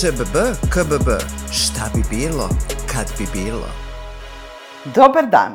ŠBB, 0.00 0.36
KBB, 0.70 1.08
šta 1.52 1.90
bi 1.94 2.02
bilo, 2.10 2.48
kad 2.92 3.06
bi 3.18 3.26
bilo? 3.34 3.66
Dobar 4.94 5.26
dan! 5.26 5.52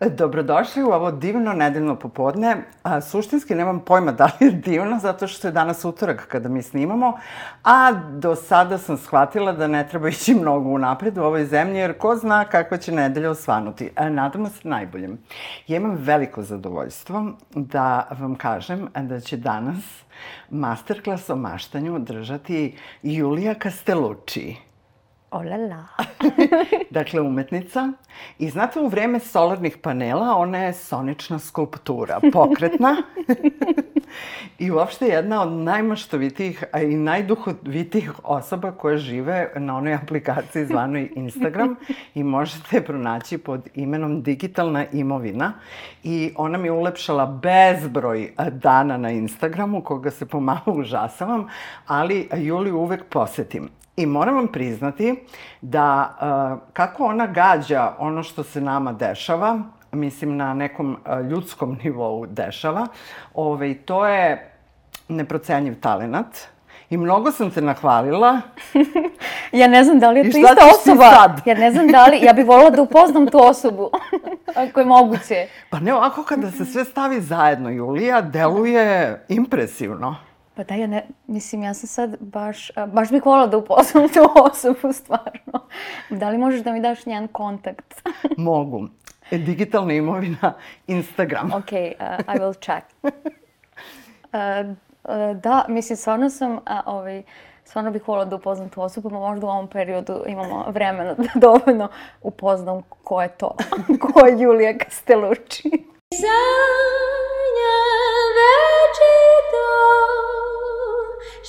Dobrodošli 0.00 0.82
u 0.82 0.88
ovo 0.88 1.10
divno 1.10 1.52
nedeljno 1.52 1.96
popodne. 1.96 2.56
A, 2.82 3.00
suštinski 3.00 3.54
nemam 3.54 3.80
pojma 3.80 4.12
da 4.12 4.24
li 4.24 4.46
je 4.46 4.50
divno, 4.50 4.98
zato 4.98 5.26
što 5.26 5.48
je 5.48 5.52
danas 5.52 5.84
utorak 5.84 6.26
kada 6.28 6.48
mi 6.48 6.62
snimamo, 6.62 7.18
a 7.64 7.92
do 7.92 8.34
sada 8.36 8.78
sam 8.78 8.96
shvatila 8.96 9.52
da 9.52 9.66
ne 9.66 9.88
treba 9.88 10.08
ići 10.08 10.34
mnogo 10.34 10.68
u 10.68 10.78
napred 10.78 11.18
u 11.18 11.22
ovoj 11.22 11.46
zemlji, 11.46 11.78
jer 11.78 11.98
ko 11.98 12.16
zna 12.16 12.44
kakva 12.44 12.76
će 12.76 12.92
nedelja 12.92 13.30
osvanuti. 13.30 13.90
A, 13.96 14.08
nadamo 14.08 14.48
se 14.48 14.68
najboljem. 14.68 15.18
Ja 15.66 15.76
imam 15.76 15.96
veliko 16.00 16.42
zadovoljstvo 16.42 17.32
da 17.54 18.08
vam 18.20 18.34
kažem 18.34 18.88
da 18.94 19.20
će 19.20 19.36
danas 19.36 20.03
masterclass 20.50 21.30
o 21.30 21.36
maštanju 21.36 21.98
držati 21.98 22.76
Julija 23.02 23.54
Castellucci. 23.62 24.56
Olala. 25.34 25.84
dakle, 26.90 27.20
umetnica. 27.20 27.92
I 28.38 28.50
znate, 28.50 28.80
u 28.80 28.88
vreme 28.88 29.20
solarnih 29.20 29.76
panela 29.76 30.36
ona 30.36 30.58
je 30.58 30.72
sonična 30.72 31.38
skulptura, 31.38 32.20
pokretna. 32.32 32.96
I 34.58 34.70
uopšte 34.70 35.06
jedna 35.06 35.42
od 35.42 35.52
najmaštovitijih, 35.52 36.64
a 36.72 36.80
i 36.80 36.96
najduhovitijih 36.96 38.12
osoba 38.24 38.72
koje 38.72 38.98
žive 38.98 39.52
na 39.56 39.76
onoj 39.76 39.94
aplikaciji 39.94 40.66
zvanoj 40.66 41.10
Instagram 41.16 41.76
i 42.14 42.22
možete 42.22 42.76
je 42.76 42.84
pronaći 42.84 43.38
pod 43.38 43.68
imenom 43.74 44.22
Digitalna 44.22 44.84
imovina. 44.92 45.52
I 46.02 46.32
ona 46.36 46.58
mi 46.58 46.68
je 46.68 46.72
ulepšala 46.72 47.26
bezbroj 47.26 48.32
dana 48.50 48.96
na 48.96 49.10
Instagramu, 49.10 49.82
koga 49.82 50.10
se 50.10 50.26
pomalo 50.26 50.62
užasavam, 50.66 51.48
ali 51.86 52.28
Juliju 52.34 52.78
uvek 52.78 53.04
posetim. 53.04 53.83
I 53.96 54.06
moram 54.06 54.34
vam 54.34 54.48
priznati 54.48 55.24
da 55.60 56.16
uh, 56.20 56.58
kako 56.72 57.04
ona 57.04 57.26
gađa 57.26 57.92
ono 57.98 58.22
što 58.22 58.42
se 58.42 58.60
nama 58.60 58.92
dešava, 58.92 59.58
mislim 59.92 60.36
na 60.36 60.54
nekom 60.54 60.96
uh, 61.06 61.30
ljudskom 61.30 61.78
nivou 61.84 62.26
dešava, 62.26 62.86
ovaj, 63.34 63.74
to 63.74 64.06
je 64.06 64.50
neprocenjiv 65.08 65.80
talenat. 65.80 66.26
I 66.90 66.96
mnogo 66.96 67.32
sam 67.32 67.50
te 67.50 67.60
nahvalila. 67.60 68.40
ja 69.52 69.68
ne 69.68 69.84
znam 69.84 69.98
da 69.98 70.10
li 70.10 70.20
je 70.20 70.30
to 70.30 70.38
ista 70.38 70.66
osoba. 70.74 71.10
Sad? 71.10 71.40
Ja 71.44 71.54
ne 71.54 71.70
znam 71.70 71.88
da 71.88 72.06
li, 72.06 72.18
ja 72.22 72.32
bih 72.32 72.46
volila 72.46 72.70
da 72.70 72.82
upoznam 72.82 73.26
tu 73.26 73.38
osobu, 73.38 73.90
ako 74.68 74.80
je 74.80 74.86
moguće. 74.86 75.46
Pa 75.70 75.80
ne, 75.80 75.94
ovako 75.94 76.22
kada 76.22 76.50
se 76.50 76.64
sve 76.64 76.84
stavi 76.84 77.20
zajedno, 77.20 77.70
Julija, 77.70 78.20
deluje 78.20 79.20
impresivno. 79.28 80.16
Pa 80.54 80.64
da, 80.64 80.74
ja 80.74 80.86
ne, 80.86 81.06
mislim, 81.26 81.62
ja 81.62 81.74
sam 81.74 81.88
sad 81.88 82.16
baš, 82.20 82.70
baš 82.86 83.10
bih 83.10 83.26
volila 83.26 83.46
da 83.46 83.56
upoznam 83.56 84.08
tu 84.08 84.20
osobu, 84.52 84.92
stvarno. 84.92 85.68
Da 86.10 86.30
li 86.30 86.38
možeš 86.38 86.60
da 86.60 86.72
mi 86.72 86.80
daš 86.80 87.06
njen 87.06 87.28
kontakt? 87.28 88.02
Mogu. 88.36 88.88
E, 89.30 89.38
digitalna 89.38 89.92
imovina, 89.92 90.54
Instagram. 90.86 91.52
Ok, 91.52 91.72
uh, 91.72 92.34
I 92.34 92.38
will 92.38 92.54
check. 92.60 92.86
Uh, 93.02 93.10
uh, 95.04 95.36
da, 95.36 95.64
mislim, 95.68 95.96
stvarno 95.96 96.30
sam, 96.30 96.52
uh, 96.52 96.60
ovaj, 96.86 97.22
stvarno 97.64 97.90
bih 97.90 98.08
volila 98.08 98.24
da 98.24 98.36
upoznam 98.36 98.68
tu 98.68 98.82
osobu, 98.82 99.10
pa 99.10 99.18
možda 99.18 99.46
u 99.46 99.50
ovom 99.50 99.68
periodu 99.68 100.24
imamo 100.26 100.64
vremena 100.68 101.14
da 101.14 101.28
dovoljno 101.46 101.88
upoznam 102.22 102.82
ko 103.04 103.22
je 103.22 103.28
to, 103.28 103.56
ko 104.00 104.26
je 104.26 104.42
Julija 104.42 104.78
Castellucci. 104.78 105.70
Sanja 106.14 107.83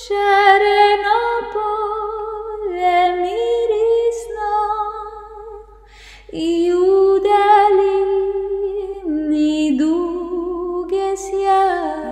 Šareno 0.02 1.20
polje 1.52 3.12
mirisno 3.22 4.52
i 6.32 6.72
u. 6.72 6.96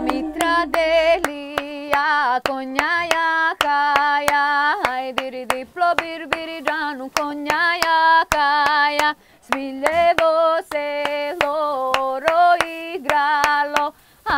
Mitra 0.03 0.67
delija 0.67 2.41
konja 2.49 2.93
jaka 3.15 3.95
ja, 4.31 4.75
hajdiri 4.85 5.47
diplo 5.47 5.95
birbiri 5.99 6.63
džanu 6.63 7.11
konja 7.17 7.63
jaka 7.85 8.49
ja, 9.01 9.15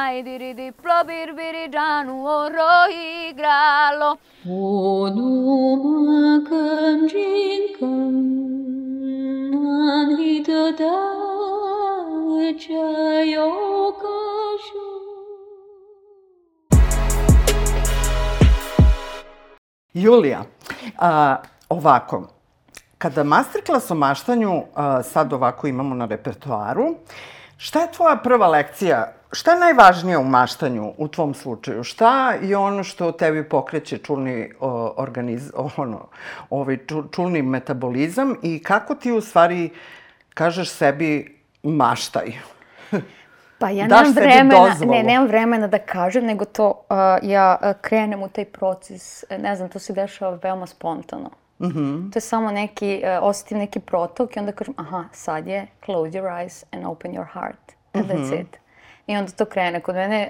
Ai 0.06 0.22
diri 0.22 0.54
di 0.54 0.70
pro 0.72 1.02
bir 1.08 1.32
biri 1.36 1.66
džanu 1.68 2.26
oro 2.26 2.74
igralo. 3.28 4.16
Onuma 4.46 6.44
kanjinkan 6.48 8.14
anhito 9.90 10.62
da 10.78 10.98
čajo 12.64 13.50
kašu. 14.02 14.86
Julija, 19.94 20.44
a, 20.98 21.36
ovako, 21.68 22.28
kada 22.98 23.24
masterclass 23.24 23.90
o 23.90 23.94
maštanju 23.94 24.62
a, 24.74 25.02
sad 25.02 25.32
ovako 25.32 25.66
imamo 25.66 25.94
na 25.94 26.06
repertoaru, 26.06 26.94
šta 27.56 27.80
je 27.80 27.92
tvoja 27.92 28.16
prva 28.16 28.46
lekcija 28.46 29.15
šta 29.32 29.52
je 29.52 29.60
najvažnije 29.60 30.18
u 30.18 30.24
maštanju 30.24 30.92
u 30.98 31.08
tvom 31.08 31.34
slučaju? 31.34 31.84
Šta 31.84 32.32
je 32.32 32.56
ono 32.56 32.84
što 32.84 33.12
tebi 33.12 33.48
pokreće 33.48 33.98
čulni 33.98 34.50
o, 34.60 34.94
organiz, 34.96 35.52
ono, 35.76 36.08
ovaj 36.50 36.78
čulni 37.12 37.42
metabolizam 37.42 38.34
i 38.42 38.62
kako 38.62 38.94
ti 38.94 39.12
u 39.12 39.20
stvari 39.20 39.70
kažeš 40.34 40.70
sebi 40.70 41.38
maštaj? 41.62 42.32
Pa 43.58 43.70
ja 43.70 43.86
nemam 43.86 44.12
vremena, 44.12 44.74
ne, 44.86 45.02
nemam 45.02 45.28
vremena 45.28 45.66
da 45.66 45.78
kažem, 45.78 46.24
nego 46.24 46.44
to 46.44 46.68
uh, 46.68 46.96
ja 47.22 47.72
krenem 47.80 48.22
u 48.22 48.28
taj 48.28 48.44
proces, 48.44 49.24
ne 49.38 49.56
znam, 49.56 49.68
to 49.68 49.78
se 49.78 49.92
dešava 49.92 50.38
veoma 50.42 50.66
spontano. 50.66 51.30
Mm 51.58 51.66
-hmm. 51.66 52.12
To 52.12 52.16
je 52.16 52.20
samo 52.20 52.50
neki, 52.50 53.02
uh, 53.02 53.28
osetim 53.28 53.58
neki 53.58 53.80
protok 53.80 54.36
i 54.36 54.38
onda 54.38 54.52
kažem, 54.52 54.74
aha, 54.76 55.04
sad 55.12 55.46
je 55.46 55.66
close 55.84 56.10
your 56.10 56.28
eyes 56.28 56.64
and 56.72 56.86
open 56.86 57.12
your 57.12 57.26
heart. 57.32 57.72
And 57.92 58.04
mm 58.04 58.10
-hmm. 58.10 58.16
that's 58.16 58.32
mhm. 58.32 58.40
it. 58.40 58.58
I 59.06 59.16
onda 59.16 59.32
to 59.32 59.44
krene. 59.44 59.80
Kod 59.80 59.94
mene 59.94 60.28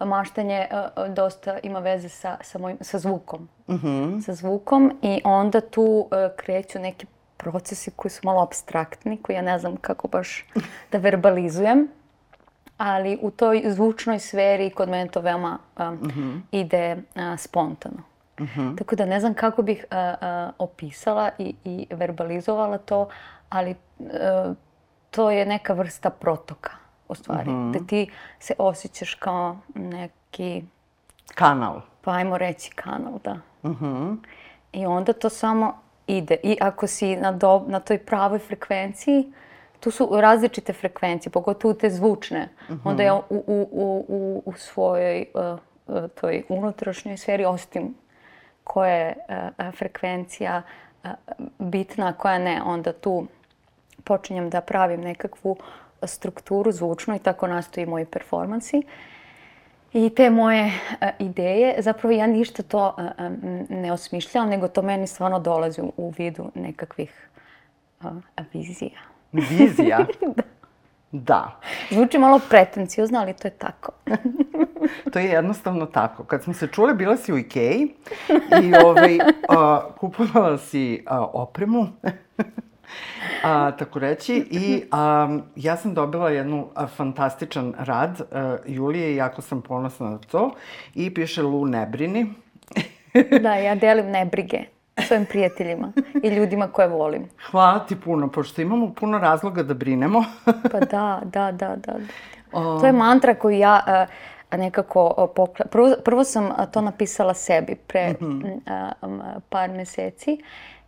uh, 0.00 0.06
maštanje 0.06 0.66
uh, 0.70 1.14
dosta 1.14 1.58
ima 1.62 1.78
veze 1.78 2.08
sa, 2.08 2.36
sa, 2.40 2.58
mojim, 2.58 2.78
sa 2.80 2.98
zvukom. 2.98 3.48
Mm 3.68 3.74
-hmm. 3.74 4.20
Sa 4.20 4.34
zvukom 4.34 4.98
i 5.02 5.20
onda 5.24 5.60
tu 5.60 5.82
uh, 5.82 6.08
kreću 6.36 6.78
neki 6.78 7.06
procesi 7.36 7.90
koji 7.96 8.12
su 8.12 8.20
malo 8.24 8.42
abstraktni, 8.42 9.22
koji 9.22 9.36
ja 9.36 9.42
ne 9.42 9.58
znam 9.58 9.76
kako 9.76 10.08
baš 10.08 10.46
da 10.92 10.98
verbalizujem. 10.98 11.88
Ali 12.78 13.18
u 13.22 13.30
toj 13.30 13.62
zvučnoj 13.66 14.18
sferi 14.18 14.70
kod 14.70 14.88
mene 14.88 15.10
to 15.10 15.20
veoma 15.20 15.58
um, 15.78 15.86
mm 15.86 16.00
-hmm. 16.00 16.40
ide 16.50 16.96
uh, 17.14 17.38
spontano. 17.38 18.02
Mm 18.40 18.44
-hmm. 18.44 18.78
Tako 18.78 18.96
da 18.96 19.06
ne 19.06 19.20
znam 19.20 19.34
kako 19.34 19.62
bih 19.62 19.84
uh, 19.90 19.96
uh, 19.96 20.54
opisala 20.58 21.30
i, 21.38 21.54
i 21.64 21.86
verbalizovala 21.90 22.78
to, 22.78 23.08
ali 23.48 23.74
uh, 23.98 24.06
to 25.10 25.30
je 25.30 25.46
neka 25.46 25.72
vrsta 25.72 26.10
protoka 26.10 26.81
u 27.12 27.14
stvari. 27.14 27.50
Mm 27.50 27.54
-hmm. 27.54 27.72
Da 27.72 27.86
ti 27.86 28.10
se 28.38 28.54
osjećaš 28.58 29.14
kao 29.14 29.56
neki... 29.74 30.64
Kanal. 31.34 31.80
Pa 32.00 32.12
ajmo 32.12 32.38
reći 32.38 32.70
kanal, 32.70 33.18
da. 33.24 33.34
Mm 33.34 33.76
-hmm. 33.80 34.16
I 34.72 34.86
onda 34.86 35.12
to 35.12 35.28
samo 35.28 35.78
ide. 36.06 36.36
I 36.42 36.56
ako 36.60 36.86
si 36.86 37.16
na, 37.16 37.32
do, 37.32 37.64
na 37.68 37.80
toj 37.80 37.98
pravoj 37.98 38.38
frekvenciji, 38.38 39.32
tu 39.80 39.90
su 39.90 40.08
različite 40.12 40.72
frekvencije, 40.72 41.32
pogotovo 41.32 41.74
te 41.74 41.90
zvučne. 41.90 42.48
Mm 42.68 42.72
-hmm. 42.72 42.80
Onda 42.84 43.02
ja 43.02 43.14
u, 43.14 43.22
u, 43.30 43.68
u, 43.72 44.04
u, 44.08 44.42
u 44.46 44.52
svojoj 44.52 45.26
uh, 45.34 45.58
uh, 45.86 46.10
toj 46.20 46.42
unutrašnjoj 46.48 47.16
sferi 47.16 47.44
osjetim 47.44 47.94
koja 48.64 48.94
je 48.94 49.14
uh, 49.58 49.74
frekvencija 49.74 50.62
uh, 51.04 51.10
bitna, 51.58 52.12
koja 52.12 52.38
ne. 52.38 52.62
Onda 52.64 52.92
tu 52.92 53.26
počinjem 54.04 54.50
da 54.50 54.60
pravim 54.60 55.00
nekakvu 55.00 55.56
strukturu 56.04 56.72
zvučnu 56.72 57.14
i 57.14 57.18
tako 57.18 57.46
nastoji 57.46 57.86
moji 57.86 58.04
performansi. 58.04 58.82
I 59.92 60.10
te 60.10 60.30
moje 60.30 60.64
uh, 60.64 61.08
ideje, 61.18 61.82
zapravo 61.82 62.12
ja 62.12 62.26
ništa 62.26 62.62
to 62.62 62.96
uh, 62.98 63.04
ne 63.68 63.92
osmišljam, 63.92 64.48
nego 64.48 64.68
to 64.68 64.82
meni 64.82 65.06
stvarno 65.06 65.38
dolazi 65.38 65.80
u, 65.80 65.92
u 65.96 66.10
vidu 66.18 66.50
nekakvih 66.54 67.28
vizija. 68.52 69.00
Vizija? 69.32 69.98
da. 70.36 70.42
Da. 71.12 71.60
Zvuči 71.90 72.18
malo 72.18 72.40
pretencijozno, 72.48 73.18
ali 73.18 73.32
to 73.32 73.48
je 73.48 73.52
tako. 73.52 73.92
to 75.12 75.18
je 75.18 75.24
jednostavno 75.24 75.86
tako. 75.86 76.24
Kad 76.24 76.42
smo 76.42 76.54
se 76.54 76.66
čule, 76.66 76.94
bila 76.94 77.16
si 77.16 77.32
u 77.32 77.38
Ikeji 77.38 77.94
i 78.62 78.74
ovaj, 78.84 79.16
uh, 79.16 79.94
kupovala 79.98 80.58
si 80.58 81.04
uh, 81.10 81.28
opremu 81.32 81.86
a, 83.42 83.70
tako 83.70 83.98
reći. 83.98 84.46
I 84.50 84.82
a, 84.90 85.38
ja 85.56 85.76
sam 85.76 85.94
dobila 85.94 86.30
jednu 86.30 86.68
a, 86.74 86.86
fantastičan 86.86 87.74
rad 87.78 88.20
a, 88.32 88.56
Julije 88.66 89.12
i 89.12 89.16
jako 89.16 89.42
sam 89.42 89.62
ponosna 89.62 90.10
na 90.10 90.18
to. 90.18 90.54
I 90.94 91.14
piše 91.14 91.42
Lu 91.42 91.66
ne 91.66 91.86
brini. 91.86 92.34
da, 93.42 93.54
ja 93.54 93.74
delim 93.74 94.06
nebrige. 94.06 94.58
svojim 95.06 95.26
prijateljima 95.26 95.92
i 96.22 96.28
ljudima 96.28 96.68
koje 96.68 96.88
volim. 96.88 97.28
Hvala 97.50 97.78
ti 97.78 98.00
puno, 98.00 98.28
pošto 98.28 98.62
imamo 98.62 98.94
puno 98.94 99.18
razloga 99.18 99.62
da 99.62 99.74
brinemo. 99.74 100.24
pa 100.44 100.80
da, 100.80 101.20
da, 101.24 101.52
da, 101.52 101.76
da. 101.76 101.94
O... 102.52 102.80
To 102.80 102.86
je 102.86 102.92
mantra 102.92 103.34
koju 103.34 103.58
ja 103.58 103.80
uh, 104.52 104.58
nekako 104.58 105.28
pokla... 105.36 105.66
Prvo, 105.66 105.94
prvo 106.04 106.24
sam 106.24 106.50
to 106.72 106.80
napisala 106.80 107.34
sebi 107.34 107.74
pre 107.74 108.10
mm 108.10 108.16
-hmm. 108.24 108.60
uh, 109.02 109.42
par 109.48 109.70
meseci 109.70 110.42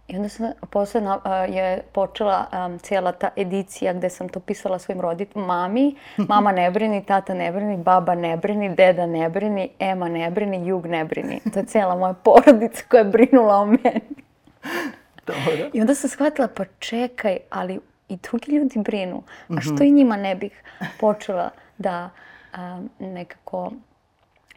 I 0.08 0.16
onda 0.16 0.28
sam, 0.28 0.52
posle 0.70 1.00
na, 1.00 1.16
uh, 1.16 1.54
je 1.54 1.82
počela 1.92 2.46
um, 2.66 2.78
cijela 2.78 3.12
ta 3.12 3.30
edicija 3.36 3.92
gde 3.92 4.10
sam 4.10 4.28
to 4.28 4.40
pisala 4.40 4.78
svojim 4.78 5.00
roditeljima, 5.00 5.46
mami, 5.46 5.94
mama 6.16 6.52
ne 6.52 6.70
brini, 6.70 7.04
tata 7.04 7.34
ne 7.34 7.52
brini, 7.52 7.76
baba 7.76 8.14
ne 8.14 8.36
brini, 8.36 8.74
deda 8.74 9.06
ne 9.06 9.28
brini, 9.28 9.68
Ema 9.78 10.08
ne 10.08 10.30
brini, 10.30 10.66
Jug 10.66 10.86
ne 10.86 11.04
brini. 11.04 11.40
To 11.52 11.58
je 11.58 11.66
cijela 11.66 11.96
moja 11.96 12.12
porodica 12.12 12.82
koja 12.88 12.98
je 12.98 13.04
brinula 13.04 13.56
o 13.56 13.66
meni. 13.66 14.00
Dobro. 15.26 15.70
I 15.72 15.80
onda 15.80 15.94
sam 15.94 16.10
shvatila, 16.10 16.48
pa 16.48 16.64
čekaj, 16.78 17.38
ali 17.50 17.80
i 18.08 18.16
drugi 18.16 18.52
ljudi 18.52 18.78
brinu. 18.78 19.22
A 19.48 19.60
što 19.60 19.84
i 19.84 19.90
njima 19.90 20.16
ne 20.16 20.34
bih 20.34 20.62
počela 21.00 21.50
da 21.78 22.10
um, 22.56 22.90
nekako 22.98 23.72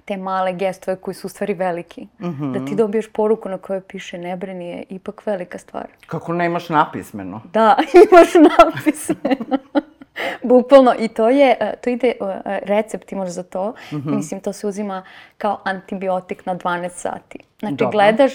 te 0.07 0.17
male 0.17 0.53
gestove 0.53 0.97
koji 0.97 1.15
su 1.15 1.27
u 1.27 1.29
stvari 1.29 1.53
veliki. 1.53 2.07
Mm 2.19 2.25
-hmm. 2.25 2.53
Da 2.53 2.65
ti 2.65 2.75
dobiješ 2.75 3.11
poruku 3.13 3.49
na 3.49 3.57
kojoj 3.57 3.81
piše 3.81 4.17
ne 4.17 4.37
brini 4.37 4.67
je 4.67 4.83
ipak 4.89 5.25
velika 5.25 5.57
stvar. 5.57 5.87
Kako 6.05 6.33
nemaš 6.33 6.69
napismeno. 6.69 7.41
Da, 7.53 7.77
imaš 8.11 8.29
napismeno. 8.33 9.57
Bukvalno. 10.49 10.93
I 10.99 11.07
to 11.07 11.29
je, 11.29 11.57
e, 11.59 11.75
to 11.83 11.89
ide, 11.89 12.07
e, 12.07 12.15
recept 12.63 13.11
imaš 13.11 13.29
za 13.29 13.43
to. 13.43 13.73
Mm 13.91 13.95
-hmm. 13.95 14.15
Mislim, 14.15 14.39
to 14.39 14.53
se 14.53 14.67
uzima 14.67 15.03
kao 15.37 15.59
antibiotik 15.63 16.45
na 16.45 16.55
12 16.55 16.89
sati. 16.89 17.39
Znači, 17.59 17.75
Dobro. 17.75 17.91
gledaš 17.91 18.33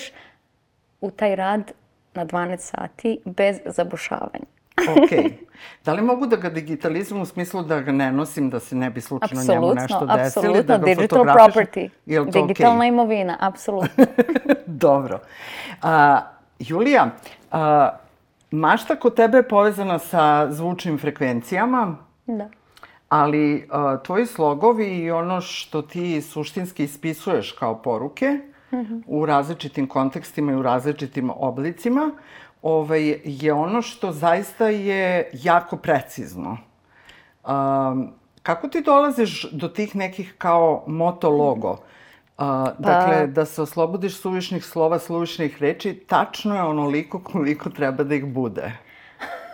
u 1.00 1.10
taj 1.10 1.36
rad 1.36 1.72
na 2.14 2.26
12 2.26 2.56
sati 2.56 3.20
bez 3.24 3.60
zabušavanja. 3.64 4.51
Ok. 4.76 5.32
Da 5.84 5.92
li 5.92 6.02
mogu 6.02 6.26
da 6.26 6.36
ga 6.36 6.50
digitalizujem 6.50 7.22
u 7.22 7.26
smislu 7.26 7.62
da 7.62 7.80
ga 7.80 7.92
ne 7.92 8.12
nosim, 8.12 8.50
da 8.50 8.60
se 8.60 8.76
ne 8.76 8.90
bi 8.90 9.00
slučajno 9.00 9.40
absolutno, 9.40 9.68
njemu 9.68 9.74
nešto 9.74 10.06
desilo? 10.06 10.46
Apsolutno, 10.46 10.78
da 10.78 10.84
digital 10.84 11.24
property. 11.24 11.88
Digitalna 12.06 12.84
okay? 12.84 12.88
imovina, 12.88 13.36
apsolutno. 13.40 14.04
Dobro. 14.66 15.20
A, 15.82 16.20
Julija, 16.58 17.10
a, 17.50 17.90
mašta 18.50 18.96
kod 18.96 19.14
tebe 19.14 19.38
je 19.38 19.48
povezana 19.48 19.98
sa 19.98 20.48
zvučnim 20.50 20.98
frekvencijama. 20.98 21.96
Da. 22.26 22.48
Ali 23.08 23.68
a, 23.70 23.98
tvoji 24.02 24.26
slogovi 24.26 24.86
i 24.86 25.10
ono 25.10 25.40
što 25.40 25.82
ti 25.82 26.22
suštinski 26.22 26.84
ispisuješ 26.84 27.52
kao 27.52 27.82
poruke 27.82 28.26
mm 28.72 28.76
-hmm. 28.76 29.02
u 29.06 29.26
različitim 29.26 29.86
kontekstima 29.86 30.52
i 30.52 30.56
u 30.56 30.62
različitim 30.62 31.30
oblicima, 31.36 32.10
ovaj, 32.62 33.20
je 33.24 33.52
ono 33.52 33.82
što 33.82 34.12
zaista 34.12 34.68
je 34.68 35.30
jako 35.32 35.76
precizno. 35.76 36.58
Um, 37.46 38.12
kako 38.42 38.68
ti 38.68 38.80
dolaziš 38.80 39.50
do 39.52 39.68
tih 39.68 39.96
nekih 39.96 40.34
kao 40.38 40.84
moto 40.86 41.30
logo? 41.30 41.70
Uh, 41.70 41.78
pa... 42.36 42.74
Dakle, 42.78 43.26
da 43.26 43.44
se 43.44 43.62
oslobodiš 43.62 44.16
suvišnih 44.20 44.64
slova, 44.64 44.98
suvišnih 44.98 45.62
reči, 45.62 45.94
tačno 45.94 46.54
je 46.54 46.62
onoliko 46.62 47.20
koliko 47.20 47.70
treba 47.70 48.04
da 48.04 48.14
ih 48.14 48.24
bude. 48.24 48.72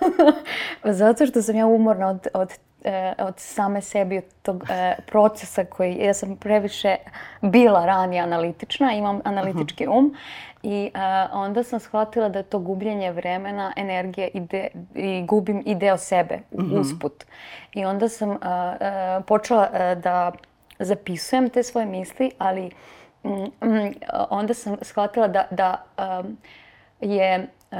Zato 1.00 1.26
što 1.26 1.42
sam 1.42 1.56
ja 1.56 1.66
umorna 1.66 2.08
od, 2.08 2.26
od 2.34 2.48
e, 2.84 3.14
od 3.18 3.34
same 3.38 3.80
sebi, 3.80 4.18
od 4.18 4.24
tog 4.42 4.64
e, 4.70 4.96
procesa 5.06 5.64
koji, 5.64 5.94
ja 5.94 6.14
sam 6.14 6.36
previše 6.36 6.96
bila 7.42 7.86
ranije 7.86 8.22
analitična, 8.22 8.92
imam 8.92 9.20
analitički 9.24 9.86
um 9.88 10.14
i 10.62 10.90
e, 10.94 10.98
onda 11.32 11.62
sam 11.62 11.80
shvatila 11.80 12.28
da 12.28 12.38
je 12.38 12.42
to 12.42 12.58
gubljenje 12.58 13.12
vremena, 13.12 13.72
energije 13.76 14.28
i, 14.34 14.40
de, 14.40 14.68
i 14.94 15.24
gubim 15.26 15.62
i 15.66 15.74
deo 15.74 15.96
sebe 15.96 16.38
mm 16.52 16.58
-hmm. 16.58 16.80
usput. 16.80 17.24
I 17.74 17.84
onda 17.84 18.08
sam 18.08 18.30
e, 18.30 18.36
e, 18.80 19.20
počela 19.26 19.68
e, 19.72 19.94
da 19.94 20.32
zapisujem 20.78 21.50
te 21.50 21.62
svoje 21.62 21.86
misli, 21.86 22.30
ali 22.38 22.70
mm, 23.24 23.30
mm, 23.30 23.94
onda 24.30 24.54
sam 24.54 24.76
shvatila 24.82 25.28
da, 25.28 25.46
da 25.50 25.84
um, 26.20 26.36
je 27.00 27.48
uh, 27.70 27.78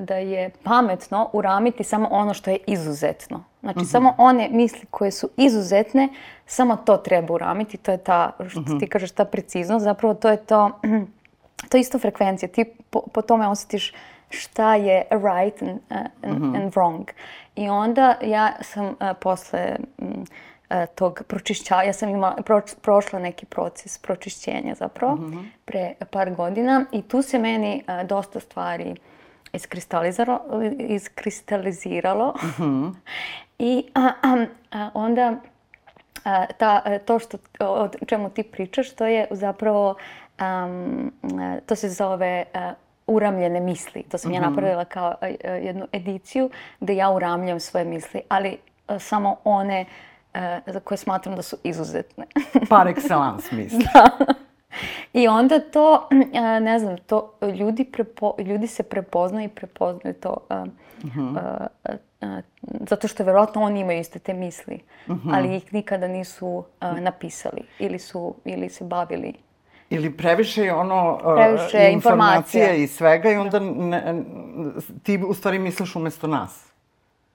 da 0.00 0.14
je 0.14 0.50
pametno 0.62 1.30
uramiti 1.32 1.84
samo 1.84 2.08
ono 2.10 2.34
što 2.34 2.50
je 2.50 2.58
izuzetno. 2.66 3.44
Znači, 3.60 3.76
uh 3.76 3.82
mhm. 3.82 3.88
-huh. 3.88 3.92
samo 3.92 4.14
one 4.18 4.48
misli 4.52 4.86
koje 4.90 5.10
su 5.10 5.28
izuzetne, 5.36 6.08
samo 6.46 6.76
to 6.76 6.96
treba 6.96 7.34
uramiti. 7.34 7.76
To 7.76 7.90
je 7.90 7.98
ta, 7.98 8.32
što 8.48 8.60
uh 8.60 8.66
-huh. 8.66 8.78
ti 8.78 8.84
mhm. 8.84 8.90
kažeš, 8.90 9.10
ta 9.10 9.24
preciznost. 9.24 9.84
Zapravo 9.84 10.14
to 10.14 10.28
je 10.28 10.36
to, 10.36 10.70
to 11.68 11.76
je 11.76 11.80
isto 11.80 11.98
frekvencija. 11.98 12.48
Ti 12.48 12.64
po, 12.90 13.02
po 13.12 13.22
tome 13.22 13.48
osjetiš 13.48 13.92
šta 14.30 14.74
je 14.74 15.04
right 15.10 15.62
and, 15.62 15.80
uh, 15.90 15.96
and, 15.96 16.08
uh 16.22 16.30
mhm. 16.30 16.44
-huh. 16.44 16.62
and 16.62 16.72
wrong. 16.74 17.04
I 17.56 17.68
onda 17.68 18.14
ja 18.22 18.52
sam 18.62 18.86
uh, 18.86 18.94
posle 19.20 19.76
um, 19.98 20.26
uh, 20.70 20.76
tog 20.94 21.22
pročišća, 21.28 21.82
ja 21.82 21.92
sam 21.92 22.08
imala, 22.08 22.36
pro, 22.44 22.62
prošla 22.82 23.18
neki 23.18 23.46
proces 23.46 23.98
pročišćenja 23.98 24.74
zapravo 24.74 25.12
uh 25.12 25.20
-huh. 25.20 25.44
pre 25.64 25.94
par 26.10 26.34
godina 26.34 26.84
i 26.92 27.02
tu 27.02 27.22
se 27.22 27.38
meni 27.38 27.84
uh, 27.88 28.08
dosta 28.08 28.40
stvari 28.40 28.90
uh, 28.90 28.96
iskristaliziralo. 30.78 32.34
Mm 32.42 32.62
-hmm. 32.62 32.94
I 33.58 33.84
a, 33.94 34.12
a, 34.22 34.46
a, 34.70 34.90
onda 34.94 35.34
a, 36.24 36.46
ta, 36.58 36.98
to 36.98 37.18
što, 37.18 37.38
o 37.60 37.88
čemu 38.06 38.30
ti 38.30 38.42
pričaš, 38.42 38.90
to 38.90 39.06
je 39.06 39.26
zapravo, 39.30 39.94
um, 40.40 41.12
to 41.66 41.76
se 41.76 41.88
zove 41.88 42.44
a, 42.54 42.74
uramljene 43.06 43.60
misli. 43.60 44.02
To 44.02 44.18
sam 44.18 44.30
mm 44.30 44.32
-hmm. 44.32 44.36
ja 44.36 44.40
mhm. 44.40 44.50
napravila 44.50 44.84
kao 44.84 45.14
a, 45.20 45.26
jednu 45.46 45.86
ediciju 45.92 46.50
gde 46.80 46.96
ja 46.96 47.10
uramljam 47.10 47.60
svoje 47.60 47.84
misli, 47.84 48.20
ali 48.28 48.58
a, 48.86 48.98
samo 48.98 49.36
one 49.44 49.84
za 50.66 50.80
koje 50.80 50.98
smatram 50.98 51.36
da 51.36 51.42
su 51.42 51.56
izuzetne. 51.64 52.26
Par 52.70 52.86
excellence 52.86 53.52
misli. 53.52 53.84
da. 53.94 54.34
I 55.12 55.28
onda 55.28 55.60
to, 55.60 56.08
ne 56.60 56.78
znam, 56.78 56.96
to 56.98 57.32
ljudi, 57.58 57.84
prepo, 57.84 58.34
ljudi 58.38 58.66
se 58.66 58.82
prepoznaju 58.82 59.46
i 59.46 59.48
prepoznaju 59.48 60.14
to. 60.14 60.36
Uh, 60.50 60.56
uh 60.56 61.16
uh, 61.16 61.96
uh, 62.22 62.28
zato 62.88 63.08
što 63.08 63.24
verovatno 63.24 63.62
oni 63.62 63.80
imaju 63.80 64.00
iste 64.00 64.18
te 64.18 64.34
misli, 64.34 64.80
uh 65.08 65.16
-huh. 65.16 65.36
ali 65.36 65.56
ih 65.56 65.74
nikada 65.74 66.08
nisu 66.08 66.46
uh, 66.46 67.00
napisali 67.00 67.62
ili 67.78 67.98
su 67.98 68.34
ili 68.44 68.68
se 68.68 68.84
bavili 68.84 69.34
Ili 69.90 70.16
previše 70.16 70.62
je 70.62 70.74
ono 70.74 71.18
previše 71.18 71.92
informacije, 71.92 71.92
informacija 71.92 72.74
i 72.74 72.86
svega 72.86 73.30
i 73.30 73.36
onda 73.36 73.60
ne, 73.60 74.22
ti 75.02 75.22
u 75.28 75.34
stvari 75.34 75.58
misliš 75.58 75.96
umesto 75.96 76.26
nas. 76.26 76.66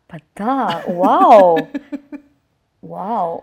Pa 0.07 0.17
da, 0.35 0.81
wow! 0.87 1.61
Wow. 2.81 3.39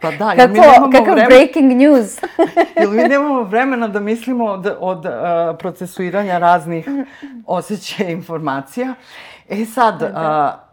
pa 0.00 0.10
da, 0.10 0.34
Kako, 0.36 0.52
mi 0.52 0.60
nemamo 0.60 0.90
kakav 0.92 1.14
vremena, 1.14 1.26
breaking 1.28 1.72
news. 1.72 2.18
ili 2.82 2.96
mi 2.96 3.08
nemamo 3.08 3.42
vremena 3.42 3.88
da 3.88 4.00
mislimo 4.00 4.44
od, 4.44 4.76
od 4.80 5.04
uh, 5.04 5.12
procesuiranja 5.58 6.38
raznih 6.38 6.88
osjećaja 7.46 8.10
informacija. 8.10 8.94
E 9.48 9.64
sad, 9.64 10.00
da. 10.00 10.60
uh, 10.64 10.69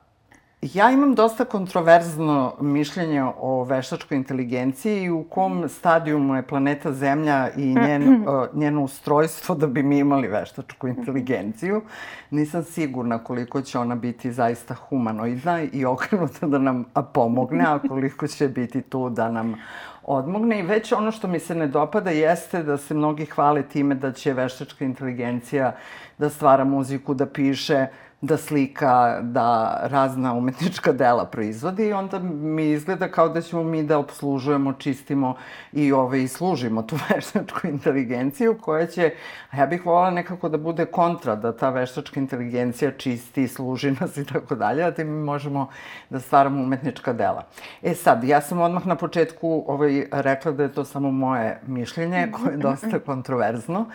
Ja 0.62 0.92
imam 0.92 1.16
dosta 1.16 1.46
kontroverzno 1.46 2.54
mišljenje 2.62 3.24
o 3.40 3.64
veštačkoj 3.64 4.18
inteligenciji 4.18 5.04
i 5.04 5.10
u 5.10 5.24
kom 5.24 5.70
stadijumu 5.70 6.36
je 6.36 6.48
planeta 6.48 6.94
Zemlja 6.94 7.50
i 7.58 7.76
njen, 7.76 8.26
njeno 8.62 8.84
ustrojstvo 8.84 9.56
da 9.56 9.68
bi 9.68 9.84
mi 9.84 10.00
imali 10.00 10.28
veštačku 10.28 10.88
inteligenciju. 10.88 11.82
Nisam 12.30 12.64
sigurna 12.64 13.24
koliko 13.24 13.62
će 13.62 13.80
ona 13.80 13.96
biti 13.96 14.32
zaista 14.32 14.74
humanoidna 14.74 15.62
i 15.62 15.86
okrenuta 15.86 16.48
da 16.48 16.58
nam 16.58 16.86
pomogne, 17.14 17.66
a 17.68 17.80
koliko 17.80 18.28
će 18.28 18.48
biti 18.48 18.82
tu 18.82 19.10
da 19.10 19.32
nam 19.32 19.56
odmogne. 20.04 20.60
I 20.60 20.64
već 20.64 20.92
ono 20.92 21.12
što 21.12 21.28
mi 21.28 21.40
se 21.40 21.56
ne 21.56 21.68
dopada 21.68 22.12
jeste 22.12 22.64
da 22.64 22.78
se 22.78 22.94
mnogi 22.94 23.26
hvale 23.26 23.64
time 23.64 23.96
da 23.96 24.12
će 24.12 24.34
veštačka 24.34 24.86
inteligencija 24.86 25.76
da 26.18 26.30
stvara 26.30 26.64
muziku, 26.64 27.14
da 27.14 27.26
piše, 27.26 27.88
da 28.22 28.38
slika, 28.38 29.20
da 29.22 29.80
razna 29.84 30.34
umetnička 30.34 30.92
dela 30.92 31.26
proizvodi 31.26 31.88
i 31.88 31.94
onda 31.94 32.20
mi 32.20 32.70
izgleda 32.70 33.08
kao 33.08 33.30
da 33.30 33.42
ćemo 33.42 33.64
mi 33.64 33.84
da 33.84 33.98
obslužujemo, 33.98 34.74
čistimo 34.74 35.36
i 35.74 35.92
ove, 35.92 36.24
i 36.24 36.28
služimo 36.28 36.82
tu 36.82 36.96
veštačku 37.10 37.68
inteligenciju 37.68 38.58
koja 38.62 38.88
će, 38.88 39.14
a 39.52 39.58
ja 39.58 39.66
bih 39.66 39.86
volala 39.86 40.12
nekako 40.12 40.50
da 40.50 40.58
bude 40.58 40.86
kontra, 40.86 41.36
da 41.36 41.58
ta 41.58 41.70
veštačka 41.70 42.20
inteligencija 42.20 42.92
čisti, 42.92 43.48
služi 43.48 43.92
nas 44.00 44.18
i 44.18 44.26
tako 44.26 44.56
dalje, 44.56 44.84
a 44.84 44.92
da 44.92 45.04
mi 45.04 45.24
možemo 45.24 45.70
da 46.10 46.20
stvaramo 46.20 46.64
umetnička 46.64 47.14
dela. 47.14 47.44
E 47.84 47.94
sad, 47.94 48.24
ja 48.24 48.42
sam 48.42 48.62
odmah 48.62 48.86
na 48.86 48.96
početku 48.96 49.64
ovaj, 49.68 50.06
rekla 50.12 50.52
da 50.52 50.64
je 50.64 50.74
to 50.74 50.86
samo 50.86 51.12
moje 51.12 51.60
mišljenje, 51.68 52.32
koje 52.32 52.54
je 52.54 52.58
dosta 52.58 53.00
kontroverzno 53.06 53.86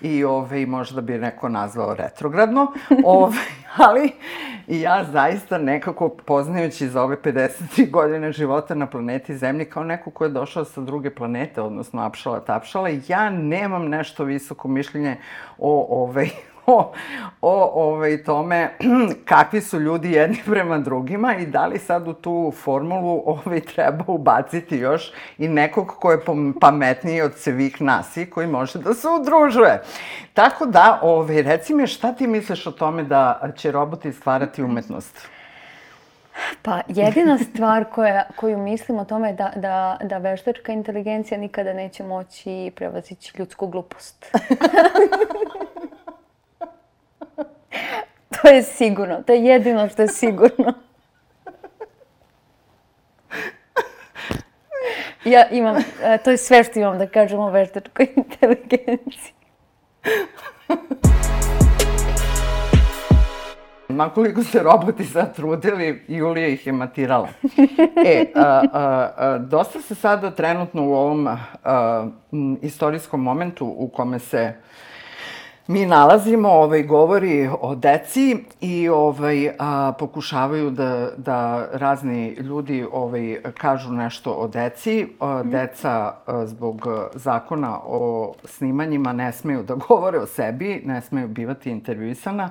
i 0.00 0.24
ovaj, 0.24 0.66
možda 0.66 1.00
bi 1.00 1.18
neko 1.18 1.48
nazvao 1.48 1.94
retrogradno. 1.94 2.72
Ovaj, 3.04 3.67
ali 3.78 4.12
ja 4.66 5.04
zaista 5.04 5.58
nekako 5.58 6.08
poznajući 6.08 6.88
za 6.88 7.02
ove 7.02 7.16
53 7.16 7.90
godine 7.90 8.32
života 8.32 8.74
na 8.74 8.86
planeti 8.86 9.36
Zemlji 9.36 9.64
kao 9.64 9.84
neko 9.84 10.10
ko 10.10 10.24
je 10.24 10.30
došao 10.30 10.64
sa 10.64 10.80
druge 10.80 11.10
planete, 11.10 11.60
odnosno 11.60 12.02
apšala 12.02 12.40
tapšala, 12.40 12.88
ja 13.08 13.30
nemam 13.30 13.88
nešto 13.88 14.24
visoko 14.24 14.68
mišljenje 14.68 15.16
o, 15.58 16.02
ovaj, 16.02 16.30
o, 16.68 16.92
o 17.42 17.84
ovaj, 17.84 18.22
tome 18.24 18.70
kakvi 19.24 19.60
su 19.60 19.80
ljudi 19.80 20.12
jedni 20.12 20.38
prema 20.46 20.78
drugima 20.78 21.36
i 21.36 21.46
da 21.46 21.66
li 21.66 21.78
sad 21.78 22.08
u 22.08 22.12
tu 22.12 22.52
formulu 22.56 23.22
ovaj, 23.26 23.60
treba 23.60 24.04
ubaciti 24.06 24.76
još 24.76 25.12
i 25.38 25.48
nekog 25.48 25.86
ko 25.86 26.12
je 26.12 26.20
pametniji 26.60 27.22
od 27.22 27.34
svih 27.34 27.82
nas 27.82 28.16
i 28.16 28.30
koji 28.30 28.46
može 28.46 28.78
da 28.78 28.94
se 28.94 29.08
udružuje. 29.08 29.82
Tako 30.34 30.66
da, 30.66 30.98
ovaj, 31.02 31.42
reci 31.42 31.74
mi 31.74 31.86
šta 31.86 32.12
ti 32.12 32.26
misliš 32.26 32.66
o 32.66 32.70
tome 32.72 33.02
da 33.02 33.40
će 33.56 33.72
roboti 33.72 34.12
stvarati 34.12 34.62
umetnost? 34.62 35.28
Pa 36.62 36.80
jedina 36.88 37.38
stvar 37.38 37.84
koja, 37.84 38.24
koju 38.36 38.58
mislim 38.58 38.98
o 38.98 39.04
tome 39.04 39.28
je 39.28 39.34
da, 39.34 39.52
da, 39.56 39.98
da 40.02 40.18
veštačka 40.18 40.72
inteligencija 40.72 41.38
nikada 41.38 41.72
neće 41.72 42.02
moći 42.02 42.72
prevazići 42.76 43.32
ljudsku 43.38 43.66
glupost. 43.66 44.26
To 48.42 48.48
je 48.48 48.62
sigurno. 48.62 49.22
To 49.22 49.32
je 49.32 49.44
jedino 49.44 49.88
što 49.88 50.02
je 50.02 50.08
sigurno. 50.08 50.74
Ja 55.24 55.48
imam, 55.50 55.76
e, 56.02 56.18
to 56.24 56.30
je 56.30 56.36
sve 56.36 56.64
što 56.64 56.78
imam 56.78 56.98
da 56.98 57.06
kažem 57.06 57.38
o 57.38 57.50
veštačkoj 57.50 58.08
inteligenciji. 58.16 59.32
Makoliko 63.88 64.42
se 64.42 64.62
roboti 64.62 65.04
sad 65.04 65.36
trudili, 65.36 66.04
Julija 66.08 66.48
ih 66.48 66.66
je 66.66 66.72
matirala. 66.72 67.28
E, 68.06 68.26
a, 68.34 68.62
a, 68.72 69.10
a, 69.16 69.38
dosta 69.38 69.80
se 69.80 69.94
sada 69.94 70.30
trenutno 70.30 70.88
u 70.88 70.94
ovom 70.94 71.28
a, 71.64 72.06
m, 72.32 72.58
istorijskom 72.62 73.22
momentu 73.22 73.74
u 73.78 73.88
kome 73.88 74.18
se 74.18 74.52
mi 75.68 75.86
nalazimo, 75.86 76.48
ovaj, 76.48 76.82
govori 76.82 77.50
o 77.60 77.74
deci 77.74 78.36
i 78.60 78.88
ovaj, 78.88 79.50
a, 79.58 79.92
pokušavaju 79.98 80.70
da, 80.70 81.10
da 81.16 81.68
razni 81.72 82.28
ljudi 82.28 82.86
ovaj, 82.92 83.36
kažu 83.58 83.92
nešto 83.92 84.32
o 84.32 84.48
deci. 84.48 85.06
A, 85.20 85.38
mhm. 85.38 85.50
deca 85.50 85.90
a, 86.26 86.46
zbog 86.46 86.86
zakona 87.14 87.78
o 87.84 88.34
snimanjima 88.44 89.12
ne 89.12 89.32
smeju 89.32 89.62
da 89.62 89.74
govore 89.88 90.18
o 90.18 90.26
sebi, 90.26 90.82
ne 90.84 91.00
smeju 91.00 91.28
bivati 91.28 91.70
intervjuisana. 91.70 92.50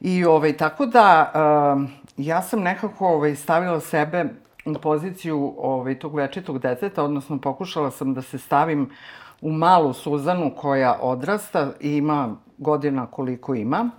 I 0.00 0.24
ovaj, 0.24 0.56
tako 0.56 0.86
da 0.86 1.30
a, 1.34 1.84
ja 2.16 2.42
sam 2.42 2.60
nekako 2.60 3.08
ovaj, 3.08 3.34
stavila 3.34 3.80
sebe 3.80 4.24
u 4.64 4.74
poziciju 4.74 5.54
ovaj, 5.58 5.98
tog 5.98 6.14
večitog 6.14 6.58
deteta, 6.58 7.02
odnosno 7.02 7.38
pokušala 7.38 7.90
sam 7.90 8.14
da 8.14 8.22
se 8.22 8.38
stavim 8.38 8.90
u 9.42 9.52
malu 9.52 9.92
Suzanu 9.92 10.52
koja 10.56 10.98
odrasta 11.00 11.72
i 11.80 11.96
ima 11.96 12.36
godina 12.58 13.06
koliko 13.06 13.54
ima 13.54 13.90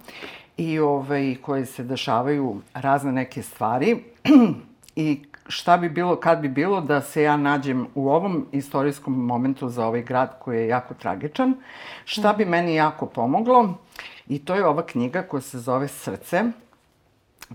i 0.57 0.79
ovaj, 0.79 1.35
koje 1.41 1.65
se 1.65 1.83
dešavaju 1.83 2.61
razne 2.73 3.11
neke 3.11 3.41
stvari. 3.41 4.03
I 4.95 5.23
šta 5.47 5.77
bi 5.77 5.89
bilo 5.89 6.15
kad 6.15 6.39
bi 6.39 6.49
bilo 6.49 6.81
da 6.81 7.01
se 7.01 7.23
ja 7.23 7.37
nađem 7.37 7.87
u 7.95 8.09
ovom 8.09 8.45
istorijskom 8.51 9.25
momentu 9.25 9.69
za 9.69 9.87
ovaj 9.87 10.01
grad 10.01 10.39
koji 10.39 10.57
je 10.57 10.67
jako 10.67 10.93
tragičan, 10.93 11.53
šta 12.05 12.33
bi 12.33 12.45
meni 12.45 12.75
jako 12.75 13.05
pomoglo? 13.05 13.73
I 14.27 14.39
to 14.39 14.55
je 14.55 14.65
ova 14.65 14.85
knjiga 14.85 15.21
koja 15.21 15.41
se 15.41 15.59
zove 15.59 15.87
Srce. 15.87 16.43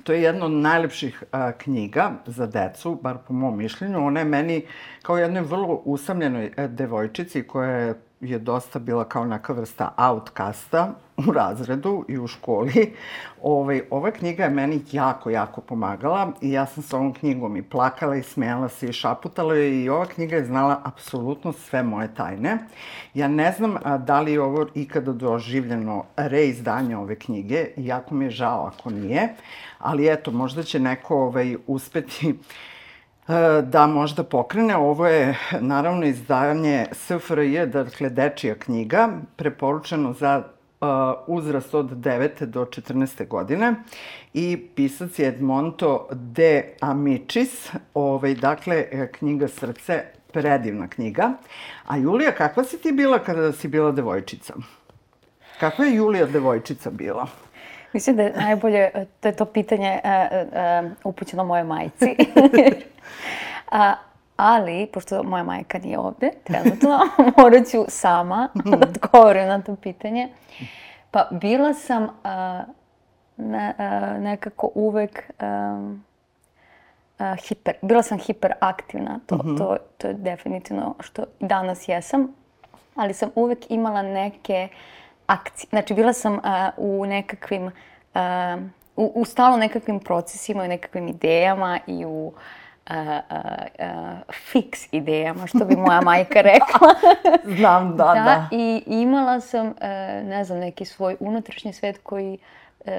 To 0.05 0.13
je 0.13 0.23
jedna 0.23 0.47
od 0.47 0.53
najlepših 0.53 1.23
a, 1.33 1.53
knjiga 1.53 2.13
za 2.27 2.47
decu, 2.47 2.99
bar 3.03 3.19
po 3.29 3.35
mom 3.35 3.59
mišljenju. 3.59 4.07
Ona 4.07 4.21
je 4.21 4.25
meni 4.25 4.63
kao 5.03 5.19
jednoj 5.19 5.43
vrlo 5.43 5.83
usamljenoj 5.85 6.53
e, 6.57 6.69
devojčici 6.69 7.43
koja 7.43 7.71
je 7.71 7.95
je 8.21 8.39
dosta 8.39 8.79
bila 8.79 9.05
kao 9.05 9.25
neka 9.25 9.53
vrsta 9.53 9.95
outcasta 9.97 10.95
u 11.17 11.33
razredu 11.33 12.05
i 12.09 12.19
u 12.19 12.27
školi. 12.27 12.95
Ovaj, 13.43 13.83
ova 13.91 14.11
knjiga 14.11 14.45
je 14.45 14.51
meni 14.51 14.81
jako, 14.93 15.31
jako 15.31 15.61
pomagala 15.61 16.33
i 16.41 16.53
ja 16.53 16.67
sam 16.67 16.83
sa 16.83 16.97
ovom 16.97 17.13
knjigom 17.15 17.57
i 17.57 17.63
plakala 17.63 18.17
i 18.17 18.23
smijala 18.23 18.69
se 18.69 18.89
i 18.89 18.93
šaputala 18.93 19.59
i 19.59 19.89
ova 19.89 20.07
knjiga 20.07 20.37
je 20.37 20.45
znala 20.45 20.81
apsolutno 20.85 21.53
sve 21.53 21.83
moje 21.83 22.15
tajne. 22.15 22.59
Ja 23.15 23.29
ne 23.29 23.53
znam 23.53 23.77
a, 23.85 23.99
da 23.99 24.21
li 24.21 24.33
je 24.33 24.41
ovo 24.41 24.67
ikada 24.75 25.13
doživljeno 25.13 26.05
reizdanje 26.17 26.97
ove 26.97 27.19
knjige, 27.19 27.67
jako 27.77 28.15
mi 28.15 28.25
je 28.25 28.31
žao 28.31 28.67
ako 28.67 28.91
nije, 28.91 29.29
ali 29.79 30.13
eto, 30.13 30.31
možda 30.31 30.63
će 30.63 30.81
neko 30.81 31.17
ovaj, 31.17 31.57
uspeti 31.67 32.35
da 33.63 33.87
možda 33.87 34.23
pokrene. 34.23 34.77
Ovo 34.77 35.07
je 35.07 35.39
naravno 35.61 36.07
izdanje 36.07 36.87
SFRJ, 36.93 37.67
dakle 37.67 38.11
dečija 38.11 38.55
knjiga, 38.55 39.09
preporučeno 39.37 40.13
za 40.13 40.43
uzrast 41.27 41.75
od 41.75 41.91
9. 41.91 42.45
do 42.45 42.65
14. 42.65 43.29
godine 43.29 43.75
i 44.35 44.69
pisac 44.75 45.19
je 45.19 45.29
Edmonto 45.29 46.09
de 46.13 46.75
Amicis, 46.81 47.71
ovaj, 47.95 48.35
dakle 48.35 48.85
knjiga 49.13 49.49
Srce, 49.49 50.03
predivna 50.33 50.89
knjiga. 50.89 51.31
A 51.87 51.97
Julija, 51.97 52.33
kakva 52.33 52.65
si 52.65 52.79
ti 52.79 52.93
bila 52.93 53.19
kada 53.19 53.53
si 53.53 53.69
bila 53.69 53.93
devojčica? 53.93 54.55
Kakva 55.61 55.85
je 55.85 55.95
Julija 55.95 56.27
devojčica 56.27 56.91
bila? 56.91 57.27
Mislim 57.93 58.17
da 58.17 58.23
je 58.23 58.33
najbolje, 58.37 58.91
to 59.21 59.29
je 59.29 59.37
to 59.37 59.45
pitanje 59.45 60.01
uh, 60.05 60.11
uh, 60.85 60.91
upućeno 61.05 61.45
moje 61.45 61.65
majci. 61.65 62.17
A, 63.71 63.95
ali, 64.39 64.87
pošto 64.87 65.23
moja 65.23 65.45
majka 65.45 65.79
nije 65.79 65.99
ovde, 65.99 66.31
trenutno, 66.45 66.99
morat 67.39 67.67
ću 67.67 67.85
sama 67.89 68.49
da 68.55 68.77
odgovorim 68.77 69.49
na 69.49 69.63
to 69.63 69.77
pitanje. 69.77 70.29
Pa 71.11 71.29
bila 71.31 71.75
sam 71.75 72.09
a, 72.25 72.65
ne, 73.37 73.75
a, 73.79 74.19
nekako 74.19 74.71
uvek 74.75 75.31
a, 75.39 75.91
a, 77.19 77.35
hiper, 77.49 77.75
bila 77.83 78.03
sam 78.03 78.19
hiperaktivna, 78.19 79.21
to, 79.27 79.35
mm 79.35 79.41
-hmm. 79.41 79.59
to, 79.59 79.77
to 79.99 80.09
je 80.09 80.15
definitivno 80.15 80.95
što 81.01 81.25
danas 81.41 81.89
jesam, 81.89 82.35
ali 82.95 83.15
sam 83.15 83.31
uvek 83.35 83.71
imala 83.71 84.03
neke 84.03 84.69
akcije, 85.27 85.69
znači 85.71 85.95
bila 85.95 86.13
sam 86.13 86.41
a, 86.43 86.71
u 86.77 87.07
nekakvim, 87.07 87.71
a, 88.15 88.57
u, 88.97 89.13
u 89.15 89.25
stalo 89.25 89.57
nekakvim 89.57 90.01
procesima 90.01 90.65
i 90.65 90.69
nekakvim 90.69 91.09
idejama 91.09 91.79
i 91.87 92.05
u 92.05 92.27
uh, 92.27 92.33
uh, 92.91 94.33
fiks 94.33 94.89
idejama, 94.93 95.47
što 95.47 95.65
bi 95.65 95.77
moja 95.77 96.01
majka 96.01 96.41
rekla. 96.41 96.95
Znam, 97.59 97.97
da, 97.97 98.05
da, 98.05 98.15
da. 98.15 98.49
I 98.53 98.83
imala 98.87 99.41
sam, 99.41 99.67
uh, 99.67 99.75
ne 100.29 100.45
znam, 100.45 100.59
neki 100.59 100.85
svoj 100.85 101.17
unutrašnji 101.21 101.73
svet 101.73 102.01
koji 102.03 102.39
uh, 102.81 102.93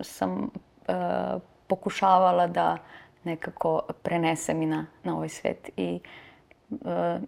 sam 0.00 0.50
uh, 0.88 1.40
pokušavala 1.66 2.46
da 2.46 2.76
nekako 3.24 3.82
prenesem 4.02 4.62
i 4.62 4.66
na, 4.66 4.86
na 5.04 5.16
ovaj 5.16 5.28
svet. 5.28 5.70
I 5.76 6.00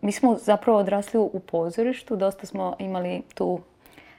mi 0.03 0.13
smo 0.13 0.37
zapravo 0.37 0.79
odrasli 0.79 1.21
u 1.21 1.41
pozorištu, 1.41 2.17
dosta 2.17 2.47
smo 2.47 2.77
imali 2.79 3.23
tu 3.35 3.61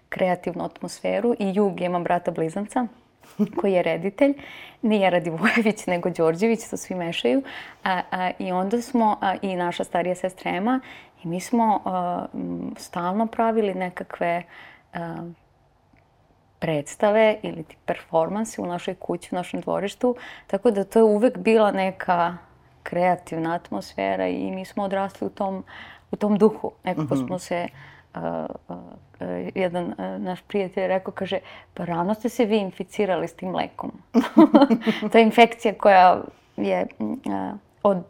kreativnu 0.10 0.64
atmosferu 0.64 1.36
i 1.40 1.52
Jug, 1.56 1.82
imam 1.82 2.04
brata 2.04 2.32
blizanca 2.32 2.88
koji 3.62 3.74
je 3.74 3.84
reditelj. 3.84 4.34
Nije 4.82 5.10
Radivojević, 5.10 5.86
nego 5.94 6.10
Đorđević, 6.10 6.70
to 6.70 6.78
svi 6.78 6.96
mešaju. 6.96 7.42
A, 7.84 8.02
a, 8.12 8.32
I 8.40 8.52
onda 8.52 8.82
smo, 8.82 9.18
a, 9.22 9.36
i 9.42 9.56
naša 9.56 9.84
starija 9.84 10.16
sestra 10.16 10.52
Ema, 10.52 10.80
i 11.24 11.28
mi 11.28 11.40
smo 11.40 11.82
a, 11.86 12.26
stalno 12.78 13.28
pravili 13.28 13.74
nekakve 13.74 14.44
a, 14.94 15.16
predstave 16.60 17.38
ili 17.42 17.64
ti 17.64 17.78
performanse 17.86 18.62
u 18.62 18.66
našoj 18.66 18.96
kući, 18.96 19.30
u 19.32 19.36
našem 19.36 19.62
dvorištu. 19.62 20.16
Tako 20.48 20.72
da 20.72 20.84
to 20.84 21.00
je 21.00 21.04
uvek 21.04 21.38
bila 21.38 21.72
neka 21.72 22.38
kreativna 22.84 23.56
atmosfera 23.56 24.28
i 24.28 24.52
mi 24.52 24.66
smo 24.66 24.84
odrasli 24.84 25.28
u 25.28 25.30
tom, 25.30 25.64
u 26.12 26.16
tom 26.16 26.38
duhu. 26.38 26.72
Nekako 26.84 27.16
mm 27.16 27.18
-hmm. 27.18 27.28
smo 27.28 27.40
se 27.40 27.68
jedan 29.56 29.94
naš 30.20 30.42
prijatelj 30.42 30.84
je 30.84 30.88
rekao, 30.88 31.14
kaže, 31.14 31.40
pa 31.74 31.86
rano 31.86 32.14
ste 32.14 32.30
se 32.30 32.46
vi 32.46 32.58
inficirali 32.58 33.28
s 33.28 33.34
tim 33.34 33.56
lekom. 33.56 33.92
to 35.12 35.18
je 35.18 35.24
infekcija 35.24 35.74
koja 35.74 36.22
je 36.58 36.88
od, 37.84 38.04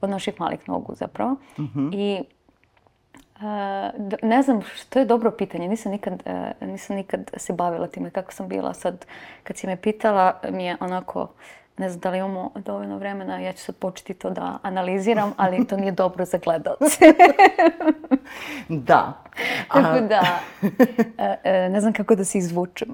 od 0.00 0.10
naših 0.10 0.40
malih 0.40 0.68
nogu 0.68 0.94
zapravo. 0.94 1.36
Mm 1.58 1.64
-hmm. 1.64 1.90
I 1.94 2.24
ne 4.22 4.42
znam, 4.42 4.62
što 4.74 4.98
je 4.98 5.04
dobro 5.04 5.30
pitanje. 5.30 5.68
Nisam 5.68 5.92
nikad, 5.92 6.22
nisam 6.60 6.96
nikad 6.96 7.30
se 7.36 7.52
bavila 7.52 7.86
time 7.86 8.10
kako 8.10 8.32
sam 8.32 8.48
bila. 8.48 8.74
Sad, 8.74 9.06
kad 9.42 9.56
si 9.56 9.66
me 9.66 9.76
pitala, 9.76 10.40
mi 10.50 10.64
je 10.64 10.76
onako 10.80 11.28
ne 11.78 11.88
znam 11.88 12.00
da 12.00 12.10
li 12.10 12.18
imamo 12.18 12.50
dovoljno 12.54 12.98
vremena, 12.98 13.38
ja 13.38 13.52
ću 13.52 13.64
sad 13.64 13.76
početi 13.76 14.14
to 14.14 14.30
da 14.30 14.58
analiziram, 14.62 15.32
ali 15.36 15.66
to 15.66 15.76
nije 15.76 15.92
dobro 16.02 16.24
za 16.24 16.38
gledalce. 16.38 17.04
da. 18.68 19.22
Tako 19.72 20.00
da, 20.00 20.38
e, 21.18 21.36
e, 21.44 21.68
ne 21.68 21.80
znam 21.80 21.92
kako 21.92 22.14
da 22.14 22.24
se 22.24 22.38
izvučem. 22.38 22.88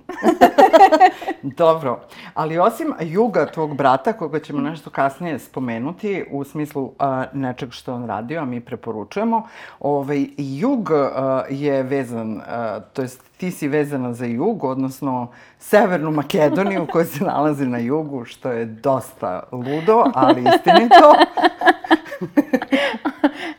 Dobro, 1.42 2.00
ali 2.34 2.58
osim 2.58 2.94
juga 3.00 3.46
tvog 3.46 3.76
brata, 3.76 4.12
koga 4.12 4.40
ćemo 4.40 4.60
nešto 4.60 4.90
kasnije 4.90 5.38
spomenuti, 5.38 6.24
u 6.30 6.44
smislu 6.44 6.92
a, 6.98 7.24
nečeg 7.32 7.72
što 7.72 7.94
on 7.94 8.06
radio, 8.06 8.40
a 8.40 8.44
mi 8.44 8.60
preporučujemo, 8.60 9.48
ovaj, 9.80 10.26
jug 10.36 10.90
a, 10.90 11.44
je 11.50 11.82
vezan, 11.82 12.40
a, 12.46 12.80
to 12.80 13.02
jest 13.02 13.33
ti 13.44 13.50
si 13.50 13.68
vezana 13.68 14.12
za 14.12 14.26
jug, 14.26 14.64
odnosno 14.64 15.30
Severnu 15.58 16.10
Makedoniju 16.10 16.86
koja 16.92 17.04
se 17.04 17.24
nalazi 17.24 17.66
na 17.66 17.78
jugu, 17.78 18.24
što 18.24 18.48
je 18.48 18.64
dosta 18.64 19.42
ludo, 19.52 20.04
ali 20.14 20.44
istinito. 20.54 21.14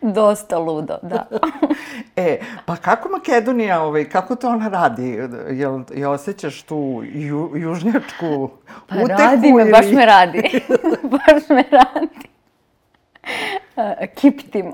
Dosta 0.17 0.57
ludo, 0.57 0.97
da. 1.01 1.27
e, 2.15 2.39
pa 2.65 2.75
kako 2.75 3.09
Makedonija, 3.09 3.81
ovaj, 3.81 4.09
kako 4.09 4.35
to 4.35 4.49
ona 4.49 4.67
radi? 4.67 5.19
Jel, 5.49 5.83
jel 5.93 6.11
osjećaš 6.11 6.61
tu 6.61 7.01
ju, 7.03 7.51
južnjačku 7.55 8.49
pa 8.87 8.95
utehu? 8.95 9.07
radi 9.07 9.53
me, 9.53 9.61
ili... 9.63 9.71
baš 9.71 9.85
me 9.91 10.05
radi. 10.05 10.61
baš 11.03 11.49
me 11.49 11.63
radi. 11.71 12.27
Uh, 13.75 13.83
kiptim. 14.15 14.73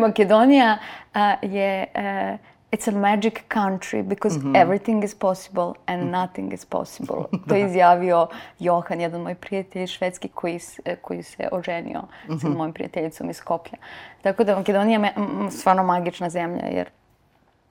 Makedonija 0.00 0.78
uh, 1.14 1.50
je... 1.52 1.86
Uh, 1.94 2.57
it's 2.70 2.88
a 2.88 2.92
magic 2.92 3.44
country 3.48 4.02
because 4.02 4.38
mm 4.38 4.42
-hmm. 4.42 4.62
everything 4.62 5.04
is 5.04 5.14
possible 5.14 5.72
and 5.86 6.10
nothing 6.10 6.52
is 6.52 6.64
possible. 6.64 7.24
to 7.48 7.54
je 7.54 7.66
izjavio 7.66 8.28
Johan, 8.58 9.00
jedan 9.00 9.20
moj 9.20 9.34
prijatelj 9.34 9.86
švedski 9.86 10.28
koji, 10.28 10.60
koji 11.00 11.22
se 11.22 11.48
oženio 11.52 12.00
mm 12.00 12.32
-hmm. 12.32 12.40
sa 12.40 12.48
mojom 12.48 12.72
prijateljicom 12.72 13.30
iz 13.30 13.36
Skoplja. 13.36 13.78
Tako 14.22 14.44
da 14.44 14.56
Makedonija 14.56 15.00
je 15.00 15.12
stvarno 15.50 15.82
magična 15.82 16.30
zemlja 16.30 16.64
jer 16.66 16.88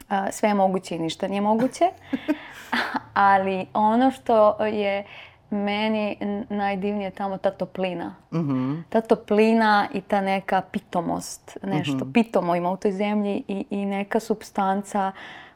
uh, 0.10 0.18
sve 0.32 0.50
je 0.50 0.56
moguće 0.56 0.96
i 0.96 1.00
ništa 1.00 1.28
nije 1.28 1.42
moguće. 1.42 1.86
Ali 3.14 3.68
ono 3.74 4.12
što 4.12 4.66
je 4.66 5.06
meni 5.50 6.18
najdivnije 6.50 7.12
tamo 7.12 7.38
ta 7.38 7.52
toplina. 7.52 8.16
-hmm. 8.32 8.84
Ta 8.90 9.02
toplina 9.02 9.88
i 9.94 10.02
ta 10.02 10.22
neka 10.22 10.62
pitomost, 10.72 11.58
nešto 11.64 11.92
-hmm. 11.92 12.14
pitomo 12.14 12.56
ima 12.56 12.72
u 12.72 12.78
toj 12.78 12.92
zemlji 12.92 13.44
i, 13.48 13.66
i 13.70 13.86
neka 13.86 14.20
substanca 14.20 15.12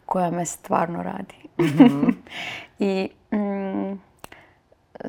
koja 0.06 0.32
me 0.32 0.46
stvarno 0.46 1.04
radi. 1.04 1.36
-hmm. 1.58 2.14
I 2.80 3.10
mm, 3.32 4.00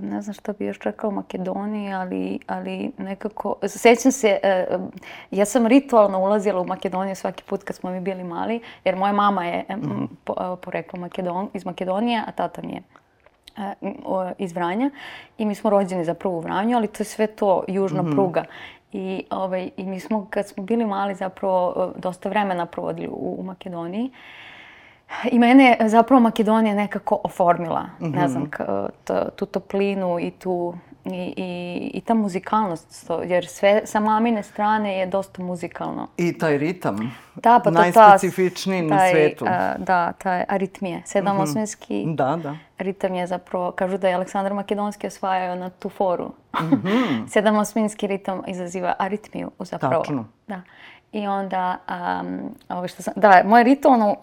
ne 0.01 0.23
znam 0.23 0.35
šta 0.35 0.53
bi 0.53 0.67
još 0.67 0.79
rekao 0.79 1.11
u 1.11 1.13
Makedoniji, 1.13 1.93
ali, 1.93 2.39
ali 2.47 2.93
nekako... 2.99 3.57
Sećam 3.67 4.13
se, 4.13 4.39
uh, 4.75 4.81
ja 5.31 5.45
sam 5.45 5.67
ritualno 5.67 6.19
ulazila 6.19 6.61
u 6.61 6.67
Makedoniju 6.67 7.17
svaki 7.17 7.45
put 7.45 7.63
kad 7.63 7.77
smo 7.77 7.91
mi 7.91 8.01
bili 8.01 8.25
mali, 8.25 8.61
jer 8.85 8.97
moja 8.97 9.13
mama 9.13 9.47
je 9.47 9.65
mm 9.77 10.07
po, 10.25 10.57
porekla 10.57 10.99
Makedon, 10.99 11.49
iz 11.55 11.65
Makedonije, 11.65 12.23
a 12.27 12.33
tata 12.33 12.63
mi 12.63 12.73
je 12.73 12.83
iz 14.39 14.53
Vranja 14.53 14.91
i 15.39 15.45
mi 15.45 15.55
smo 15.55 15.71
rođeni 15.71 16.05
zapravo 16.05 16.37
u 16.37 16.41
Vranju, 16.41 16.77
ali 16.77 16.89
to 16.89 17.01
je 17.01 17.05
sve 17.05 17.27
to 17.27 17.65
južna 17.69 18.03
mm 18.03 18.07
-hmm. 18.07 18.13
pruga. 18.13 18.45
I, 18.93 19.25
ovaj, 19.31 19.71
I 19.77 19.85
mi 19.85 20.01
smo, 20.01 20.27
kad 20.31 20.49
smo 20.49 20.63
bili 20.63 20.87
mali, 20.87 21.15
zapravo 21.15 21.93
dosta 21.97 22.29
vremena 22.29 22.67
provodili 22.67 23.09
u, 23.09 23.37
u 23.39 23.43
Makedoniji. 23.43 24.11
I 25.31 25.39
mene 25.39 25.77
zapravo 25.87 26.21
Makedonija 26.21 26.75
nekako 26.75 27.21
oformila, 27.25 27.83
mm 27.83 28.07
-hmm. 28.07 28.15
ne 28.15 28.29
znam, 28.29 28.51
tu 29.37 29.47
toplinu 29.47 30.21
i 30.21 30.31
tu 30.31 30.75
i, 31.05 31.35
i, 31.37 31.91
i 31.95 32.01
ta 32.01 32.15
muzikalnost, 32.15 33.11
jer 33.27 33.47
sve 33.47 33.81
sa 33.85 34.01
mamine 34.01 34.43
strane 34.43 34.99
je 34.99 35.07
dosta 35.07 35.43
muzikalno. 35.43 36.09
I 36.17 36.39
taj 36.39 36.59
ritam, 36.59 37.13
da, 37.35 37.61
pa 37.65 37.71
najspecifičniji 37.71 38.83
na 38.83 39.11
svetu. 39.11 39.45
A, 39.49 39.75
da, 39.79 40.13
taj 40.13 40.45
aritmije, 40.49 41.03
sedamosmenski 41.05 41.95
mm 42.07 42.11
-hmm. 42.11 42.17
da, 42.17 42.37
da. 42.43 42.57
ritam 42.79 43.15
je 43.15 43.27
zapravo, 43.27 43.71
kažu 43.71 43.99
da 43.99 44.09
je 44.09 44.15
Aleksandar 44.15 44.55
Makedonski 44.55 45.07
osvajao 45.07 45.55
na 45.55 45.71
tu 45.71 45.89
foru. 45.89 46.31
Mm 46.63 46.83
-hmm. 46.85 47.29
sedamosmenski 47.29 48.07
ritam 48.07 48.43
izaziva 48.47 48.95
aritmiju 48.99 49.51
zapravo. 49.59 50.03
Tačno. 50.03 50.25
Da. 50.47 50.63
I 51.13 51.27
onda, 51.27 51.77
um, 52.23 52.41
ovo 52.69 52.89
što 52.89 53.03
sam, 53.03 53.15
da, 53.17 53.43
moj 53.45 53.63
ritualno, 53.63 54.11
uh, 54.11 54.17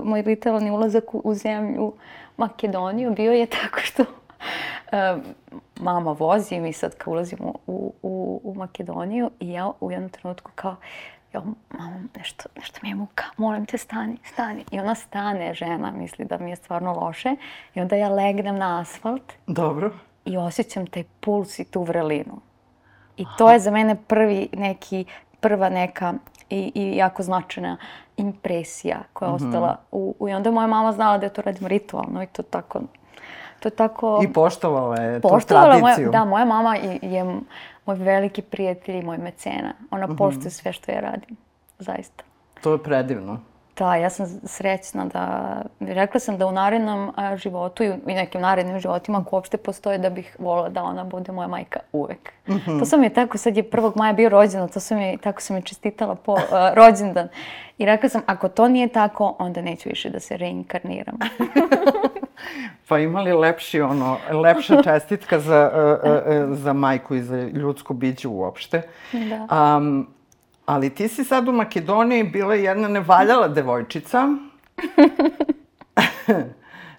uh, 0.00 0.06
moj 0.08 0.22
ritualni 0.22 0.70
ulazak 0.70 1.14
u, 1.14 1.20
u 1.24 1.34
zemlju 1.34 1.92
Makedoniju 2.36 3.14
bio 3.14 3.32
je 3.32 3.46
tako 3.46 3.80
što 3.80 4.04
mama 5.80 6.12
vozi 6.12 6.54
i 6.54 6.60
mi 6.60 6.72
sad 6.72 6.96
kao 6.96 7.12
ulazimo 7.12 7.54
u, 7.66 7.92
u, 8.02 8.40
u 8.44 8.54
Makedoniju 8.54 9.30
i 9.40 9.52
ja 9.52 9.70
u 9.80 9.90
jednom 9.90 10.10
trenutku 10.10 10.50
kao 10.54 10.76
jo, 11.32 11.42
mama, 11.78 12.00
nešto, 12.16 12.48
nešto 12.56 12.78
mi 12.82 12.88
je 12.88 12.94
muka, 12.94 13.24
molim 13.36 13.66
te 13.66 13.78
stani, 13.78 14.16
stani. 14.24 14.64
I 14.70 14.80
ona 14.80 14.94
stane, 14.94 15.54
žena, 15.54 15.90
misli 15.90 16.24
da 16.24 16.38
mi 16.38 16.50
je 16.50 16.56
stvarno 16.56 16.92
loše. 16.92 17.36
I 17.74 17.80
onda 17.80 17.96
ja 17.96 18.08
legnem 18.08 18.56
na 18.58 18.80
asfalt. 18.80 19.32
Dobro. 19.46 19.90
I 20.24 20.36
osjećam 20.36 20.86
taj 20.86 21.04
puls 21.20 21.58
i 21.58 21.64
tu 21.64 21.82
vrelinu. 21.82 22.40
I 23.16 23.26
to 23.38 23.52
je 23.52 23.58
za 23.58 23.70
mene 23.70 23.96
prvi 24.08 24.48
neki, 24.52 25.04
prva 25.40 25.68
neka 25.68 26.14
i, 26.50 26.72
i 26.74 26.96
jako 26.96 27.22
značajna 27.22 27.76
impresija 28.16 28.98
koja 29.12 29.28
je 29.28 29.34
mm 29.34 29.38
-hmm. 29.38 29.46
ostala. 29.46 29.76
U, 29.92 30.14
u, 30.18 30.28
I 30.28 30.32
onda 30.32 30.50
moja 30.50 30.66
mama 30.66 30.92
znala 30.92 31.18
da 31.18 31.26
ja 31.26 31.30
to 31.30 31.42
radim 31.42 31.66
ritualno 31.66 32.22
i 32.22 32.26
to 32.26 32.42
tako 32.42 32.80
to 33.60 33.70
tako... 33.70 34.20
I 34.24 34.32
poštovala 34.32 34.96
je 34.96 35.20
tu 35.20 35.28
tradiciju. 35.46 35.82
Moja, 35.82 36.10
da, 36.10 36.24
moja 36.24 36.44
mama 36.44 36.76
je, 36.76 37.24
moj 37.86 37.96
veliki 37.96 38.42
prijatelj 38.42 38.96
i 38.96 39.02
moj 39.02 39.18
mecena. 39.18 39.74
Ona 39.90 40.06
mm 40.06 40.16
poštuje 40.16 40.50
sve 40.50 40.72
što 40.72 40.92
ja 40.92 41.00
radim. 41.00 41.36
Zaista. 41.78 42.24
To 42.60 42.72
je 42.72 42.82
predivno. 42.82 43.40
Da, 43.78 43.96
ja 43.96 44.10
sam 44.10 44.26
srećna 44.44 45.04
da... 45.04 45.56
Rekla 45.80 46.20
sam 46.20 46.38
da 46.38 46.46
u 46.46 46.52
narednom 46.52 47.12
životu 47.36 47.84
i 47.84 47.92
nekim 48.06 48.40
narednim 48.40 48.80
životima 48.80 49.18
ako 49.18 49.36
uopšte 49.36 49.56
postoje 49.56 49.98
da 49.98 50.10
bih 50.10 50.36
volila 50.38 50.68
da 50.68 50.82
ona 50.82 51.04
bude 51.04 51.32
moja 51.32 51.48
majka 51.48 51.80
uvek. 51.92 52.32
Mm 52.48 52.52
-hmm. 52.52 52.78
To 52.78 52.84
sam 52.86 53.02
je 53.02 53.10
tako, 53.10 53.38
sad 53.38 53.56
je 53.56 53.70
1. 53.70 53.92
maja 53.96 54.12
bio 54.12 54.28
rođendan, 54.28 54.68
to 54.68 54.80
sam 54.80 54.98
je, 54.98 55.16
tako 55.16 55.42
sam 55.42 55.56
je 55.56 55.62
čestitala 55.62 56.14
po 56.14 56.32
uh, 56.32 56.40
rođendan. 56.74 57.28
I 57.78 57.86
rekla 57.86 58.08
sam, 58.08 58.22
ako 58.26 58.48
to 58.48 58.68
nije 58.68 58.88
tako, 58.88 59.36
onda 59.38 59.62
neću 59.62 59.88
više 59.88 60.10
da 60.10 60.20
se 60.20 60.36
reinkarniram. 60.36 61.18
pa 62.88 62.98
ima 62.98 63.20
li 63.20 63.32
lepši, 63.32 63.80
ono, 63.80 64.18
lepša 64.30 64.82
čestitka 64.84 65.40
za, 65.40 65.70
uh, 65.74 66.50
uh, 66.50 66.58
za 66.58 66.72
majku 66.72 67.14
i 67.14 67.22
za 67.22 67.42
ljudsko 67.42 67.94
biće 67.94 68.28
uopšte? 68.28 68.82
Da. 69.12 69.76
Um, 69.76 70.08
ali 70.66 70.90
ti 70.90 71.08
si 71.08 71.24
sad 71.24 71.48
u 71.48 71.52
Makedoniji 71.52 72.24
bila 72.24 72.54
jedna 72.54 72.88
nevaljala 72.88 73.48
devojčica. 73.48 74.26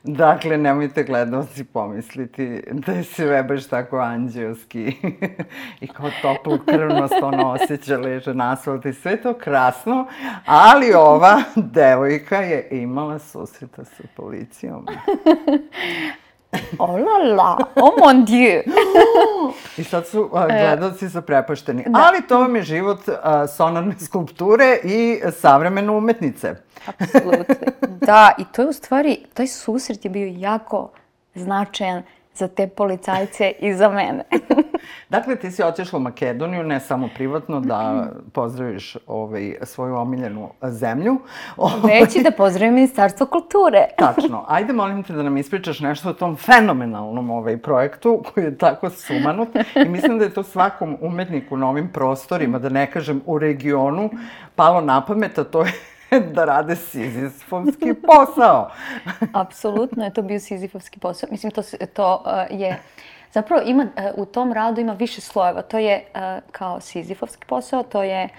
Dakle, 0.07 0.57
nemojte 0.57 1.03
gledalci 1.03 1.63
pomisliti 1.63 2.63
da 2.71 2.91
je 2.91 3.03
sve 3.03 3.43
baš 3.43 3.67
tako 3.67 3.97
anđelski 3.97 4.93
i 5.81 5.87
kao 5.87 6.09
toplu 6.21 6.57
krvnost 6.65 7.13
ono 7.21 7.51
osjeća 7.51 7.97
leže 7.97 8.33
na 8.33 8.51
asfalt 8.51 8.85
i 8.85 8.93
sve 8.93 9.21
to 9.21 9.33
krasno, 9.33 10.07
ali 10.45 10.93
ova 10.93 11.43
devojka 11.55 12.37
je 12.37 12.67
imala 12.71 13.19
susreta 13.19 13.85
sa 13.85 14.03
policijom. 14.15 14.87
Oh 16.79 16.97
la 16.97 17.17
la, 17.35 17.57
oh 17.75 17.93
mon 17.99 18.25
dieu. 18.25 18.63
I 19.77 19.83
sad 19.83 20.07
su 20.07 20.21
uh, 20.21 20.45
gledalci 20.47 21.09
su 21.09 21.21
prepašteni. 21.21 21.83
Da. 21.87 22.07
Ali 22.07 22.27
to 22.27 22.39
vam 22.39 22.55
je 22.55 22.61
život 22.61 23.07
uh, 23.07 23.15
sonarne 23.57 23.95
skulpture 23.99 24.79
i 24.83 25.21
savremene 25.31 25.91
umetnice. 25.91 26.55
Apsolutno. 26.85 27.55
Da, 28.01 28.31
i 28.37 28.45
to 28.51 28.61
je 28.61 28.67
u 28.67 28.73
stvari, 28.73 29.25
taj 29.33 29.47
susret 29.47 30.05
je 30.05 30.11
bio 30.11 30.27
jako 30.35 30.89
značajan 31.35 32.03
za 32.37 32.47
te 32.47 32.67
policajce 32.67 33.53
i 33.59 33.73
za 33.73 33.89
mene. 33.89 34.23
dakle, 35.09 35.35
ti 35.35 35.51
si 35.51 35.63
otišla 35.63 35.97
u 35.97 36.01
Makedoniju, 36.01 36.63
ne 36.63 36.79
samo 36.79 37.09
privatno, 37.15 37.59
da 37.59 38.07
pozdraviš 38.33 38.97
ovaj, 39.07 39.55
svoju 39.63 39.95
omiljenu 39.95 40.49
zemlju. 40.61 41.19
Već 41.83 42.15
i 42.15 42.23
da 42.23 42.31
pozdravim 42.31 42.73
Ministarstvo 42.73 43.25
kulture. 43.25 43.85
Tačno. 43.97 44.45
Ajde, 44.47 44.73
molim 44.73 45.03
te 45.03 45.13
da 45.13 45.23
nam 45.23 45.37
ispričaš 45.37 45.79
nešto 45.79 46.09
o 46.09 46.13
tom 46.13 46.35
fenomenalnom 46.35 47.29
ovaj, 47.29 47.57
projektu 47.57 48.23
koji 48.33 48.43
je 48.43 48.57
tako 48.57 48.89
sumanut. 48.89 49.49
I 49.85 49.89
mislim 49.89 50.17
da 50.17 50.25
je 50.25 50.33
to 50.33 50.43
svakom 50.43 50.97
umetniku 51.01 51.57
na 51.57 51.69
ovim 51.69 51.91
prostorima, 51.91 52.59
da 52.59 52.69
ne 52.69 52.91
kažem 52.91 53.21
u 53.25 53.39
regionu, 53.39 54.09
palo 54.55 54.81
na 54.81 55.05
pamet, 55.05 55.39
a 55.39 55.43
to 55.43 55.61
je 55.61 55.73
da 56.35 56.45
rade 56.45 56.75
sizifovski 56.75 57.93
posao. 57.93 58.71
Apsolutno 59.43 60.03
je 60.03 60.13
to 60.13 60.21
bio 60.21 60.39
sizifovski 60.39 60.99
posao. 60.99 61.29
Mislim, 61.31 61.51
to, 61.51 61.61
to 61.93 62.23
uh, 62.25 62.59
je... 62.59 62.79
Zapravo, 63.31 63.61
ima, 63.65 63.83
uh, 63.83 64.03
u 64.15 64.25
tom 64.25 64.53
radu 64.53 64.81
ima 64.81 64.93
više 64.93 65.21
slojeva. 65.21 65.61
To 65.61 65.77
je 65.77 66.05
uh, 66.05 66.21
kao 66.51 66.81
sizifovski 66.81 67.45
posao, 67.45 67.83
to 67.83 68.03
je 68.03 68.29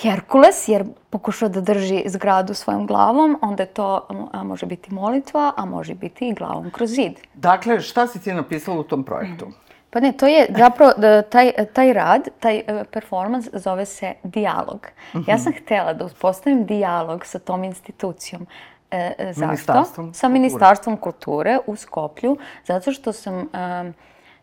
Herkules, 0.00 0.68
jer 0.68 0.84
pokušao 1.10 1.48
da 1.48 1.60
drži 1.60 2.02
zgradu 2.06 2.54
svojom 2.54 2.86
glavom, 2.86 3.38
onda 3.42 3.62
je 3.62 3.66
to, 3.66 4.06
a, 4.32 4.42
može 4.42 4.66
biti 4.66 4.94
molitva, 4.94 5.52
a 5.56 5.64
može 5.64 5.94
biti 5.94 6.28
i 6.28 6.34
glavom 6.34 6.70
kroz 6.70 6.90
zid. 6.90 7.12
Dakle, 7.34 7.80
šta 7.80 8.06
si 8.06 8.22
ti 8.22 8.32
napisala 8.32 8.80
u 8.80 8.82
tom 8.82 9.04
projektu? 9.04 9.46
Mm. 9.46 9.54
Pa 9.92 10.00
ne, 10.00 10.12
to 10.12 10.26
je 10.26 10.46
zapravo 10.58 10.92
taj, 11.30 11.52
taj 11.72 11.92
rad, 11.92 12.28
taj 12.40 12.56
e, 12.56 12.84
performans 12.92 13.48
zove 13.52 13.86
se 13.86 14.14
dijalog. 14.22 14.86
Uh. 15.14 15.28
Ja 15.28 15.38
sam 15.38 15.52
htela 15.52 15.92
da 15.92 16.04
uspostavim 16.04 16.66
dijalog 16.66 17.26
sa 17.26 17.38
tom 17.38 17.64
institucijom 17.64 18.46
E, 18.92 19.32
zašto? 19.32 19.46
Ministarstvom 19.46 20.14
Sa 20.14 20.28
Ministarstvom 20.28 20.96
kulture 20.96 21.58
u 21.66 21.76
Skoplju, 21.76 22.36
zato 22.64 22.92
što 22.92 23.12
sam... 23.12 23.40
E, 23.40 23.92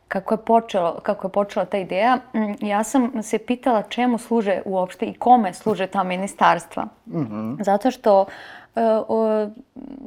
kako 0.07 0.33
je, 0.33 0.37
počelo, 0.37 0.99
kako 1.03 1.27
je 1.27 1.31
počela 1.31 1.65
ta 1.65 1.77
ideja, 1.77 2.17
ja 2.61 2.83
sam 2.83 3.23
se 3.23 3.37
pitala 3.37 3.81
čemu 3.81 4.17
služe 4.17 4.61
uopšte 4.65 5.05
i 5.05 5.13
kome 5.13 5.53
služe 5.53 5.87
ta 5.87 6.03
ministarstva. 6.03 6.87
Mm 7.05 7.19
-hmm. 7.19 7.63
Zato 7.63 7.91
što 7.91 8.21
e, 8.21 8.58
o, 9.07 9.47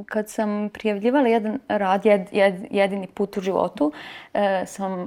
kad 0.06 0.30
sam 0.30 0.70
prijavljivala 0.72 1.28
jedan 1.28 1.58
rad, 1.68 2.06
jed, 2.06 2.28
jed, 2.32 2.54
jedini 2.70 3.06
put 3.06 3.36
u 3.36 3.40
životu, 3.40 3.92
e, 4.34 4.66
sam, 4.66 5.00
e, 5.00 5.06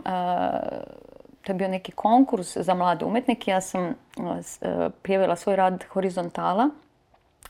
to 1.43 1.51
je 1.51 1.53
bio 1.53 1.67
neki 1.67 1.91
konkurs 1.91 2.57
za 2.57 2.73
mlade 2.73 3.05
umetnike, 3.05 3.51
ja 3.51 3.61
sam 3.61 3.83
e, 3.85 3.93
prijavila 5.01 5.35
svoj 5.35 5.55
rad 5.55 5.83
horizontala 5.83 6.69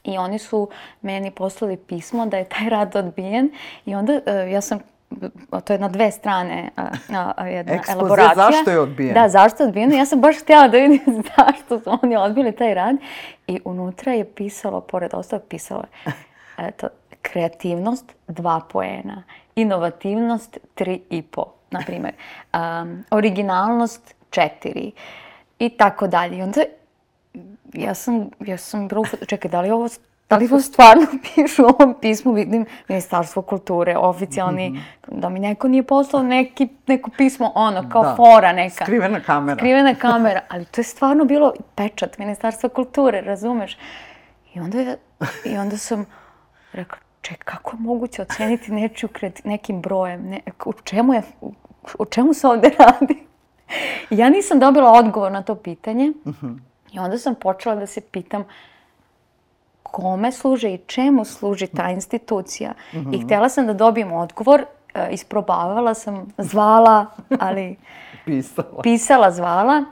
i 0.04 0.18
oni 0.18 0.40
su 0.40 0.70
meni 1.02 1.32
poslali 1.32 1.78
pismo 1.78 2.26
da 2.26 2.38
je 2.38 2.50
taj 2.50 2.70
rad 2.70 2.96
odbijen 2.96 3.52
i 3.86 3.96
onda 3.96 4.20
e, 4.26 4.52
ja 4.52 4.62
sam 4.62 4.80
to 5.66 5.74
je 5.74 5.80
na 5.80 5.90
dve 5.90 6.12
strane 6.12 6.70
a, 6.76 6.90
a, 7.36 7.48
jedna 7.48 7.74
Ekspoze, 7.74 8.00
elaboracija. 8.00 8.36
zašto 8.36 8.72
je 8.72 8.80
odbijen? 8.80 9.14
Da, 9.14 9.30
zašto 9.30 9.64
je 9.64 9.68
odbijen. 9.68 9.94
Ja 9.94 10.06
sam 10.06 10.22
baš 10.22 10.42
htjela 10.42 10.68
da 10.68 10.78
vidim 10.78 11.24
zašto 11.38 11.80
su 11.80 12.00
oni 12.04 12.16
odbili 12.16 12.52
taj 12.52 12.74
rad. 12.74 12.96
I 13.48 13.60
unutra 13.66 14.14
je 14.14 14.26
pisalo, 14.26 14.82
pored 14.82 15.14
ostalog 15.14 15.46
pisalo 15.50 15.84
je, 16.06 16.14
eto, 16.58 16.88
kreativnost 17.22 18.16
dva 18.28 18.62
poena, 18.72 19.24
inovativnost 19.56 20.58
tri 20.76 21.02
i 21.10 21.22
po, 21.22 21.46
na 21.72 21.82
primjer, 21.86 22.14
um, 22.54 23.04
originalnost 23.12 24.16
četiri 24.30 24.92
i 25.60 25.70
tako 25.70 26.08
dalje. 26.08 26.38
I 26.38 26.42
onda 26.42 26.62
ja 27.74 27.94
sam, 27.94 28.30
ja 28.40 28.58
sam 28.58 28.88
bilo, 28.88 29.04
čekaj, 29.28 29.52
da 29.52 29.62
li 29.62 29.72
ovo 29.72 29.88
Da 30.30 30.38
li 30.38 30.46
ovo 30.46 30.62
stvarno 30.62 31.06
pišu 31.24 31.64
u 31.64 31.68
ovom 31.80 31.96
pismu, 32.02 32.34
vidim 32.34 32.66
Ministarstvo 32.88 33.42
kulture, 33.42 33.98
oficijalni, 33.98 34.70
mm 34.70 34.76
-hmm. 34.76 35.20
da 35.20 35.30
mi 35.30 35.40
neko 35.40 35.68
nije 35.68 35.84
poslao 35.84 36.24
neki, 36.24 36.68
neko 36.88 37.12
pismo, 37.18 37.52
ono, 37.56 37.90
kao 37.90 38.04
da. 38.04 38.16
fora 38.16 38.52
neka. 38.54 38.86
Skrivena 38.86 39.20
kamera. 39.20 39.58
Skrivena 39.58 39.96
kamera, 40.06 40.42
ali 40.50 40.66
to 40.66 40.82
je 40.82 40.86
stvarno 40.86 41.26
bilo 41.26 41.54
pečat 41.76 42.18
Ministarstva 42.18 42.70
kulture, 42.70 43.22
razumeš? 43.22 43.78
I 44.54 44.60
onda, 44.60 44.80
je, 44.80 44.98
i 45.46 45.58
onda 45.58 45.78
sam 45.78 46.06
rekla, 46.74 46.98
ček, 47.22 47.44
kako 47.44 47.72
je 47.72 47.80
moguće 47.80 48.22
oceniti 48.22 48.72
nečiju 48.72 49.10
nekim 49.44 49.82
brojem? 49.82 50.30
Ne, 50.30 50.40
u 50.66 50.74
čemu 50.74 51.14
je, 51.14 51.22
u 52.00 52.06
čemu 52.06 52.34
se 52.34 52.48
ovde 52.48 52.72
radi? 52.80 53.26
ja 54.22 54.30
nisam 54.30 54.60
dobila 54.60 54.92
odgovor 54.92 55.32
na 55.32 55.42
to 55.42 55.56
pitanje 55.56 56.10
mm 56.10 56.32
-hmm. 56.42 56.60
i 56.94 57.00
onda 57.00 57.18
sam 57.18 57.36
počela 57.36 57.76
da 57.76 57.86
se 57.86 58.02
pitam, 58.02 58.42
uh, 58.42 58.48
kome 59.96 60.32
služe 60.32 60.74
i 60.74 60.78
čemu 60.78 61.26
služi 61.26 61.68
ta 61.68 61.90
institucija. 61.90 62.74
Mm 62.94 62.98
-hmm. 62.98 63.14
I 63.14 63.18
mhm. 63.18 63.26
htjela 63.26 63.50
sam 63.50 63.68
da 63.68 63.74
dobijem 63.74 64.12
odgovor, 64.12 64.66
e, 64.94 65.08
isprobavala 65.12 65.94
sam, 65.94 66.26
zvala, 66.38 67.06
ali... 67.40 67.76
pisala. 68.26 68.82
Pisala, 68.84 69.32
zvala. 69.32 69.84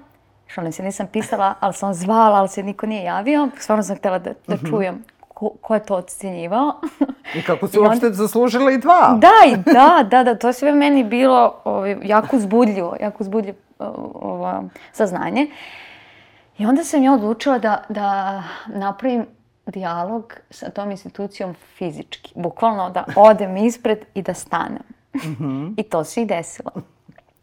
Šalim 0.48 0.72
se, 0.72 0.84
nisam 0.84 1.08
pisala, 1.08 1.54
ali 1.60 1.74
sam 1.74 1.94
zvala, 1.94 2.40
ali 2.40 2.50
se 2.50 2.64
niko 2.64 2.86
nije 2.86 3.04
javio. 3.04 3.50
Stvarno 3.58 3.84
sam 3.84 3.96
htjela 3.96 4.20
da, 4.20 4.34
da 4.48 4.56
mhm. 4.56 4.70
čujem 4.70 5.04
ko, 5.28 5.50
ko 5.62 5.74
je 5.74 5.86
to 5.86 5.96
ocjenjivao. 5.96 6.74
I 7.36 7.42
kako 7.48 7.68
su 7.68 7.78
I 7.78 7.80
uopšte 7.80 8.06
onda... 8.06 8.16
zaslužila 8.16 8.72
i 8.72 8.78
dva. 8.78 9.18
Da, 9.22 9.54
i 9.54 9.58
da, 9.74 10.04
da, 10.10 10.24
da, 10.24 10.36
to 10.36 10.54
sve 10.54 10.72
meni 10.72 11.04
bilo 11.04 11.56
ovaj, 11.64 11.98
jako 12.04 12.38
uzbudljivo, 12.38 12.96
jako 13.02 13.24
uzbudljivo 13.24 13.58
ovo, 13.80 14.64
saznanje. 14.92 15.48
I 16.58 16.66
onda 16.66 16.84
sam 16.84 17.04
ja 17.04 17.14
odlučila 17.14 17.60
da, 17.60 17.84
da 17.90 18.44
napravim 18.68 19.26
dijalog 19.66 20.34
sa 20.50 20.70
tom 20.70 20.92
institucijom 20.92 21.54
fizički. 21.54 22.34
Bukvalno 22.36 22.90
da 22.90 23.06
odem 23.16 23.58
ispred 23.58 24.00
i 24.14 24.22
da 24.22 24.34
stanem. 24.34 24.84
Mm 25.16 25.20
-hmm. 25.20 25.74
I 25.82 25.84
to 25.84 26.04
se 26.04 26.22
i 26.22 26.26
desilo. 26.26 26.72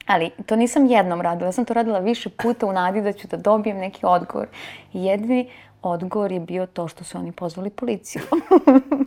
Ali 0.07 0.31
to 0.47 0.57
nisam 0.57 0.87
jednom 0.87 1.21
radila, 1.21 1.49
ja 1.49 1.53
sam 1.53 1.65
to 1.65 1.75
radila 1.75 1.99
više 1.99 2.29
puta 2.29 2.67
u 2.67 2.73
nadi 2.73 3.01
da 3.01 3.13
ću 3.13 3.29
da 3.29 3.37
dobijem 3.37 3.79
neki 3.79 4.07
odgovor. 4.07 4.47
Jedini 4.93 5.51
odgovor 5.83 6.33
je 6.33 6.41
bio 6.41 6.67
to 6.67 6.89
što 6.89 7.05
su 7.05 7.19
oni 7.19 7.33
pozvali 7.33 7.71
policiju. 7.71 8.23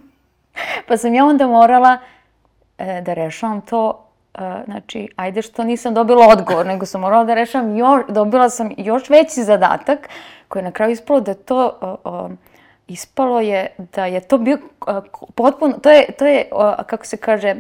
pa 0.88 0.98
sam 0.98 1.14
ja 1.14 1.26
onda 1.26 1.48
morala 1.48 1.98
e, 2.78 3.02
da 3.02 3.14
rešavam 3.14 3.62
to 3.62 4.06
e, 4.34 4.40
znači, 4.66 5.10
ajde 5.16 5.42
što 5.42 5.64
nisam 5.64 5.94
dobila 5.94 6.28
odgovor, 6.28 6.66
nego 6.66 6.86
sam 6.86 7.02
morala 7.02 7.24
da 7.24 7.34
rešavam 7.34 7.78
još, 7.78 8.02
dobila 8.10 8.50
sam 8.50 8.72
još 8.78 9.10
veći 9.10 9.44
zadatak 9.44 10.10
koji 10.48 10.62
je 10.62 10.66
na 10.66 10.72
kraju 10.72 10.92
ispalo 10.92 11.22
da 11.22 11.34
to 11.34 11.78
o, 11.82 11.98
o, 12.04 12.30
ispalo 12.88 13.40
je 13.40 13.68
da 13.96 14.06
je 14.06 14.20
to 14.20 14.38
bio 14.38 14.58
potpuno, 15.36 15.74
to 15.84 15.90
je, 15.90 16.12
to 16.12 16.26
je 16.26 16.50
kako 16.86 17.06
se 17.06 17.18
kaže, 17.18 17.56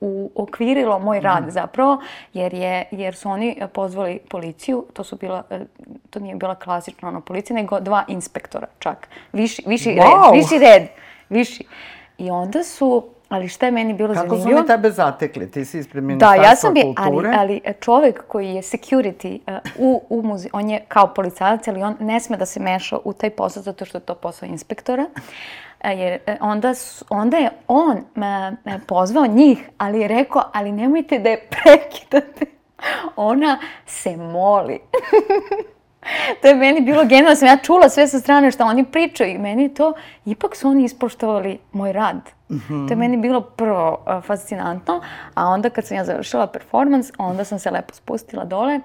u 0.00 0.30
okvirilo 0.34 0.98
moj 0.98 1.20
rad 1.20 1.46
mm. 1.46 1.50
zapravo, 1.50 2.00
jer, 2.32 2.54
je, 2.54 2.84
jer 2.90 3.14
su 3.14 3.30
oni 3.30 3.60
pozvali 3.72 4.18
policiju, 4.30 4.86
to 4.92 5.04
su 5.04 5.16
bila, 5.16 5.42
e, 5.50 5.60
to 6.10 6.20
nije 6.20 6.36
bila 6.36 6.54
klasična 6.54 7.08
ona 7.08 7.20
policija, 7.20 7.56
nego 7.56 7.80
dva 7.80 8.04
inspektora 8.08 8.66
čak, 8.78 9.08
viši, 9.32 9.62
viši 9.66 9.88
wow. 9.88 10.32
red, 10.32 10.42
viši 10.42 10.58
red, 10.58 10.88
viši. 11.28 11.64
I 12.18 12.30
onda 12.30 12.64
su 12.64 13.08
Ali 13.28 13.48
šta 13.48 13.66
je 13.66 13.72
meni 13.72 13.94
bilo 13.94 14.14
Kako 14.14 14.26
zanimljivo? 14.26 14.44
Kako 14.44 14.66
su 14.66 14.72
oni 14.72 14.82
tebe 14.82 14.90
zatekli? 14.90 15.50
Ti 15.50 15.64
si 15.64 15.78
ispred 15.78 16.04
Ministarstva 16.04 16.42
da, 16.42 16.48
ja 16.48 16.56
sam 16.56 16.74
bi, 16.74 16.82
kulture. 16.82 17.28
Ali, 17.36 17.60
ali 17.64 17.74
čovek 17.80 18.24
koji 18.28 18.48
je 18.48 18.62
security 18.62 19.38
uh, 19.46 19.58
u, 19.78 20.02
u 20.08 20.22
muzeju, 20.22 20.50
on 20.52 20.70
je 20.70 20.84
kao 20.88 21.14
policajac, 21.14 21.68
ali 21.68 21.82
on 21.82 21.96
ne 22.00 22.20
sme 22.20 22.36
da 22.36 22.46
se 22.46 22.60
meša 22.60 22.98
u 23.04 23.12
taj 23.12 23.30
posao 23.30 23.62
zato 23.62 23.84
što 23.84 23.98
je 23.98 24.02
to 24.02 24.14
posao 24.14 24.46
inspektora. 24.46 25.06
Uh, 25.84 25.90
jer 25.98 26.18
onda, 26.40 26.72
onda 27.08 27.36
je 27.36 27.50
on 27.68 27.96
uh, 27.96 28.80
pozvao 28.86 29.26
njih, 29.26 29.70
ali 29.78 30.00
je 30.00 30.08
rekao, 30.08 30.42
ali 30.52 30.72
nemojte 30.72 31.18
da 31.18 31.28
je 31.28 31.48
prekidate. 31.50 32.46
Ona 33.16 33.58
se 33.86 34.16
moli. 34.16 34.80
to 36.42 36.48
je 36.48 36.54
meni 36.54 36.80
bilo 36.80 37.04
genijalno, 37.04 37.36
sam 37.36 37.48
ja 37.48 37.56
čula 37.56 37.88
sve 37.88 38.08
sa 38.08 38.18
strane 38.18 38.50
što 38.50 38.64
oni 38.64 38.84
pričaju 38.84 39.30
i 39.30 39.38
meni 39.38 39.74
to, 39.74 39.92
ipak 40.24 40.56
su 40.56 40.68
oni 40.68 40.84
ispoštovali 40.84 41.58
moj 41.72 41.92
rad. 41.92 42.30
Mm 42.50 42.56
-hmm. 42.56 42.88
To 42.88 42.92
je 42.92 42.96
meni 42.96 43.16
bilo 43.16 43.40
prvo 43.40 44.04
uh, 44.06 44.24
fascinantno, 44.24 45.00
a 45.34 45.46
onda 45.46 45.70
kad 45.70 45.86
sam 45.86 45.96
ja 45.96 46.04
završila 46.04 46.46
performans, 46.46 47.10
onda 47.18 47.44
sam 47.44 47.58
se 47.58 47.70
lepo 47.70 47.94
spustila 47.94 48.44
dole, 48.44 48.80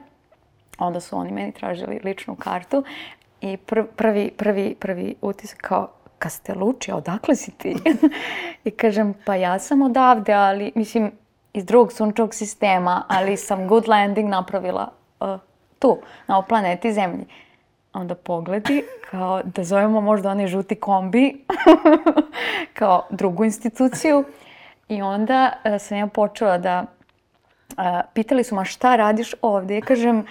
onda 0.78 1.00
su 1.00 1.18
oni 1.18 1.32
meni 1.32 1.52
tražili 1.52 2.00
ličnu 2.04 2.36
kartu 2.36 2.84
i 3.42 3.58
pr 3.58 3.84
prvi, 3.96 4.32
prvi, 4.38 4.76
prvi 4.80 5.16
utisak 5.22 5.58
kao, 5.62 5.88
Kasteluči, 6.24 6.92
odakle 6.92 7.36
si 7.36 7.52
ti? 7.52 7.76
I 8.66 8.72
kažem, 8.72 9.14
pa 9.26 9.36
ja 9.36 9.60
sam 9.60 9.82
odavde, 9.82 10.34
ali, 10.34 10.72
mislim, 10.76 11.12
iz 11.54 11.66
drugog 11.66 11.92
sunčevog 11.94 12.34
sistema, 12.34 13.04
ali 13.08 13.38
sam 13.38 13.68
good 13.68 13.88
landing 13.88 14.30
napravila 14.30 14.92
uh, 15.20 15.40
tu, 15.84 15.98
na 16.28 16.38
ovoj 16.38 16.48
planeti 16.48 16.94
Zemlji. 16.94 17.26
Onda 17.94 18.16
pogledi, 18.16 18.84
kao 19.12 19.42
da 19.44 19.64
zovemo 19.64 20.02
možda 20.02 20.32
onaj 20.32 20.48
žuti 20.48 20.76
kombi, 20.76 21.46
kao 22.80 23.08
drugu 23.10 23.44
instituciju. 23.44 24.24
I 24.90 25.02
onda 25.02 25.52
uh, 25.66 25.82
sam 25.82 25.98
ja 25.98 26.08
počela 26.08 26.58
da, 26.58 26.86
uh, 27.78 27.86
pitali 28.14 28.44
su 28.44 28.56
ma 28.56 28.66
šta 28.66 28.96
radiš 28.96 29.34
ovdje? 29.42 29.76
Ja 29.76 29.82
kažem, 29.82 30.26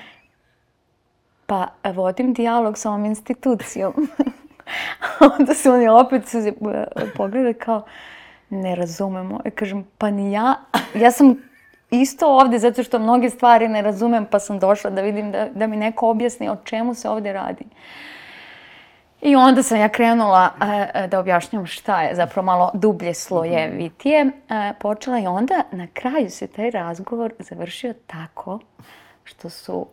pa 1.46 1.68
vodim 1.84 2.32
dijalog 2.32 2.78
sa 2.78 2.88
ovom 2.88 3.04
institucijom. 3.04 4.08
onda 5.38 5.54
su 5.54 5.70
oni 5.70 5.88
opet 5.88 6.28
se 6.28 6.52
pogledali 7.16 7.54
kao, 7.54 7.84
ne 8.50 8.74
razumemo. 8.74 9.40
Ja 9.44 9.50
kažem, 9.50 9.84
pa 9.98 10.10
ni 10.10 10.32
ja, 10.32 10.54
ja 10.94 11.10
sam 11.10 11.51
isto 11.92 12.26
ovde 12.26 12.58
zato 12.58 12.82
što 12.82 12.98
mnoge 12.98 13.30
stvari 13.30 13.68
ne 13.68 13.82
razumem 13.82 14.26
pa 14.26 14.38
sam 14.38 14.58
došla 14.58 14.90
da 14.90 15.02
vidim 15.02 15.32
da, 15.32 15.48
da 15.54 15.66
mi 15.66 15.76
neko 15.76 16.10
objasni 16.10 16.48
o 16.48 16.56
čemu 16.64 16.94
se 16.94 17.08
ovde 17.08 17.32
radi. 17.32 17.64
I 19.20 19.36
onda 19.36 19.62
sam 19.62 19.78
ja 19.78 19.88
krenula 19.88 20.50
uh, 20.54 21.10
da 21.10 21.18
objašnjam 21.18 21.66
šta 21.66 22.02
je 22.02 22.14
zapravo 22.14 22.46
malo 22.46 22.70
dublje 22.74 23.14
slojevitije. 23.14 24.24
Uh, 24.24 24.76
počela 24.80 25.18
i 25.18 25.26
onda 25.26 25.62
na 25.72 25.86
kraju 25.92 26.30
se 26.30 26.46
taj 26.46 26.70
razgovor 26.70 27.32
završio 27.38 27.94
tako 28.06 28.58
što 29.24 29.50
su 29.50 29.86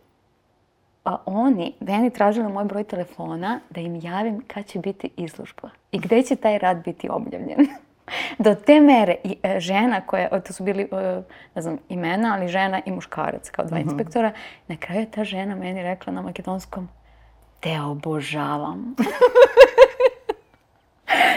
a 1.05 1.17
oni 1.25 1.73
meni 1.79 2.09
tražili 2.09 2.53
moj 2.53 2.65
broj 2.65 2.83
telefona 2.83 3.59
da 3.69 3.81
im 3.81 3.95
javim 3.95 4.43
kad 4.47 4.65
će 4.65 4.79
biti 4.79 5.09
izložba 5.17 5.69
i 5.91 5.99
gde 5.99 6.23
će 6.23 6.35
taj 6.35 6.57
rad 6.57 6.83
biti 6.85 7.09
objavljen. 7.09 7.67
Do 8.37 8.55
te 8.55 8.81
mere 8.81 9.15
i 9.23 9.37
e, 9.43 9.59
žena 9.59 10.01
koja, 10.01 10.39
to 10.39 10.53
su 10.53 10.63
bili, 10.63 10.83
e, 10.83 11.21
ne 11.55 11.61
znam, 11.61 11.77
imena, 11.89 12.35
ali 12.37 12.47
žena 12.47 12.81
i 12.85 12.91
muškarac 12.91 13.49
kao 13.49 13.65
dva 13.65 13.77
uh 13.77 13.81
mhm. 13.81 13.89
-huh. 13.89 13.93
inspektora, 13.93 14.31
na 14.67 14.77
kraju 14.77 15.01
je 15.01 15.11
ta 15.11 15.23
žena 15.23 15.55
meni 15.55 15.83
rekla 15.83 16.13
na 16.13 16.21
makedonskom, 16.21 16.89
te 17.59 17.81
obožavam. 17.81 18.95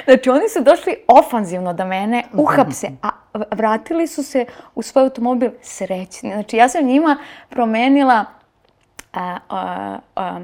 znači, 0.04 0.30
oni 0.30 0.48
su 0.48 0.62
došli 0.62 0.96
ofanzivno 1.08 1.72
da 1.72 1.84
mene 1.84 2.24
uhapse, 2.32 2.88
a 3.02 3.10
vratili 3.50 4.06
su 4.06 4.22
se 4.22 4.46
u 4.74 4.82
svoj 4.82 5.04
automobil 5.04 5.50
srećni. 5.62 6.32
Znači, 6.32 6.56
ja 6.56 6.68
sam 6.68 6.84
njima 6.84 7.18
promenila 7.48 8.24
a, 9.12 9.38
a, 9.48 9.98
a, 10.16 10.40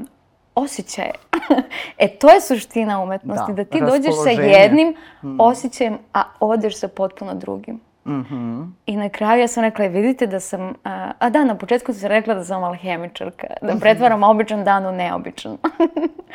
osjećaje. 0.58 1.10
e, 1.98 2.08
to 2.08 2.30
je 2.30 2.40
suština 2.40 3.02
umetnosti, 3.02 3.52
da, 3.52 3.64
da 3.64 3.70
ti 3.70 3.80
dođeš 3.80 4.14
sa 4.24 4.30
jednim 4.30 4.94
mm. 5.22 5.40
osjećajem, 5.40 5.98
a 6.14 6.22
odeš 6.40 6.78
sa 6.78 6.88
potpuno 6.88 7.34
drugim. 7.34 7.80
Mm 8.08 8.24
-hmm. 8.30 8.70
I 8.86 8.96
na 8.96 9.08
kraju 9.08 9.40
ja 9.40 9.48
sam 9.48 9.64
rekla, 9.64 9.86
vidite 9.86 10.26
da 10.26 10.40
sam, 10.40 10.74
a, 10.84 11.12
a 11.18 11.30
da, 11.30 11.44
na 11.44 11.54
početku 11.54 11.92
sam 11.92 12.08
rekla 12.08 12.34
da 12.34 12.44
sam 12.44 12.64
alhemičarka, 12.64 13.46
da 13.62 13.68
mhm. 13.68 13.78
pretvaram 13.78 14.22
običan 14.22 14.64
dan 14.64 14.86
u 14.86 14.92
neobičan. 14.92 15.56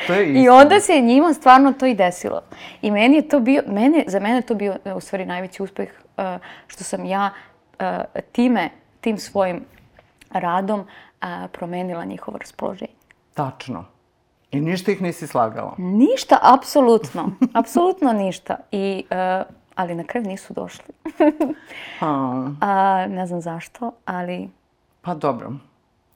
to 0.08 0.14
je 0.14 0.26
I 0.44 0.50
onda 0.50 0.80
se 0.80 1.02
njima 1.02 1.34
stvarno 1.34 1.74
to 1.74 1.86
i 1.86 1.96
desilo. 1.96 2.42
I 2.82 2.92
meni 2.92 3.16
je 3.16 3.28
to 3.28 3.40
bio, 3.40 3.64
mene, 3.68 4.04
za 4.08 4.20
mene 4.20 4.36
je 4.36 4.42
to 4.42 4.56
bio 4.56 4.76
u 4.96 5.00
stvari 5.00 5.26
najveći 5.26 5.64
uspeh 5.64 5.90
uh, 6.18 6.24
što 6.68 6.84
sam 6.84 7.06
ja 7.06 7.30
uh, 7.80 7.86
time, 8.32 8.70
tim 9.02 9.18
svojim 9.18 9.66
radom 10.32 10.80
uh, 10.80 11.28
promenila 11.52 12.06
njihovo 12.06 12.38
raspoloženje. 12.38 12.94
Tačno. 13.34 13.86
I 14.54 14.62
ništa 14.62 14.92
ih 14.92 15.02
nisi 15.02 15.28
slagala? 15.28 15.76
Ništa, 15.78 16.40
apsolutno. 16.42 17.32
apsolutno 17.54 18.14
ništa. 18.14 18.58
I, 18.72 19.06
uh, 19.12 19.46
ali 19.76 19.96
na 19.96 20.04
kraju 20.04 20.28
nisu 20.28 20.54
došli. 20.54 20.94
A, 22.62 23.06
ne 23.10 23.28
znam 23.28 23.42
zašto, 23.42 23.92
ali... 24.06 24.50
Pa 25.02 25.14
dobro. 25.14 25.52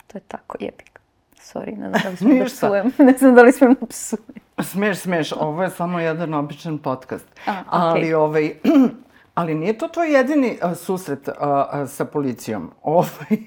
To 0.07 0.17
je 0.17 0.21
tako, 0.27 0.57
jebik. 0.59 0.99
Sorry, 1.41 1.77
ne 1.77 1.89
znam 1.89 2.01
da 2.03 2.09
li 2.09 2.17
smijem 2.17 2.39
da 2.39 2.45
psujem. 2.45 2.91
ne 2.97 3.13
znam 3.17 3.35
da 3.35 3.41
li 3.41 3.51
smijem 3.51 3.75
da 3.79 3.85
psujem. 3.85 4.23
Smeš, 4.63 4.97
smeš. 4.97 5.31
Ovo 5.31 5.63
je 5.63 5.69
samo 5.69 5.99
jedan 5.99 6.33
običan 6.33 6.77
podcast. 6.77 7.25
A, 7.45 7.51
okay. 7.51 7.63
Ali, 7.69 8.13
ovaj, 8.13 8.55
ali 9.35 9.55
nije 9.55 9.77
to 9.77 9.87
tvoj 9.87 10.13
jedini 10.13 10.59
uh, 10.63 10.77
susret 10.77 11.27
uh, 11.27 11.33
uh, 11.37 11.89
sa 11.89 12.05
policijom. 12.05 12.71
Ovaj... 12.83 13.37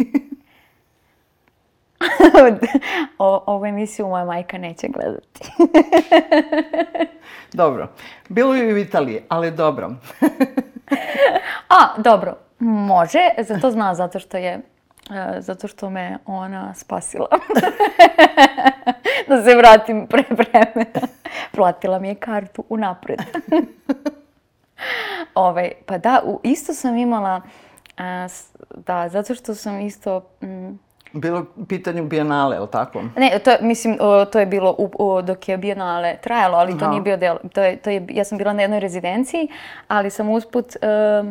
o, 3.19 3.45
ovu 3.47 3.67
emisiju 3.67 4.09
moja 4.09 4.25
majka 4.25 4.59
neće 4.59 4.89
gledati. 4.89 5.53
dobro. 7.53 7.89
Bilo 8.29 8.55
je 8.55 8.71
i 8.71 8.73
u 8.73 8.79
Italiji, 8.79 9.23
ali 9.29 9.51
dobro. 9.51 9.91
A, 11.79 11.95
dobro. 11.97 12.37
Može, 12.59 13.19
zato 13.39 13.71
zna, 13.71 13.95
zato 13.95 14.19
što 14.19 14.37
je 14.37 14.61
e, 15.11 15.41
zato 15.41 15.69
što 15.69 15.91
me 15.91 16.19
ona 16.27 16.75
spasila. 16.75 17.29
da 19.29 19.43
se 19.43 19.57
vratim 19.57 20.07
pre 20.07 20.25
vremena. 20.31 21.07
Platila 21.55 21.99
mi 21.99 22.09
je 22.09 22.15
kartu 22.15 22.65
unapred. 22.69 23.19
ovaj, 25.35 25.73
pa 25.87 25.99
da, 25.99 26.23
isto 26.43 26.75
sam 26.75 26.97
imala, 26.97 27.41
a, 27.99 28.27
da, 28.75 29.09
zato 29.09 29.35
što 29.35 29.55
sam 29.55 29.81
isto... 29.81 30.23
Mm, 30.43 30.90
bilo 31.13 31.47
pitanje 31.69 32.03
u 32.03 32.07
Bijenale, 32.07 32.57
je 32.57 32.61
li 32.61 32.71
tako? 32.71 33.03
Ne, 33.17 33.39
to, 33.45 33.51
mislim, 33.61 33.99
to 34.33 34.41
je 34.41 34.47
bilo 34.47 34.75
u, 34.79 34.91
u, 34.99 35.23
dok 35.23 35.49
je 35.49 35.57
Bijenale 35.57 36.17
trajalo, 36.23 36.59
ali 36.59 36.79
to 36.79 36.85
Aha. 36.85 36.91
nije 36.91 37.03
bio 37.03 37.17
del, 37.17 37.37
to 37.53 37.63
je, 37.63 37.77
to 37.77 37.91
je, 37.91 38.07
ja 38.09 38.25
sam 38.25 38.39
bila 38.39 38.53
na 38.53 38.63
jednoj 38.63 38.81
rezidenciji, 38.81 39.49
ali 39.89 40.11
sam 40.11 40.31
usput... 40.31 40.77
Uh, 40.83 41.29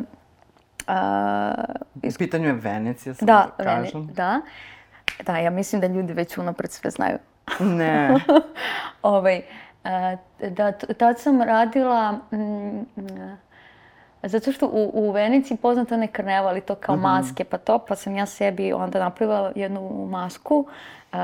uh, 0.88 2.10
u 2.10 2.18
pitanju 2.18 2.48
je 2.48 2.54
Venecija, 2.54 3.14
sam 3.14 3.26
da, 3.26 3.48
da 3.58 3.64
kažem. 3.64 4.02
Vene, 4.02 4.14
da, 4.14 4.42
da, 5.26 5.38
ja 5.38 5.50
mislim 5.50 5.82
da 5.82 5.88
ljudi 5.88 6.14
već 6.14 6.38
unapred 6.38 6.72
sve 6.72 6.92
znaju. 6.92 7.18
Ne. 7.60 8.16
ovaj, 9.02 9.42
uh, 9.84 9.90
da, 10.50 10.72
tad 10.72 11.20
sam 11.20 11.42
radila... 11.42 12.12
Mm, 12.12 13.49
Zato 14.24 14.52
što 14.52 14.68
u, 14.68 14.92
u 14.94 15.12
Venici 15.12 15.58
poznato 15.58 15.98
ne 15.98 16.08
karneval 16.08 16.62
to 16.62 16.76
kao 16.76 16.96
mm 16.96 17.00
-hmm. 17.00 17.02
maske, 17.02 17.44
pa 17.44 17.58
to, 17.58 17.80
pa 17.80 17.96
sam 17.96 18.16
ja 18.16 18.26
sebi 18.26 18.74
onda 18.74 19.00
napravila 19.00 19.52
jednu 19.56 20.08
masku 20.10 20.68
uh, 21.14 21.20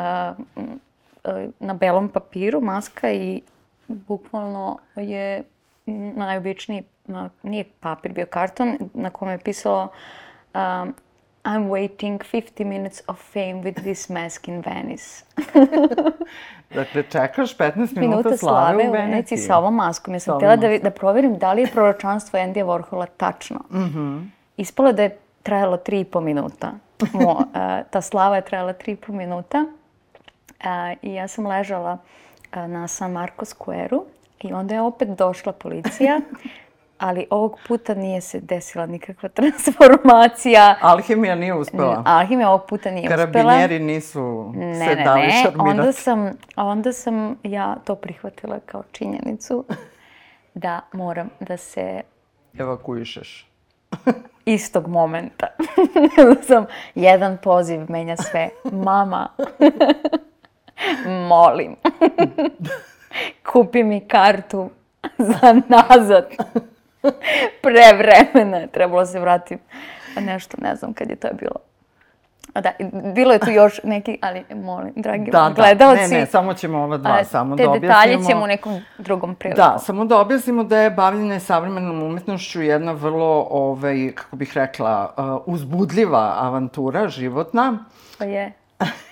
na 1.60 1.73
belom 1.73 2.10
papiru, 2.10 2.62
maska 2.62 3.12
i 3.12 3.41
bukvalno 3.88 4.77
je 4.95 5.43
najobičniji, 6.15 6.84
nije 7.43 7.65
papir, 7.79 8.13
bio 8.13 8.25
karton 8.25 8.77
na 8.93 9.10
kome 9.10 9.31
je 9.31 9.38
pisalo 9.38 9.88
um, 10.53 10.93
I'm 11.45 11.69
waiting 11.69 12.19
50 12.23 12.63
minutes 12.63 13.01
of 13.08 13.19
fame 13.34 13.62
with 13.62 13.84
this 13.84 14.10
mask 14.10 14.47
in 14.47 14.62
Venice. 14.62 15.23
dakle, 16.75 17.03
čekaš 17.03 17.58
15 17.58 17.77
minuta, 17.77 17.99
minuta 17.99 18.38
slave, 18.38 18.38
slave 18.38 18.89
u 18.89 18.91
Veneciji. 18.91 19.38
sa 19.38 19.58
ovom 19.58 19.75
maskom. 19.75 20.13
Ja 20.13 20.19
sam 20.19 20.36
htjela 20.36 20.55
da, 20.55 20.77
da 20.77 20.89
proverim 20.89 21.38
da 21.38 21.53
li 21.53 21.62
je 21.62 21.67
proročanstvo 21.67 22.39
Endija 22.39 22.65
Warhola 22.65 23.05
tačno. 23.17 23.60
Mm 23.71 23.77
-hmm. 23.77 24.27
Ispalo 24.58 24.93
da 24.93 25.03
je 25.03 25.17
trajalo 25.43 25.77
3,5 25.77 26.19
minuta. 26.19 26.71
Mo, 27.13 27.31
uh, 27.31 27.43
ta 27.89 28.01
slava 28.01 28.36
je 28.36 28.41
trajala 28.41 28.73
3,5 28.73 29.12
minuta. 29.12 29.65
Uh, 30.60 30.97
I 31.01 31.13
ja 31.13 31.27
sam 31.27 31.47
ležala 31.47 31.97
uh, 32.55 32.67
na 32.67 32.88
San 32.88 33.12
Marcos 33.12 33.49
Square-u 33.49 34.05
i 34.41 34.53
onda 34.53 34.73
je 34.73 34.81
opet 34.81 35.10
došla 35.10 35.51
policija 35.51 36.21
ali 36.97 37.27
ovog 37.29 37.60
puta 37.67 37.93
nije 37.93 38.21
se 38.21 38.39
desila 38.39 38.86
nikakva 38.86 39.29
transformacija. 39.38 40.75
Alhimija 40.81 41.36
nije 41.36 41.53
uspela. 41.53 42.03
Alhimija 42.05 42.49
ovog 42.49 42.65
puta 42.69 42.91
nije 42.91 43.08
Karabinjeri 43.08 43.29
uspela. 43.29 43.53
Karabinjeri 43.53 43.84
nisu 43.84 44.51
ne, 44.55 44.89
se 44.89 44.95
ne, 44.95 45.03
dali 45.03 45.21
ne. 45.21 45.41
šarmirati. 45.43 45.79
Onda 45.79 45.91
sam, 45.91 46.31
onda 46.55 46.93
sam 46.93 47.38
ja 47.43 47.75
to 47.86 47.95
prihvatila 47.95 48.60
kao 48.65 48.84
činjenicu 48.91 49.65
da 50.53 50.81
moram 50.93 51.29
da 51.39 51.58
se... 51.58 52.01
Evakuišeš. 52.60 53.47
istog 54.45 54.88
momenta. 54.88 55.47
da 56.17 56.43
sam 56.43 56.65
jedan 56.95 57.38
poziv 57.43 57.79
menja 57.89 58.17
sve. 58.17 58.49
Mama, 58.71 59.29
molim, 61.29 61.75
kupi 63.51 63.84
mi 63.84 64.08
kartu 64.08 64.69
za 65.17 65.62
nazad. 65.67 66.27
pre 67.63 67.94
vremena. 67.98 68.68
Trebalo 68.68 69.06
se 69.06 69.20
vratim 69.20 69.60
nešto, 70.22 70.58
ne 70.62 70.76
znam 70.76 70.94
kad 70.94 71.10
je 71.10 71.15
to 71.15 71.28
bilo. 71.39 71.56
A 72.54 72.62
da, 72.62 72.72
bilo 73.15 73.34
je 73.34 73.39
tu 73.39 73.50
još 73.50 73.80
neki, 73.84 74.18
ali 74.22 74.44
molim, 74.56 74.94
dragi 74.96 75.32
da, 75.32 75.52
gledalci. 75.56 76.02
Da, 76.02 76.08
ne, 76.08 76.20
ne, 76.20 76.26
samo 76.26 76.54
ćemo 76.54 76.78
ova 76.78 76.98
dva, 76.98 77.18
a, 77.22 77.24
samo 77.24 77.56
da 77.56 77.63
objasnimo. 77.63 77.74
Te 77.74 77.88
detalje 77.88 78.30
ćemo 78.30 78.44
u 78.44 78.48
nekom 78.48 78.82
drugom 78.98 79.36
priliku. 79.36 79.58
Da, 79.58 79.78
samo 79.80 80.06
da 80.06 80.20
objasnimo 80.20 80.63
da 80.63 80.78
je 80.78 80.89
bavljanje 80.89 81.39
savremenom 81.39 82.04
umetnošću 82.04 82.62
jedna 82.62 82.91
vrlo, 82.91 83.48
ovaj, 83.52 84.12
kako 84.15 84.36
bih 84.36 84.52
rekla, 84.56 85.13
uh, 85.18 85.54
uzbudljiva 85.54 86.34
avantura, 86.38 87.08
životna. 87.08 87.78
Pa 88.18 88.26
je. 88.26 88.54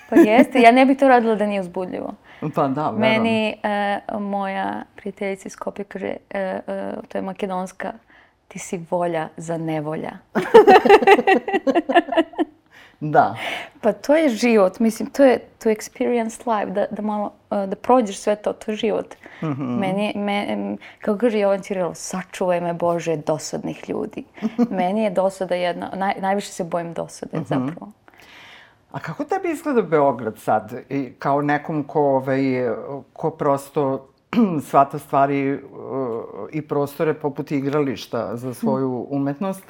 Pa 0.10 0.16
jeste, 0.16 0.62
ja 0.62 0.72
ne 0.72 0.86
bih 0.86 0.98
to 0.98 1.08
radila 1.08 1.36
da 1.36 1.46
nije 1.46 1.62
uzbudljivo. 1.62 2.14
Pa 2.56 2.68
da, 2.68 2.90
verujem. 2.90 3.24
Meni 3.24 3.56
e, 3.64 4.00
moja 4.20 4.84
prijateljica 4.96 5.48
iz 5.48 5.52
Skopje 5.54 5.86
kaže, 5.86 6.16
e, 6.30 6.40
e, 6.40 6.62
to 7.08 7.18
je 7.18 7.22
makedonska, 7.22 7.94
ti 8.48 8.60
si 8.60 8.86
volja 8.92 9.30
za 9.38 9.58
nevolja. 9.58 10.12
da. 13.00 13.36
Pa 13.82 13.94
to 13.94 14.16
je 14.16 14.30
život, 14.30 14.80
mislim, 14.80 15.10
to 15.10 15.24
je 15.24 15.40
to 15.40 15.70
experience 15.70 16.60
life, 16.60 16.72
da, 16.72 16.86
da 16.92 17.02
malo, 17.02 17.34
da 17.50 17.76
prođeš 17.76 18.18
sve 18.18 18.36
to, 18.36 18.54
to 18.54 18.72
je 18.72 18.78
život. 18.78 19.16
Mm 19.42 19.48
-hmm. 19.48 19.80
Meni, 19.80 20.14
me, 20.16 20.78
kako 21.00 21.18
kaže 21.18 21.40
Jovan 21.40 21.62
Cirilo, 21.62 21.96
sačuvaj 21.96 22.62
me 22.62 22.74
Bože 22.74 23.18
dosadnih 23.18 23.90
ljudi. 23.90 24.24
Meni 24.80 25.04
je 25.04 25.10
dosada 25.10 25.56
jedna, 25.56 25.92
naj, 25.96 26.14
najviše 26.20 26.52
se 26.52 26.64
bojim 26.64 26.94
dosade 26.94 27.38
mm 27.38 27.44
-hmm. 27.44 27.48
zapravo. 27.48 27.92
A 28.94 29.00
kako 29.00 29.24
tebi 29.24 29.52
izgleda 29.52 29.82
Beograd 29.82 30.38
sad? 30.38 30.74
I 30.90 31.14
kao 31.20 31.42
nekom 31.42 31.84
ko, 31.84 32.02
ovaj, 32.02 32.42
ko 33.14 33.30
prosto 33.30 34.10
svata 34.70 35.00
stvari 35.00 35.54
uh, 35.54 35.60
i 36.52 36.62
prostore 36.62 37.14
poput 37.14 37.52
igrališta 37.52 38.36
za 38.36 38.54
svoju 38.54 39.08
umetnost 39.10 39.64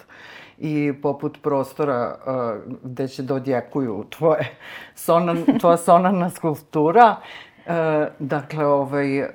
i 0.58 0.94
poput 1.02 1.38
prostora 1.42 2.16
uh, 2.16 2.74
gde 2.84 3.08
će 3.08 3.24
da 3.24 3.36
odjekuju 3.36 4.06
tvoje 4.10 4.56
sonan, 4.96 5.46
tvoja 5.60 5.78
sonarna 5.78 6.30
skulptura. 6.30 7.16
Uh, 7.66 7.74
dakle, 8.20 8.66
ovaj, 8.66 9.28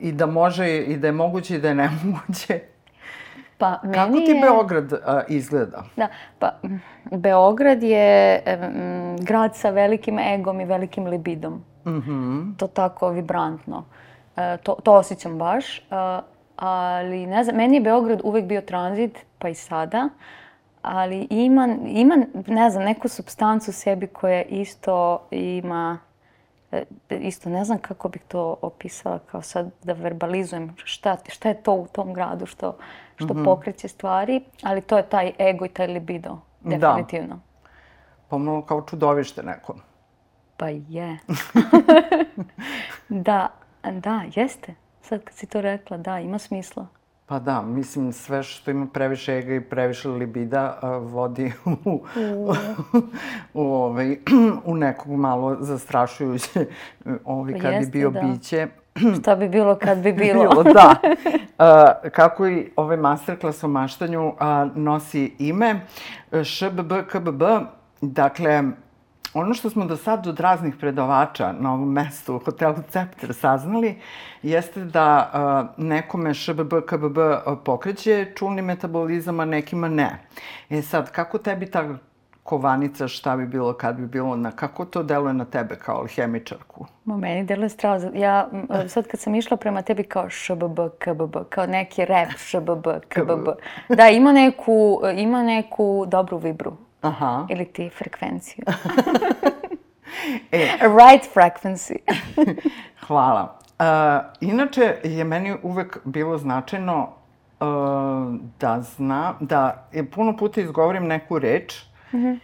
i 0.00 0.12
da 0.12 0.26
može, 0.26 0.78
i 0.78 0.96
da 0.96 1.06
je 1.06 1.12
moguće, 1.12 1.56
i 1.56 1.60
da 1.60 1.68
je 1.68 1.74
nemoguće. 1.74 2.60
Pa, 3.58 3.80
meni 3.82 3.94
Kako 3.94 4.12
ti 4.12 4.30
je... 4.30 4.40
Beograd 4.40 4.92
uh, 4.92 4.98
izgleda? 5.28 5.84
Da, 5.96 6.08
pa 6.38 6.50
Beograd 7.10 7.82
je 7.82 8.42
um, 8.46 9.16
grad 9.20 9.56
sa 9.56 9.70
velikim 9.70 10.18
egom 10.18 10.60
i 10.60 10.64
velikim 10.64 11.06
libidom. 11.06 11.64
Mm 11.86 11.90
-hmm. 11.90 12.56
To 12.56 12.66
tako 12.66 13.08
vibrantno. 13.08 13.78
Uh, 14.36 14.42
to, 14.62 14.76
to 14.82 14.92
osjećam 14.92 15.38
baš. 15.38 15.78
Uh, 15.78 16.24
ali 16.56 17.26
ne 17.26 17.44
znam, 17.44 17.56
meni 17.56 17.76
je 17.76 17.80
Beograd 17.80 18.20
uvek 18.24 18.44
bio 18.44 18.60
tranzit, 18.60 19.18
pa 19.38 19.48
i 19.48 19.54
sada. 19.54 20.08
Ali 20.82 21.26
ima, 21.30 21.76
ima 21.86 22.16
ne 22.46 22.70
znam, 22.70 22.84
neku 22.84 23.08
substancu 23.08 23.70
u 23.70 23.74
sebi 23.74 24.06
koja 24.06 24.42
isto 24.42 25.26
ima 25.30 25.98
isto 27.10 27.50
ne 27.50 27.64
znam 27.64 27.78
kako 27.78 28.08
bih 28.08 28.22
to 28.28 28.56
opisala 28.62 29.18
kao 29.18 29.42
sad 29.42 29.70
da 29.82 29.92
verbalizujem 29.92 30.74
šta, 30.84 31.16
šta 31.28 31.48
je 31.48 31.62
to 31.62 31.72
u 31.72 31.86
tom 31.86 32.12
gradu 32.12 32.46
što 32.46 32.76
što 33.16 33.34
mm 33.34 33.36
-hmm. 33.36 33.44
pokreće 33.44 33.88
stvari, 33.88 34.44
ali 34.62 34.80
to 34.80 34.96
je 34.96 35.08
taj 35.08 35.32
ego 35.38 35.64
i 35.64 35.68
taj 35.68 35.86
libido, 35.86 36.38
da. 36.60 36.76
definitivno. 36.76 37.34
Da. 37.34 37.68
Pomalo 38.28 38.62
kao 38.62 38.82
čudovište 38.82 39.42
neko. 39.42 39.74
Pa 40.56 40.68
je. 40.68 41.18
da, 43.08 43.48
da, 43.92 44.22
jeste. 44.34 44.74
Sad 45.02 45.24
kad 45.24 45.34
si 45.34 45.46
to 45.46 45.60
rekla, 45.60 45.96
da, 45.96 46.20
ima 46.20 46.38
smisla. 46.38 46.86
Pa 47.28 47.38
da, 47.38 47.62
mislim, 47.62 48.12
sve 48.12 48.42
što 48.42 48.70
ima 48.70 48.86
previše 48.86 49.32
ega 49.32 49.54
i 49.54 49.60
previše 49.60 50.08
libida 50.08 50.78
a, 50.82 50.88
vodi 50.96 51.52
u, 51.84 52.00
u, 53.54 53.72
ovaj, 53.72 54.16
u 54.64 54.74
nekog 54.74 55.12
malo 55.12 55.56
zastrašujuće, 55.60 56.66
ovaj, 57.24 57.52
kad 57.52 57.72
jeste, 57.72 57.86
bi 57.86 57.98
bio 57.98 58.10
da. 58.10 58.20
biće. 58.20 58.66
Šta 59.20 59.36
bi 59.36 59.48
bilo 59.48 59.74
kad 59.74 59.98
bi 59.98 60.12
bilo. 60.12 60.48
bilo 60.48 60.62
da. 60.62 60.94
A, 61.58 61.92
kako 62.10 62.46
i 62.46 62.70
ovaj 62.76 62.96
masterclass 62.96 63.64
o 63.64 63.68
maštanju 63.68 64.32
a, 64.38 64.68
nosi 64.74 65.34
ime 65.38 65.80
ŠBB 66.44 66.92
KBB, 67.10 67.42
dakle, 68.00 68.62
Ono 69.34 69.54
što 69.54 69.70
smo 69.70 69.84
do 69.84 69.96
sad 69.96 70.26
od 70.26 70.40
raznih 70.40 70.76
predavača 70.80 71.52
na 71.52 71.72
ovom 71.72 71.92
mestu 71.92 72.36
u 72.36 72.38
hotelu 72.38 72.74
Cepter 72.88 73.34
saznali 73.34 73.98
jeste 74.42 74.84
da 74.84 75.30
uh, 75.32 75.84
nekome 75.84 76.34
ŠBB, 76.34 76.72
KBB 76.86 77.18
pokreće 77.64 78.32
čulni 78.36 78.62
metabolizam, 78.62 79.40
a 79.40 79.44
nekima 79.44 79.88
ne. 79.88 80.18
E 80.70 80.82
sad, 80.82 81.10
kako 81.10 81.38
tebi 81.38 81.70
ta 81.70 81.84
kovanica, 82.42 83.08
šta 83.08 83.36
bi 83.36 83.46
bilo, 83.46 83.72
kad 83.72 83.96
bi 83.96 84.06
bilo, 84.06 84.36
na 84.36 84.50
kako 84.50 84.84
to 84.84 85.02
deluje 85.02 85.34
na 85.34 85.44
tebe 85.44 85.76
kao 85.76 86.00
alhemičarku? 86.00 86.86
Ma, 87.04 87.16
meni 87.16 87.44
deluje 87.44 87.68
strava. 87.68 88.10
Ja 88.14 88.48
sad 88.88 89.06
kad 89.06 89.20
sam 89.20 89.34
išla 89.34 89.56
prema 89.56 89.82
tebi 89.82 90.04
kao 90.04 90.30
ŠBB, 90.30 90.78
KBB, 90.98 91.36
kao 91.48 91.66
neki 91.66 92.04
rap 92.04 92.28
ŠBB, 92.38 92.86
KBB. 93.12 93.48
Da, 93.88 94.08
ima 94.08 94.32
neku, 94.32 95.00
ima 95.16 95.42
neku 95.42 96.06
dobru 96.06 96.38
vibru. 96.38 96.87
Aha. 97.00 97.46
Ili 97.50 97.64
ti 97.64 97.90
frekvenciju. 97.98 98.64
e. 100.52 100.68
Right 100.80 101.34
frequency. 101.34 101.96
Hvala. 103.06 103.58
Uh, 103.78 103.84
inače 104.40 104.96
je 105.04 105.24
meni 105.24 105.56
uvek 105.62 105.98
bilo 106.04 106.38
značajno 106.38 107.08
uh, 107.60 107.66
da 108.60 108.80
zna, 108.80 109.34
da 109.40 109.88
je 109.92 110.10
puno 110.10 110.36
puta 110.36 110.60
izgovorim 110.60 111.06
neku 111.06 111.38
reč 111.38 111.84
mm 112.12 112.16
-hmm. 112.16 112.38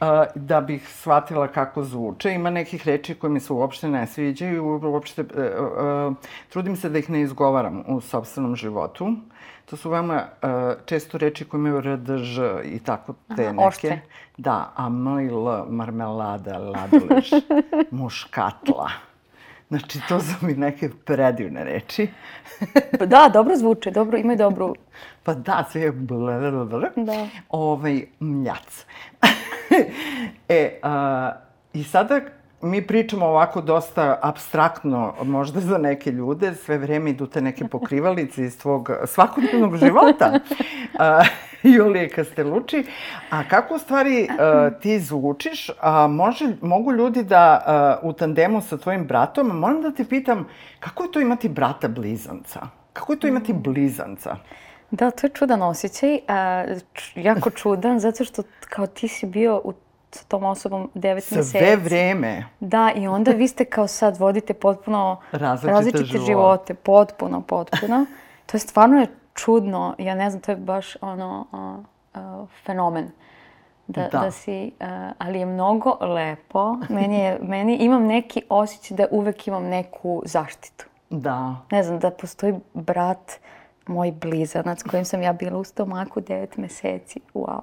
uh, 0.00 0.26
da 0.34 0.60
bih 0.60 0.88
shvatila 0.88 1.48
kako 1.48 1.82
zvuče. 1.82 2.32
Ima 2.32 2.50
nekih 2.50 2.86
reči 2.86 3.14
koje 3.14 3.30
mi 3.30 3.40
se 3.40 3.52
uopšte 3.52 3.88
ne 3.88 4.06
sviđaju, 4.06 4.80
uopšte 4.82 5.22
uh, 5.22 5.28
uh, 6.08 6.16
trudim 6.48 6.76
se 6.76 6.88
da 6.88 6.98
ih 6.98 7.10
ne 7.10 7.20
izgovaram 7.20 7.84
u 7.86 8.00
sobstvenom 8.00 8.56
životu. 8.56 9.04
Uh, 9.04 9.18
To 9.70 9.76
su 9.76 9.90
veoma 9.90 10.24
uh, 10.42 10.48
često 10.86 11.18
reči 11.18 11.44
koje 11.44 11.58
imaju 11.58 11.80
RDŽ 11.80 12.38
i 12.64 12.78
tako 12.78 13.14
te 13.36 13.42
Aha, 13.42 13.52
neke. 13.52 13.64
Ošte. 13.68 14.00
Da, 14.36 14.72
a 14.76 14.86
M 14.86 15.06
i 15.20 15.28
L, 15.28 15.64
marmelada, 15.68 16.58
ladoliš, 16.58 17.30
muškatla. 17.90 18.90
Znači, 19.68 20.00
to 20.08 20.20
su 20.20 20.46
mi 20.46 20.54
neke 20.54 20.90
predivne 21.04 21.64
reči. 21.64 22.08
Pa 22.98 23.06
da, 23.06 23.30
dobro 23.32 23.56
zvuče, 23.56 23.90
dobro, 23.90 24.18
imaju 24.18 24.38
dobru... 24.38 24.74
Pa 25.22 25.34
da, 25.34 25.64
sve 25.70 25.80
je 25.80 25.92
blablabla. 25.92 26.88
Da. 26.96 27.28
Ovaj, 27.48 28.06
mljac. 28.20 28.86
e, 30.48 30.78
a, 30.82 31.32
i 31.72 31.84
sada 31.84 32.20
mi 32.62 32.86
pričamo 32.86 33.26
ovako 33.26 33.60
dosta 33.60 34.18
abstraktno, 34.22 35.14
možda 35.22 35.60
za 35.60 35.78
neke 35.78 36.10
ljude, 36.10 36.54
sve 36.54 36.78
vreme 36.78 37.10
idu 37.10 37.26
te 37.26 37.40
neke 37.40 37.64
pokrivalice 37.64 38.44
iz 38.44 38.58
tvog 38.58 38.90
svakodnevnog 39.06 39.76
života. 39.76 40.32
Uh, 40.98 41.26
Julije 41.62 42.08
Kasteluči. 42.08 42.84
A 43.30 43.48
kako 43.48 43.74
u 43.74 43.78
stvari 43.78 44.28
uh, 44.30 44.80
ti 44.80 45.00
zvučiš? 45.00 45.70
A 45.80 46.06
može, 46.06 46.56
mogu 46.62 46.92
ljudi 46.92 47.22
da 47.22 47.64
uh, 48.02 48.10
u 48.10 48.12
tandemu 48.12 48.60
sa 48.60 48.76
tvojim 48.76 49.06
bratom, 49.06 49.46
moram 49.46 49.82
da 49.82 49.90
te 49.90 50.04
pitam, 50.04 50.48
kako 50.80 51.02
je 51.02 51.12
to 51.12 51.20
imati 51.20 51.48
brata 51.48 51.88
blizanca? 51.88 52.60
Kako 52.92 53.12
je 53.12 53.18
to 53.18 53.26
imati 53.26 53.52
blizanca? 53.52 54.36
Da, 54.90 55.10
to 55.10 55.26
je 55.26 55.30
čudan 55.30 55.62
osjećaj. 55.62 56.18
Jako 57.14 57.50
čudan, 57.50 58.00
zato 58.00 58.24
što 58.24 58.42
kao 58.60 58.86
ti 58.86 59.08
si 59.08 59.26
bio 59.26 59.60
u 59.64 59.72
sa 60.10 60.24
tom 60.28 60.44
osobom 60.44 60.90
devet 60.94 61.24
Sve 61.24 61.36
meseci. 61.36 61.58
Sve 61.58 61.76
vreme. 61.76 62.44
Da, 62.60 62.92
i 62.96 63.08
onda 63.08 63.30
vi 63.30 63.48
ste 63.48 63.64
kao 63.64 63.86
sad 63.86 64.16
vodite 64.16 64.54
potpuno 64.54 65.16
različite, 65.32 65.72
različite 65.72 66.04
živote. 66.04 66.26
živote. 66.26 66.74
Potpuno, 66.74 67.40
potpuno. 67.40 68.06
to 68.46 68.56
je 68.56 68.58
stvarno 68.58 69.00
je 69.00 69.06
čudno. 69.34 69.94
Ja 69.98 70.14
ne 70.14 70.30
znam, 70.30 70.42
to 70.42 70.52
je 70.52 70.56
baš 70.56 70.96
ono 71.00 71.46
uh, 71.52 72.22
uh, 72.22 72.48
fenomen. 72.66 73.10
Da, 73.86 74.08
da. 74.12 74.18
da 74.18 74.30
si, 74.30 74.72
uh, 74.80 74.86
ali 75.18 75.38
je 75.38 75.46
mnogo 75.46 75.96
lepo. 76.00 76.76
Meni, 76.88 77.18
je, 77.18 77.38
meni 77.54 77.76
imam 77.76 78.06
neki 78.06 78.42
osjećaj 78.48 78.96
da 78.96 79.06
uvek 79.10 79.46
imam 79.46 79.64
neku 79.64 80.22
zaštitu. 80.24 80.84
Da. 81.10 81.56
Ne 81.70 81.82
znam, 81.82 81.98
da 81.98 82.10
postoji 82.10 82.54
brat, 82.74 83.32
moj 83.86 84.12
blizanac, 84.12 84.82
kojim 84.82 85.04
sam 85.04 85.22
ja 85.22 85.32
bila 85.32 85.58
u 85.58 85.64
stomaku 85.64 86.20
devet 86.20 86.56
meseci. 86.56 87.20
Wow. 87.34 87.60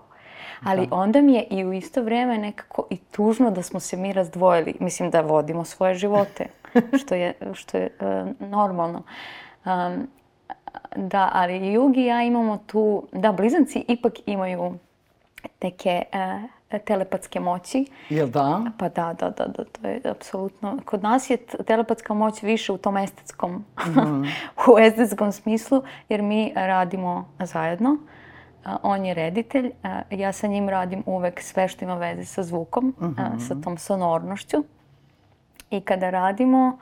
Ali 0.63 0.87
da. 0.87 0.95
onda 0.95 1.21
mi 1.21 1.33
je 1.33 1.43
i 1.49 1.65
u 1.65 1.73
isto 1.73 2.01
vreme 2.01 2.37
nekako 2.37 2.87
i 2.89 2.97
tužno 2.97 3.51
da 3.51 3.61
smo 3.61 3.79
se 3.79 3.97
mi 3.97 4.13
razdvojili. 4.13 4.75
Mislim 4.79 5.11
da 5.11 5.21
vodimo 5.21 5.65
svoje 5.65 5.95
živote, 5.95 6.47
što 7.01 7.15
je, 7.15 7.33
što 7.53 7.77
je 7.77 7.89
uh, 7.99 8.49
normalno. 8.49 9.03
Um, 9.65 10.07
da, 10.95 11.29
ali 11.33 11.73
Jug 11.73 11.97
i 11.97 12.05
ja 12.05 12.23
imamo 12.23 12.57
tu, 12.67 13.07
da, 13.11 13.31
blizanci 13.31 13.85
ipak 13.87 14.13
imaju 14.25 14.73
neke 15.61 16.03
uh, 16.13 16.49
telepatske 16.79 17.39
moći. 17.39 17.85
Jel 18.09 18.27
da? 18.27 18.61
Pa 18.77 18.89
da, 18.89 19.15
da, 19.19 19.29
da, 19.29 19.45
da, 19.45 19.63
to 19.63 19.87
je 19.87 20.01
apsolutno. 20.05 20.77
Kod 20.85 21.03
nas 21.03 21.29
je 21.29 21.37
telepatska 21.67 22.13
moć 22.13 22.43
više 22.43 22.71
u 22.71 22.77
tom 22.77 22.97
estetskom, 22.97 23.65
mm 23.85 24.23
u 24.73 24.79
estetskom 24.79 25.31
smislu, 25.31 25.83
jer 26.09 26.21
mi 26.21 26.51
radimo 26.55 27.29
zajedno 27.39 27.97
on 28.83 29.05
je 29.05 29.13
reditelj, 29.13 29.71
ja 30.11 30.31
sa 30.31 30.47
njim 30.47 30.69
radim 30.69 31.03
uvek 31.05 31.41
sve 31.41 31.67
što 31.67 31.85
ima 31.85 31.95
veze 31.95 32.25
sa 32.25 32.43
zvukom, 32.43 32.95
uh 32.97 33.07
-huh. 33.07 33.47
sa 33.47 33.53
mhm. 33.53 33.63
tom 33.63 33.77
sonornošću. 33.77 34.63
I 35.69 35.81
kada 35.81 36.09
radimo, 36.09 36.77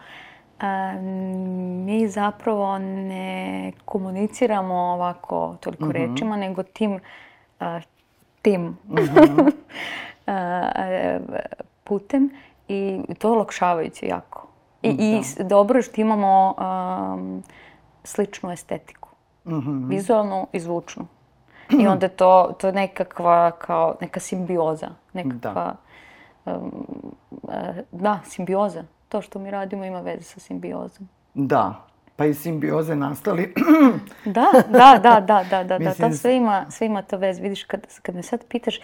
mi 1.86 2.08
zapravo 2.08 2.78
ne 2.80 3.72
komuniciramo 3.86 4.76
ovako 4.76 5.58
toliko 5.60 5.84
uh 5.84 5.89
mhm. 5.89 5.98
-huh. 5.98 6.12
rečima, 6.12 6.38
nego 6.38 6.63
tim, 6.63 7.00
tim 8.41 8.78
uh 8.89 9.00
mhm. 9.00 9.08
-huh. 10.28 11.19
putem 11.84 12.30
i 12.67 13.02
to 13.19 13.28
je 13.28 13.32
olakšavajuće 13.32 14.08
jako. 14.08 14.48
I, 14.82 14.93
da. 14.93 15.04
i 15.04 15.43
dobro 15.43 15.80
je 15.80 15.84
što 15.84 16.02
imamo 16.02 16.56
um, 16.58 17.43
sličnu 18.04 18.52
estetiku. 18.52 19.10
Uh 19.46 19.54
-huh. 19.54 19.89
Vizualnu 19.89 20.48
i 20.54 20.60
zvučnu. 20.60 21.06
I 21.69 21.88
onda 21.88 22.08
to, 22.08 22.56
to 22.60 22.67
je 22.67 22.73
nekakva, 22.73 23.52
kao, 23.52 23.95
neka 24.02 24.19
simbioza. 24.19 24.89
Nekakva, 25.13 25.76
da. 26.45 26.54
Um, 26.54 26.86
da, 27.91 28.19
simbioza. 28.26 28.84
To 29.10 29.21
što 29.21 29.39
mi 29.39 29.52
radimo 29.52 29.86
ima 29.86 30.02
veze 30.02 30.23
sa 30.23 30.39
simbiozom. 30.39 31.08
Da, 31.34 31.86
pa 32.15 32.26
i 32.26 32.34
simbioze 32.34 32.95
nastali. 32.95 33.54
da, 34.26 34.45
da, 34.69 34.99
da, 35.04 35.19
da, 35.19 35.43
da, 35.49 35.63
da, 35.63 35.80
Mislim... 35.80 36.10
da, 36.10 36.15
to 36.15 36.17
sve 36.17 36.36
ima, 36.36 36.65
sve 36.69 36.88
ima 36.88 37.02
to 37.02 37.17
veze. 37.17 37.41
Vidiš, 37.41 37.63
kad, 37.63 37.88
kad 38.02 38.15
me 38.15 38.23
sad 38.23 38.45
pitaš, 38.49 38.80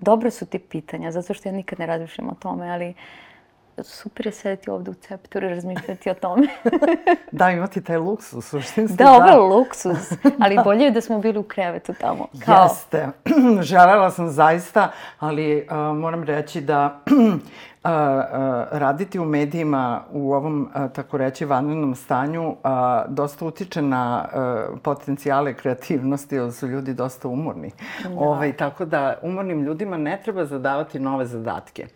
dobro 0.00 0.30
su 0.30 0.46
ti 0.46 0.58
pitanja, 0.58 1.10
zato 1.10 1.34
što 1.34 1.48
ja 1.48 1.52
nikad 1.52 1.78
ne 1.78 1.86
razmišljam 1.86 2.28
o 2.28 2.34
tome, 2.34 2.70
ali 2.70 2.88
uh, 2.88 2.96
super 3.82 4.26
je 4.26 4.32
sedeti 4.32 4.70
ovde 4.70 4.90
u 4.90 4.94
ceptoru 4.94 5.46
i 5.46 5.50
razmišljati 5.50 6.10
o 6.10 6.14
tome. 6.14 6.46
da, 7.32 7.50
imati 7.50 7.84
taj 7.84 7.96
luksus, 7.96 8.50
suštinski. 8.50 8.96
Da, 8.96 9.12
ovo 9.12 9.26
je 9.26 9.36
luksus, 9.36 10.12
ali 10.40 10.58
bolje 10.64 10.84
je 10.84 10.90
da 10.90 11.00
smo 11.00 11.18
bili 11.18 11.38
u 11.38 11.42
krevetu 11.42 11.94
tamo. 12.00 12.26
Kao... 12.44 12.62
Jeste. 12.62 13.08
Želela 13.70 14.10
sam 14.10 14.30
zaista, 14.30 14.90
ali 15.18 15.66
uh, 15.70 15.96
moram 15.96 16.22
reći 16.24 16.60
da 16.60 17.00
a, 17.82 17.92
a, 17.92 18.66
raditi 18.72 19.18
u 19.18 19.24
medijima 19.24 20.02
u 20.12 20.32
ovom, 20.32 20.68
a, 20.72 20.88
tako 20.88 21.16
reći, 21.16 21.44
vanrednom 21.44 21.94
stanju 21.94 22.56
a, 22.62 23.04
dosta 23.08 23.44
utiče 23.44 23.82
na 23.82 24.28
a, 24.32 24.66
potencijale 24.82 25.54
kreativnosti, 25.54 26.34
jer 26.34 26.52
su 26.52 26.66
ljudi 26.66 26.94
dosta 26.94 27.28
umorni. 27.28 27.70
Da. 28.02 28.08
Ove, 28.10 28.18
ovaj, 28.18 28.52
tako 28.52 28.84
da 28.84 29.18
umornim 29.22 29.62
ljudima 29.64 29.96
ne 29.96 30.20
treba 30.24 30.44
zadavati 30.44 30.98
nove 30.98 31.26
zadatke. 31.26 31.86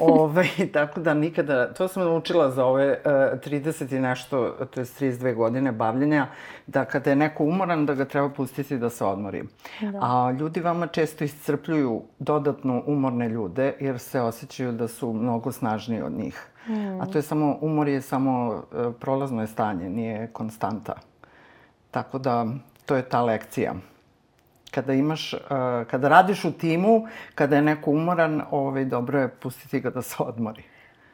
Ove, 0.00 0.12
ovaj, 0.20 0.48
tako 0.72 1.00
da 1.00 1.14
nikada, 1.14 1.74
to 1.74 1.88
sam 1.88 2.02
naučila 2.02 2.50
za 2.50 2.64
ove 2.64 2.98
a, 3.04 3.08
30 3.44 3.96
i 3.96 4.00
nešto, 4.00 4.50
to 4.70 4.80
je 4.80 4.86
32 4.86 5.34
godine 5.34 5.72
bavljenja, 5.72 6.26
da 6.66 6.84
kada 6.84 7.10
je 7.10 7.16
neko 7.16 7.44
umoran, 7.44 7.86
da 7.86 7.94
ga 7.94 8.04
treba 8.04 8.28
pustiti 8.28 8.78
da 8.78 8.90
se 8.90 9.04
odmori. 9.04 9.42
Da. 9.80 9.98
A 10.02 10.30
ljudi 10.30 10.60
vama 10.60 10.86
često 10.86 11.24
iscrpljuju 11.24 12.02
dodatno 12.18 12.82
umorne 12.86 13.28
ljude, 13.28 13.74
jer 13.80 13.98
se 13.98 14.20
osjećaju 14.20 14.72
da 14.72 14.88
su 14.88 15.12
mnogo 15.12 15.35
mnogo 15.36 15.52
snažniji 15.52 16.02
od 16.02 16.12
njih. 16.12 16.46
Mm. 16.68 17.00
A 17.00 17.06
to 17.06 17.18
je 17.18 17.22
samo, 17.22 17.58
umor 17.60 17.88
je 17.88 18.00
samo 18.00 18.62
e, 18.72 18.92
prolazno 19.00 19.40
je 19.40 19.46
stanje, 19.46 19.90
nije 19.90 20.30
konstanta. 20.32 20.94
Tako 21.90 22.18
da, 22.18 22.46
to 22.86 22.96
je 22.96 23.02
ta 23.02 23.22
lekcija. 23.22 23.74
Kada 24.70 24.92
imaš, 24.92 25.34
e, 25.34 25.38
kada 25.90 26.08
radiš 26.08 26.44
u 26.44 26.52
timu, 26.52 27.06
kada 27.34 27.56
je 27.56 27.62
neko 27.62 27.90
umoran, 27.90 28.42
ovaj, 28.50 28.84
dobro 28.84 29.20
je 29.20 29.28
pustiti 29.28 29.80
ga 29.80 29.90
da 29.90 30.02
se 30.02 30.16
odmori. 30.18 30.62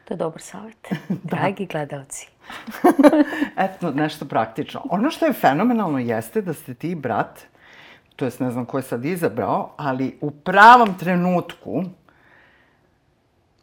To 0.05 0.13
je 0.13 0.17
dobar 0.17 0.41
savjet. 0.41 0.87
Dragi 1.33 1.65
gledalci. 1.65 2.29
Eto, 3.65 3.91
nešto 3.91 4.25
praktično. 4.25 4.81
Ono 4.89 5.11
što 5.11 5.25
je 5.25 5.33
fenomenalno 5.33 5.99
jeste 5.99 6.41
da 6.41 6.53
ste 6.53 6.73
ti 6.73 6.95
brat, 6.95 7.39
to 8.15 8.25
jest 8.25 8.39
ne 8.39 8.51
znam 8.51 8.65
ko 8.65 8.77
je 8.77 8.83
sad 8.83 9.05
izabrao, 9.05 9.73
ali 9.77 10.17
u 10.21 10.31
pravom 10.31 10.97
trenutku 10.97 11.83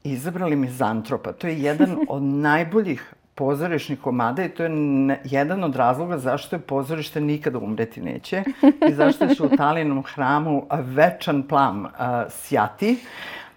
izabrali 0.04 0.56
mizantropa. 0.56 1.32
To 1.32 1.46
je 1.46 1.62
jedan 1.62 1.98
od 2.08 2.22
najboljih 2.22 3.14
pozorišnih 3.34 4.00
komada 4.00 4.44
i 4.44 4.48
to 4.48 4.62
je 4.62 4.68
ne, 4.68 5.20
jedan 5.24 5.64
od 5.64 5.76
razloga 5.76 6.18
zašto 6.18 6.56
je 6.56 6.60
pozorište 6.60 7.20
nikada 7.20 7.58
umreti 7.58 8.00
neće 8.00 8.42
i 8.88 8.94
zašto 8.94 9.34
će 9.34 9.42
u 9.42 9.48
Talinom 9.56 10.02
hramu 10.02 10.66
večan 10.70 11.42
plam 11.42 11.84
uh, 11.84 11.90
sjati. 12.28 12.98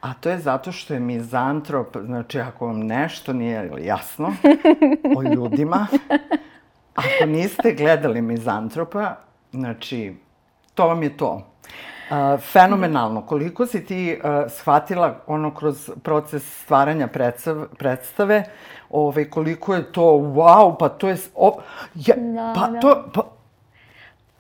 A 0.01 0.13
to 0.13 0.29
je 0.29 0.39
zato 0.39 0.71
što 0.71 0.93
je 0.93 0.99
mizantrop, 0.99 1.97
znači 2.05 2.39
ako 2.39 2.67
vam 2.67 2.79
nešto 2.79 3.33
nije 3.33 3.71
jasno 3.81 4.35
o 5.17 5.23
ljudima, 5.23 5.87
ako 6.95 7.25
niste 7.25 7.73
gledali 7.73 8.21
mizantropa, 8.21 9.15
znači, 9.51 10.13
to 10.73 10.87
vam 10.87 11.03
je 11.03 11.17
to. 11.17 11.53
Uh, 12.14 12.39
fenomenalno. 12.39 13.22
Koliko 13.22 13.66
si 13.66 13.86
ti 13.86 14.20
uh, 14.24 14.51
shvatila 14.51 15.16
ono 15.28 15.53
kroz 15.53 15.89
proces 16.03 16.61
stvaranja 16.61 17.07
predstav, 17.07 17.66
predstave, 17.78 18.43
ovaj, 18.89 19.26
koliko 19.30 19.76
je 19.76 19.91
to, 19.91 20.01
wow, 20.11 20.76
pa 20.80 20.89
to 20.89 21.09
je, 21.09 21.18
o, 21.36 21.59
ja, 21.95 22.16
da, 22.16 22.53
pa 22.55 22.68
da. 22.68 22.80
to, 22.80 23.09
pa, 23.14 23.22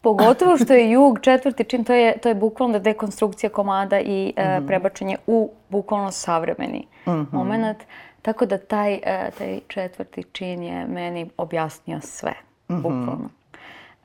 Pogotovo 0.01 0.57
što 0.57 0.73
je 0.73 0.91
jug 0.95 1.19
četvrti 1.21 1.63
čin, 1.63 1.83
to 1.83 1.93
je, 1.93 2.17
to 2.17 2.29
je 2.29 2.35
bukvalno 2.35 2.79
dekonstrukcija 2.79 3.49
komada 3.49 3.99
i 3.99 4.33
mm 4.37 4.41
-hmm. 4.41 4.63
e, 4.63 4.67
prebačenje 4.67 5.17
u 5.27 5.51
bukvalno 5.69 6.11
savremeni 6.11 6.87
mm 7.05 7.11
-hmm. 7.11 7.25
moment. 7.31 7.77
Tako 8.21 8.45
da 8.45 8.57
taj, 8.57 8.93
e, 8.93 9.31
taj 9.37 9.59
četvrti 9.67 10.23
čin 10.23 10.63
je 10.63 10.87
meni 10.87 11.29
objasnio 11.37 12.01
sve, 12.01 12.33
mm 12.69 12.75
-hmm. 12.75 12.81
bukvalno. 12.81 13.29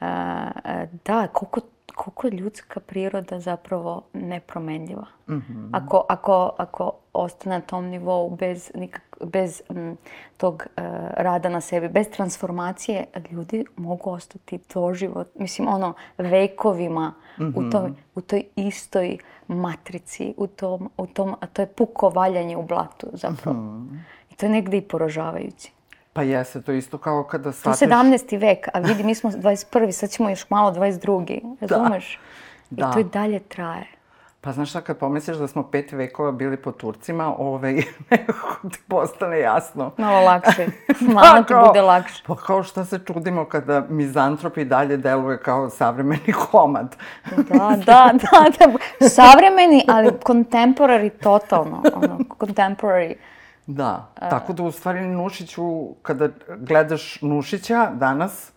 E, 0.00 0.86
da, 1.04 1.26
koliko 1.32 1.60
koliko 1.98 2.26
je 2.26 2.30
ljudska 2.30 2.80
priroda 2.80 3.40
zapravo 3.40 4.02
nepromenljiva. 4.12 5.06
Mm 5.28 5.34
-hmm. 5.34 5.70
ako, 5.72 6.04
ako, 6.08 6.50
ako 6.58 6.92
ostane 7.12 7.56
na 7.56 7.60
tom 7.60 7.84
nivou 7.84 8.30
bez, 8.30 8.70
nikak, 8.74 9.16
bez 9.24 9.62
m, 9.70 9.96
tog 10.36 10.66
uh, 10.66 10.84
rada 11.16 11.48
na 11.48 11.60
sebi, 11.60 11.88
bez 11.88 12.06
transformacije, 12.10 13.04
ljudi 13.30 13.64
mogu 13.76 14.10
ostati 14.10 14.58
doživot, 14.74 15.28
mislim, 15.38 15.68
ono, 15.68 15.94
vekovima 16.18 17.14
mm 17.38 17.42
-hmm. 17.42 17.58
u, 17.58 17.60
mhm. 17.60 17.70
toj, 17.70 17.90
u 18.14 18.20
toj 18.20 18.44
istoj 18.56 19.18
matrici, 19.48 20.34
u 20.36 20.46
tom, 20.46 20.90
u 20.96 21.06
tom, 21.06 21.34
a 21.40 21.46
to 21.46 21.62
je 21.62 21.66
puko 21.66 22.08
valjanje 22.08 22.56
u 22.56 22.62
blatu 22.62 23.06
zapravo. 23.12 23.58
Mm 23.58 23.88
-hmm. 23.90 23.98
I 24.30 24.36
to 24.36 24.46
je 24.46 24.50
negde 24.50 24.76
i 24.76 24.88
poražavajući. 24.88 25.77
Pa 26.18 26.22
jeste, 26.22 26.62
to 26.62 26.72
isto 26.72 26.98
kao 26.98 27.24
kada 27.24 27.52
shvatiš... 27.52 27.78
To 27.78 27.84
je 27.84 27.90
17. 27.90 28.40
vek, 28.40 28.68
a 28.74 28.78
vidi, 28.78 29.02
mi 29.02 29.14
smo 29.14 29.30
21. 29.30 29.92
sad 29.92 30.10
ćemo 30.10 30.30
još 30.30 30.50
malo 30.50 30.72
22. 30.72 31.56
Razumeš? 31.60 32.20
Da. 32.70 32.88
I 32.90 32.92
to 32.92 33.00
i 33.00 33.04
dalje 33.04 33.38
traje. 33.38 33.86
Pa 34.40 34.52
znaš 34.52 34.70
šta, 34.70 34.80
kad 34.80 34.98
pomisliš 34.98 35.36
da 35.36 35.48
smo 35.48 35.62
pet 35.62 35.92
vekova 35.92 36.32
bili 36.32 36.56
po 36.56 36.72
Turcima, 36.72 37.34
ovaj, 37.38 37.82
nekako 38.10 38.58
ti 38.72 38.78
postane 38.88 39.38
jasno. 39.40 39.92
Malo 39.96 40.20
lakše. 40.20 40.66
Malo 41.14 41.42
ti 41.42 41.54
bude 41.66 41.82
lakše. 41.82 42.22
Pa 42.26 42.36
kao 42.36 42.62
šta 42.62 42.84
se 42.84 42.98
čudimo 43.06 43.44
kada 43.44 43.86
mizantrop 43.88 44.56
i 44.56 44.64
dalje 44.64 44.96
deluje 44.96 45.38
kao 45.38 45.70
savremeni 45.70 46.32
komad. 46.50 46.96
da, 47.36 47.76
da, 47.86 48.12
da, 48.12 48.66
da. 49.00 49.08
Savremeni, 49.08 49.84
ali 49.88 50.10
contemporary 50.28 51.10
totalno. 51.22 51.82
Ono, 51.94 52.18
contemporary. 52.18 53.14
Da, 53.70 54.12
tako 54.30 54.52
da 54.52 54.62
u 54.62 54.72
stvari 54.72 55.06
Nušiću, 55.06 55.94
kada 56.02 56.28
gledaš 56.58 57.22
Nušića 57.22 57.90
danas, 57.94 58.52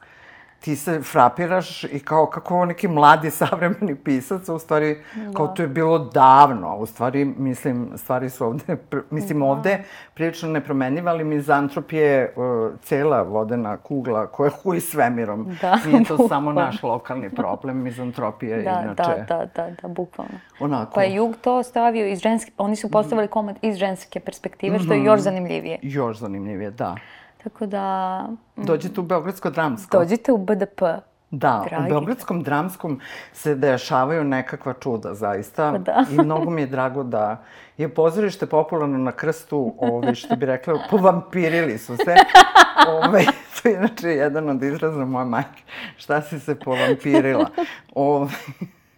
ti 0.62 0.76
se 0.76 1.02
frapiraš 1.02 1.84
i 1.84 2.00
kao 2.00 2.26
kako 2.26 2.54
ovo 2.54 2.66
neki 2.66 2.88
mladi 2.88 3.32
savremeni 3.42 3.96
pisac, 3.96 4.50
u 4.50 4.60
stvari 4.60 5.04
da. 5.16 5.34
kao 5.34 5.48
to 5.48 5.62
je 5.62 5.68
bilo 5.68 6.00
davno, 6.00 6.76
u 6.78 6.86
stvari 6.86 7.26
mislim 7.26 7.92
stvari 7.96 8.30
su 8.30 8.46
ovde, 8.46 8.78
mislim 9.10 9.40
da. 9.40 9.46
ovde 9.46 9.84
prilično 10.14 10.50
nepromenjiva, 10.50 11.12
ali 11.12 11.24
mizantrop 11.24 11.92
je 11.92 12.34
uh, 12.36 12.80
cela 12.82 13.22
vodena 13.22 13.78
kugla 13.78 14.28
koja 14.28 14.48
je 14.48 14.52
huj 14.64 14.80
svemirom. 14.80 15.58
Da, 15.62 15.80
Nije 15.86 16.04
to 16.04 16.28
samo 16.28 16.54
naš 16.54 16.84
lokalni 16.84 17.30
problem, 17.30 17.78
mizantropija 17.78 18.58
je 18.58 18.64
da, 18.64 18.82
inače... 18.84 19.26
Da, 19.28 19.36
da, 19.38 19.46
da, 19.56 19.70
da, 19.82 19.88
bukvalno. 19.88 20.40
Onako. 20.60 20.92
Pa 20.96 21.04
je 21.04 21.16
Jug 21.16 21.36
to 21.42 21.64
stavio 21.64 22.08
iz 22.08 22.20
ženske, 22.20 22.52
oni 22.58 22.76
su 22.76 22.92
postavili 22.92 23.28
komad 23.28 23.56
iz 23.62 23.76
ženske 23.76 24.20
perspektive, 24.20 24.80
što 24.80 24.94
je 24.94 25.00
mhm. 25.00 25.08
još 25.08 25.20
zanimljivije. 25.20 25.80
Još 25.82 26.18
zanimljivije, 26.18 26.72
da. 26.72 26.96
Tako 27.44 27.66
da... 27.66 28.28
Mm, 28.58 28.66
Dođete 28.66 29.00
u 29.00 29.04
Beogradsko 29.04 29.50
dramsko. 29.50 29.98
Dođite 29.98 30.32
u 30.32 30.38
BDP. 30.38 30.82
Da, 31.32 31.66
Dragi. 31.70 31.86
u 31.86 31.90
Beogradskom 31.90 32.44
dramskom 32.44 33.00
se 33.34 33.56
dešavaju 33.56 34.24
nekakva 34.24 34.74
čuda, 34.74 35.14
zaista. 35.14 35.72
Pa 35.72 35.78
da. 35.78 36.06
I 36.12 36.18
mnogo 36.18 36.50
mi 36.50 36.62
je 36.62 36.68
drago 36.68 37.04
da 37.04 37.44
je 37.78 37.90
pozorište 37.90 38.46
popularno 38.46 38.98
na 38.98 39.12
krstu, 39.12 39.74
ovaj, 39.78 40.16
što 40.16 40.36
bi 40.36 40.46
rekla, 40.46 40.80
povampirili 40.90 41.78
su 41.78 41.98
se. 41.98 42.16
Ovaj, 42.88 43.26
to 43.62 43.70
je 43.70 43.76
inače 43.76 44.08
jedan 44.10 44.50
od 44.50 44.64
izraza 44.64 45.06
moje 45.06 45.26
majke. 45.26 45.64
Šta 45.98 46.22
si 46.22 46.40
se 46.40 46.56
povampirila? 46.56 47.50
Ovaj, 47.96 48.34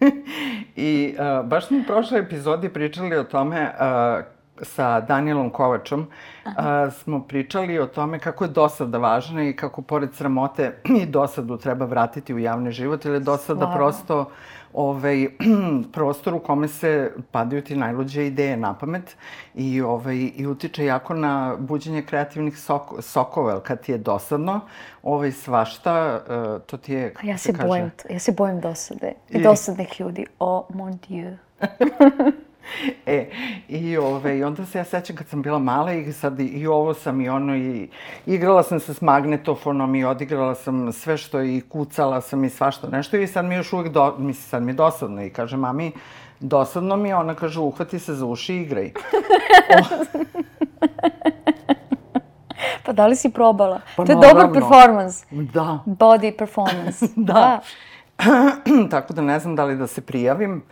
I 0.76 1.16
uh, 1.18 1.46
baš 1.46 1.66
smo 1.66 1.78
u 1.78 1.86
prošloj 1.86 2.20
epizodi 2.20 2.68
pričali 2.68 3.16
o 3.16 3.24
tome 3.24 3.62
uh, 3.62 4.24
sa 4.62 5.00
Danielom 5.00 5.50
Kovačom 5.50 6.06
a, 6.44 6.90
smo 6.90 7.22
pričali 7.22 7.78
o 7.78 7.86
tome 7.86 8.18
kako 8.18 8.44
je 8.44 8.48
dosada 8.48 8.98
važna 8.98 9.44
i 9.44 9.56
kako 9.56 9.82
pored 9.82 10.14
sramote 10.14 10.76
i 11.02 11.06
dosadu 11.06 11.56
treba 11.56 11.84
vratiti 11.84 12.34
u 12.34 12.38
javni 12.38 12.72
život, 12.72 13.04
ili 13.04 13.16
je 13.16 13.20
dosada 13.20 13.58
Stvarno. 13.58 13.76
prosto 13.76 14.30
ovaj, 14.72 15.28
prostor 15.92 16.34
u 16.34 16.38
kome 16.38 16.68
se 16.68 17.12
padaju 17.30 17.62
ti 17.62 17.76
najluđe 17.76 18.26
ideje 18.26 18.56
na 18.56 18.74
pamet 18.74 19.16
i, 19.54 19.80
ovaj, 19.80 20.30
i 20.36 20.46
utiče 20.46 20.84
jako 20.84 21.14
na 21.14 21.56
buđenje 21.58 22.02
kreativnih 22.02 22.58
sok, 22.58 22.82
sokova, 23.00 23.60
kad 23.60 23.80
ti 23.80 23.92
je 23.92 23.98
dosadno, 23.98 24.60
ovaj, 25.02 25.32
svašta, 25.32 26.20
uh, 26.28 26.62
to 26.62 26.76
ti 26.76 26.92
je... 26.92 27.14
Ja 27.22 27.38
se, 27.38 27.52
kaže... 27.52 27.68
bojim, 27.68 27.90
ja 28.10 28.18
se 28.18 28.32
bojim 28.32 28.60
dosade 28.60 29.12
i 29.30 29.42
dosadnih 29.42 30.00
ljudi. 30.00 30.26
Oh, 30.38 30.64
mon 30.74 30.98
dieu. 31.08 31.36
e, 33.06 33.30
i, 33.68 33.96
ove, 33.96 34.38
i 34.38 34.44
onda 34.44 34.66
se 34.66 34.78
ja 34.78 34.84
sećam 34.84 35.16
kad 35.16 35.28
sam 35.28 35.42
bila 35.42 35.58
mala 35.58 35.92
i 35.92 36.12
sad 36.12 36.40
i, 36.40 36.44
i 36.44 36.66
ovo 36.66 36.94
sam 36.94 37.20
i 37.20 37.28
ono 37.28 37.56
i 37.56 37.88
igrala 38.26 38.62
sam 38.62 38.80
se 38.80 38.94
s 38.94 39.00
magnetofonom 39.00 39.94
i 39.94 40.04
odigrala 40.04 40.54
sam 40.54 40.92
sve 40.92 41.16
što 41.16 41.42
i 41.42 41.62
kucala 41.68 42.20
sam 42.20 42.44
i 42.44 42.50
svašta 42.50 42.88
nešto 42.88 43.16
i 43.16 43.26
sad 43.26 43.44
mi 43.44 43.54
još 43.54 43.72
uvijek, 43.72 43.92
do, 43.92 44.14
mislim, 44.18 44.42
sad 44.42 44.62
mi 44.62 44.72
je 44.72 44.76
dosadno 44.76 45.22
i 45.22 45.30
kaže 45.30 45.56
mami, 45.56 45.92
dosadno 46.40 46.96
mi 46.96 47.08
je, 47.08 47.16
ona 47.16 47.34
kaže 47.34 47.60
uhvati 47.60 47.98
se 47.98 48.14
za 48.14 48.26
uši 48.26 48.54
i 48.54 48.62
igraj. 48.62 48.90
Pa 52.84 52.92
da 52.92 53.06
li 53.06 53.16
si 53.16 53.30
probala? 53.30 53.80
Pa, 53.96 54.04
to 54.04 54.12
je 54.12 54.16
dobar 54.16 54.52
performance. 54.52 55.26
Da. 55.30 55.78
Body 55.86 56.36
performance. 56.38 57.06
da. 57.16 57.32
da. 57.32 57.60
Tako 58.90 59.12
da 59.12 59.22
ne 59.22 59.38
znam 59.38 59.56
da 59.56 59.64
li 59.64 59.76
da 59.76 59.86
se 59.86 60.00
prijavim 60.00 60.62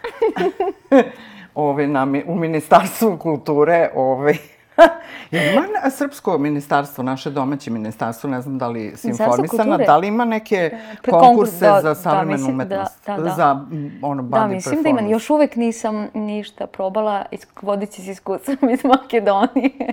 ovaj, 1.55 1.87
na, 1.87 2.07
u 2.27 2.35
Ministarstvu 2.35 3.17
kulture 3.17 3.91
ovaj, 3.95 4.37
ima 5.31 5.91
srpsko 5.91 6.39
ministarstvo, 6.39 7.05
naše 7.05 7.31
domaće 7.31 7.71
ministarstvo, 7.71 8.31
ne 8.31 8.41
znam 8.41 8.59
da 8.59 8.69
li 8.69 8.93
si 8.97 9.09
informisana, 9.09 9.77
da 9.77 9.97
li 9.97 10.09
ima 10.09 10.25
neke 10.25 10.71
konkurse 11.11 11.67
da, 11.67 11.81
za 11.81 11.89
da, 11.89 11.95
savremenu 11.95 12.47
da, 12.47 12.53
umetnost, 12.53 13.07
da, 13.07 13.17
da, 13.17 13.23
da. 13.23 13.31
za 13.31 13.67
ono, 14.03 14.23
body 14.23 14.41
Da, 14.41 14.47
mislim 14.47 14.83
da 14.83 14.89
ima, 14.89 15.01
još 15.01 15.31
uvek 15.31 15.57
nisam 15.57 16.09
ništa 16.15 16.67
probala, 16.67 17.25
vodići 17.63 18.03
se 18.03 18.11
iskustvom 18.11 18.71
iz 18.71 18.85
Makedonije, 18.85 19.93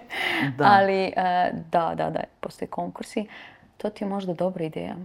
da. 0.58 0.66
ali 0.76 1.14
uh, 1.18 1.60
da, 1.72 1.94
da, 1.96 2.10
da, 2.10 2.20
postoje 2.40 2.70
konkursi. 2.70 3.28
To 3.78 3.90
ti 3.90 4.04
je 4.04 4.08
možda 4.08 4.34
dobra 4.34 4.64
ideja. 4.64 4.96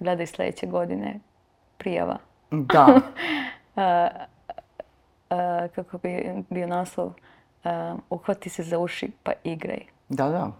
Gledaj 0.00 0.26
sledeće 0.26 0.66
godine 0.66 1.20
prijava. 1.78 2.18
Da. 2.50 3.00
uh, 5.30 5.70
kako 5.74 5.98
bi 5.98 6.44
bio 6.50 6.66
naslov, 6.66 7.06
uh, 7.06 7.72
uhvati 8.10 8.50
se 8.50 8.62
za 8.62 8.78
uši 8.78 9.10
pa 9.22 9.32
igraj. 9.44 9.80
Da, 10.08 10.28
da. 10.28 10.50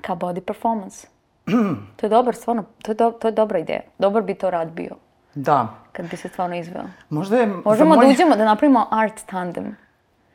Kao 0.00 0.16
body 0.16 0.40
performance. 0.40 1.06
to 1.96 2.06
je 2.06 2.10
dobar, 2.10 2.34
stvarno, 2.34 2.64
to 2.82 2.92
je, 2.92 2.94
do, 2.94 3.10
to 3.10 3.28
je 3.28 3.32
dobra 3.32 3.58
ideja. 3.58 3.80
Dobar 3.98 4.22
bi 4.22 4.34
to 4.34 4.50
rad 4.50 4.70
bio. 4.70 4.96
Da. 5.34 5.68
Kad 5.92 6.10
bi 6.10 6.16
se 6.16 6.28
stvarno 6.28 6.56
izveo. 6.56 6.84
Možda 7.10 7.36
je... 7.36 7.46
Možemo 7.46 7.94
moj... 7.94 8.06
da 8.06 8.12
uđemo, 8.12 8.36
da 8.36 8.44
napravimo 8.44 8.86
art 8.90 9.26
tandem. 9.26 9.76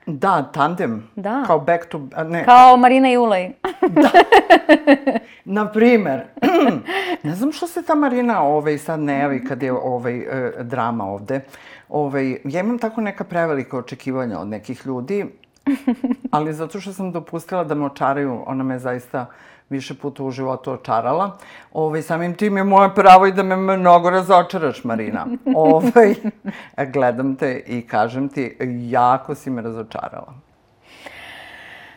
Da, 0.10 0.52
tandem. 0.54 1.10
Da. 1.16 1.44
Kao 1.48 1.60
back 1.60 1.86
to... 1.86 2.08
Ne. 2.28 2.46
Kao 2.46 2.78
Marina 2.78 3.12
i 3.12 3.18
Ulej. 3.18 3.52
da. 3.88 4.10
Na 5.46 5.72
primer. 5.72 6.24
ne 7.24 7.36
znam 7.36 7.52
što 7.52 7.68
se 7.68 7.84
ta 7.84 7.96
Marina 7.96 8.44
ovaj, 8.44 8.78
sad 8.78 9.00
ne 9.00 9.20
javi 9.20 9.44
kad 9.46 9.64
je 9.64 9.74
ovaj, 9.74 10.20
eh, 10.20 10.64
drama 10.64 11.06
ovde. 11.06 11.42
Ovaj, 11.90 12.38
ja 12.44 12.60
imam 12.60 12.80
tako 12.80 13.02
neka 13.02 13.24
prevelika 13.24 13.78
očekivanja 13.78 14.40
od 14.40 14.48
nekih 14.48 14.86
ljudi 14.86 15.26
Ali 16.32 16.54
zato 16.54 16.80
što 16.82 16.94
sam 16.94 17.12
dopustila 17.12 17.64
da 17.64 17.76
me 17.76 17.86
očaraju, 17.86 18.44
ona 18.46 18.64
me 18.64 18.80
zaista 18.80 19.26
više 19.70 19.94
puta 19.94 20.24
u 20.24 20.32
životu 20.32 20.72
očarala. 20.72 21.38
Ovaj, 21.74 22.02
samim 22.02 22.34
tim 22.34 22.58
je 22.58 22.64
moje 22.64 22.96
pravo 22.96 23.26
i 23.26 23.32
da 23.32 23.44
me 23.44 23.56
mnogo 23.56 24.10
razočaraš, 24.10 24.84
Marina. 24.84 25.26
ovaj, 25.56 26.16
gledam 26.94 27.36
te 27.36 27.64
i 27.68 27.88
kažem 27.88 28.30
ti, 28.30 28.58
jako 28.90 29.36
si 29.36 29.50
me 29.50 29.62
razočarala. 29.62 30.34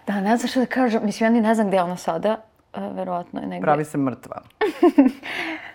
Da, 0.07 0.21
ne 0.21 0.37
znam 0.37 0.49
što 0.49 0.61
da 0.61 0.67
kažem. 0.67 1.05
Mislim, 1.05 1.27
ja 1.27 1.31
ni 1.31 1.41
ne 1.41 1.55
znam 1.55 1.67
gde 1.67 1.77
je 1.77 1.83
ona 1.83 1.97
sada. 1.97 2.37
Uh, 2.77 2.97
verovatno 2.97 3.41
je 3.41 3.47
negde. 3.47 3.65
Pravi 3.65 3.85
se 3.85 3.99
mrtva. 3.99 4.43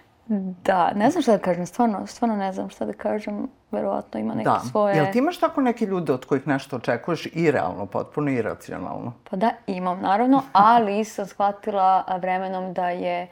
da, 0.65 0.91
ne 0.95 1.11
znam 1.11 1.21
šta 1.21 1.31
da 1.31 1.37
kažem. 1.37 1.65
Stvarno, 1.65 2.07
stvarno 2.07 2.35
ne 2.35 2.53
znam 2.53 2.69
šta 2.69 2.85
da 2.85 2.93
kažem. 2.93 3.47
Verovatno 3.71 4.19
ima 4.19 4.33
neke 4.33 4.49
da. 4.49 4.59
svoje... 4.59 4.95
Jel 4.95 5.05
ti 5.11 5.17
imaš 5.17 5.37
tako 5.37 5.61
neke 5.61 5.85
ljude 5.85 6.13
od 6.13 6.25
kojih 6.25 6.47
nešto 6.47 6.75
očekuješ 6.75 7.25
i 7.25 7.51
realno, 7.51 7.85
potpuno 7.85 8.31
iracionalno? 8.31 9.13
Pa 9.29 9.37
da, 9.37 9.51
imam 9.67 10.01
naravno, 10.01 10.43
ali 10.53 11.05
sam 11.05 11.25
shvatila 11.25 12.03
vremenom 12.21 12.73
da 12.73 12.89
je 12.89 13.27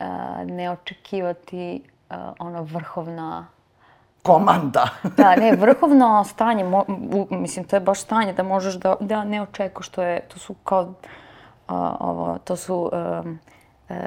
uh, 0.00 0.06
ne 0.44 0.70
očekivati 0.70 1.82
uh, 2.10 2.16
ono 2.38 2.62
vrhovna 2.62 3.46
komanda. 4.22 4.88
da, 5.16 5.36
ne, 5.36 5.56
vrhovno 5.56 6.24
stanje, 6.24 6.64
mo, 6.64 6.84
u, 6.88 7.26
mislim, 7.30 7.64
to 7.64 7.76
je 7.76 7.80
baš 7.80 8.00
stanje 8.00 8.32
da 8.32 8.42
možeš 8.42 8.74
da, 8.74 8.96
da 9.00 9.24
ne 9.24 9.42
očekuješ, 9.42 9.86
što 9.86 10.02
je, 10.02 10.20
to 10.20 10.38
su 10.38 10.54
kao, 10.54 10.82
uh, 10.82 10.94
ovo, 12.00 12.38
to 12.44 12.56
su 12.56 12.90
um, 12.92 13.38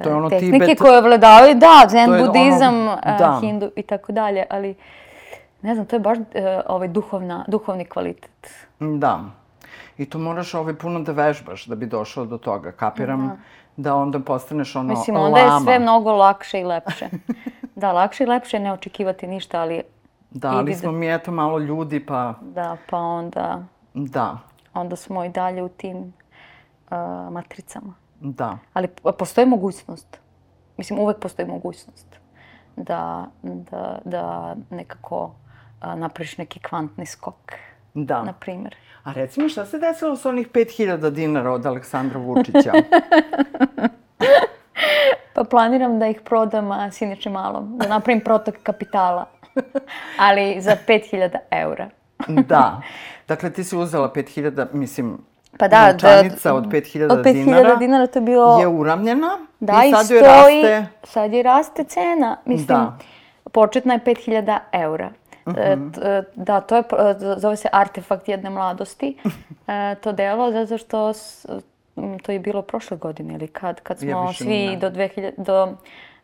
to 0.04 0.10
je 0.10 0.16
ono 0.16 0.30
tehnike 0.30 0.66
Tibet, 0.66 0.80
koje 0.80 1.02
vladavaju, 1.02 1.56
da, 1.56 1.88
zen 1.90 2.10
budizam, 2.10 2.76
ono, 2.76 2.98
da. 3.20 3.34
uh, 3.36 3.42
hindu 3.42 3.72
i 3.76 3.82
tako 3.84 4.12
dalje, 4.12 4.46
ali 4.50 4.76
ne 5.62 5.74
znam, 5.76 5.86
to 5.86 5.96
je 5.96 6.00
baš 6.00 6.18
uh, 6.18 6.26
ovaj 6.66 6.88
duhovna, 6.88 7.46
duhovni 7.48 7.86
kvalitet. 7.86 8.68
Da. 8.80 9.20
I 9.98 10.06
to 10.06 10.20
moraš 10.20 10.54
ovaj 10.54 10.74
puno 10.74 11.00
da 11.00 11.12
vežbaš 11.12 11.66
da 11.66 11.76
bi 11.76 11.86
došao 11.86 12.26
do 12.26 12.38
toga. 12.38 12.72
Kapiram 12.72 13.28
da, 13.28 13.90
da 13.90 13.96
onda 13.96 14.20
postaneš 14.20 14.76
ono 14.76 14.90
Mislim, 14.90 15.16
onda 15.16 15.44
lama. 15.44 15.56
je 15.56 15.62
sve 15.64 15.80
mnogo 15.80 16.12
lakše 16.12 16.60
i 16.60 16.64
lepše. 16.64 17.10
da, 17.76 17.92
lakše 17.92 18.24
i 18.24 18.28
lepše 18.28 18.60
ne 18.60 18.74
očekivati 18.74 19.28
ništa, 19.28 19.62
ali 19.62 19.82
Da, 20.32 20.52
ali 20.52 20.76
smo 20.76 20.92
mi 20.92 21.14
eto 21.14 21.32
malo 21.32 21.60
ljudi, 21.60 22.06
pa... 22.06 22.34
Da, 22.42 22.78
pa 22.90 22.98
onda... 22.98 23.64
Da. 23.94 24.38
Onda 24.74 24.96
smo 24.96 25.26
i 25.26 25.30
dalje 25.30 25.64
u 25.64 25.70
tim 25.70 25.98
uh, 25.98 26.98
matricama. 27.32 27.94
Da. 28.22 28.58
Ali 28.74 28.88
postoji 29.18 29.48
mogućnost. 29.48 30.20
Mislim, 30.78 31.00
uvek 31.00 31.20
postoji 31.20 31.48
mogućnost 31.48 32.22
da, 32.76 33.28
da, 33.44 34.00
da 34.06 34.56
nekako 34.70 35.32
napraviš 35.96 36.38
neki 36.38 36.60
kvantni 36.60 37.06
skok. 37.06 37.54
Da. 37.94 38.24
Na 38.24 38.34
primjer. 38.34 38.76
A 39.04 39.14
recimo, 39.14 39.50
šta 39.50 39.66
se 39.66 39.80
desilo 39.80 40.16
s 40.16 40.26
onih 40.26 40.50
5000 40.50 41.10
dinara 41.10 41.52
od 41.52 41.66
Aleksandra 41.66 42.20
Vučića? 42.20 42.72
pa 45.36 45.44
planiram 45.44 46.00
da 46.00 46.08
ih 46.08 46.22
prodam 46.26 46.72
a, 46.72 46.92
Siniči 46.92 47.30
malom, 47.30 47.78
da 47.78 47.88
napravim 47.88 48.24
protok 48.24 48.56
kapitala. 48.64 49.26
Ali 50.18 50.62
za 50.62 50.78
5000 50.88 51.38
eura. 51.52 51.90
da. 52.28 52.82
Dakle, 53.28 53.54
ti 53.54 53.64
si 53.64 53.78
uzela 53.78 54.14
5000, 54.16 54.68
mislim, 54.74 55.18
Pa 55.58 55.68
da, 55.68 55.92
novčanica 55.92 56.50
da, 56.50 56.56
od 56.56 56.66
5000 56.66 57.12
od 57.12 57.20
5000 57.20 57.34
dinara, 57.34 57.76
dinara 57.76 58.08
to 58.08 58.20
je 58.20 58.24
bilo... 58.24 58.60
je 58.60 58.68
uramljena 58.68 59.38
da, 59.60 59.84
i 59.88 59.92
sad 59.92 60.10
joj 60.10 60.22
raste... 60.22 60.88
Sad 61.04 61.34
je 61.34 61.44
raste 61.44 61.84
cena. 61.84 62.38
Mislim, 62.46 62.68
da. 62.68 62.98
početna 63.52 63.94
je 63.94 64.00
5000 64.00 64.60
eura. 64.72 65.12
Uh 65.46 65.54
-huh. 65.54 66.04
e, 66.04 66.24
da, 66.36 66.62
to 66.62 66.76
je, 66.76 66.84
zove 67.38 67.56
se 67.56 67.70
artefakt 67.72 68.30
jedne 68.30 68.50
mladosti, 68.50 69.18
e, 69.68 69.96
to 69.96 70.12
delo, 70.12 70.52
zato 70.52 70.78
što 70.78 71.14
to 72.24 72.32
je 72.32 72.40
bilo 72.40 72.62
prošle 72.62 72.98
godine 72.98 73.34
ili 73.34 73.48
kad, 73.48 73.82
kad 73.82 74.00
smo 74.00 74.10
ja 74.10 74.34
svi 74.34 74.68
ne. 74.68 74.78
do 74.78 74.90
2000, 74.90 75.32
do 75.38 75.76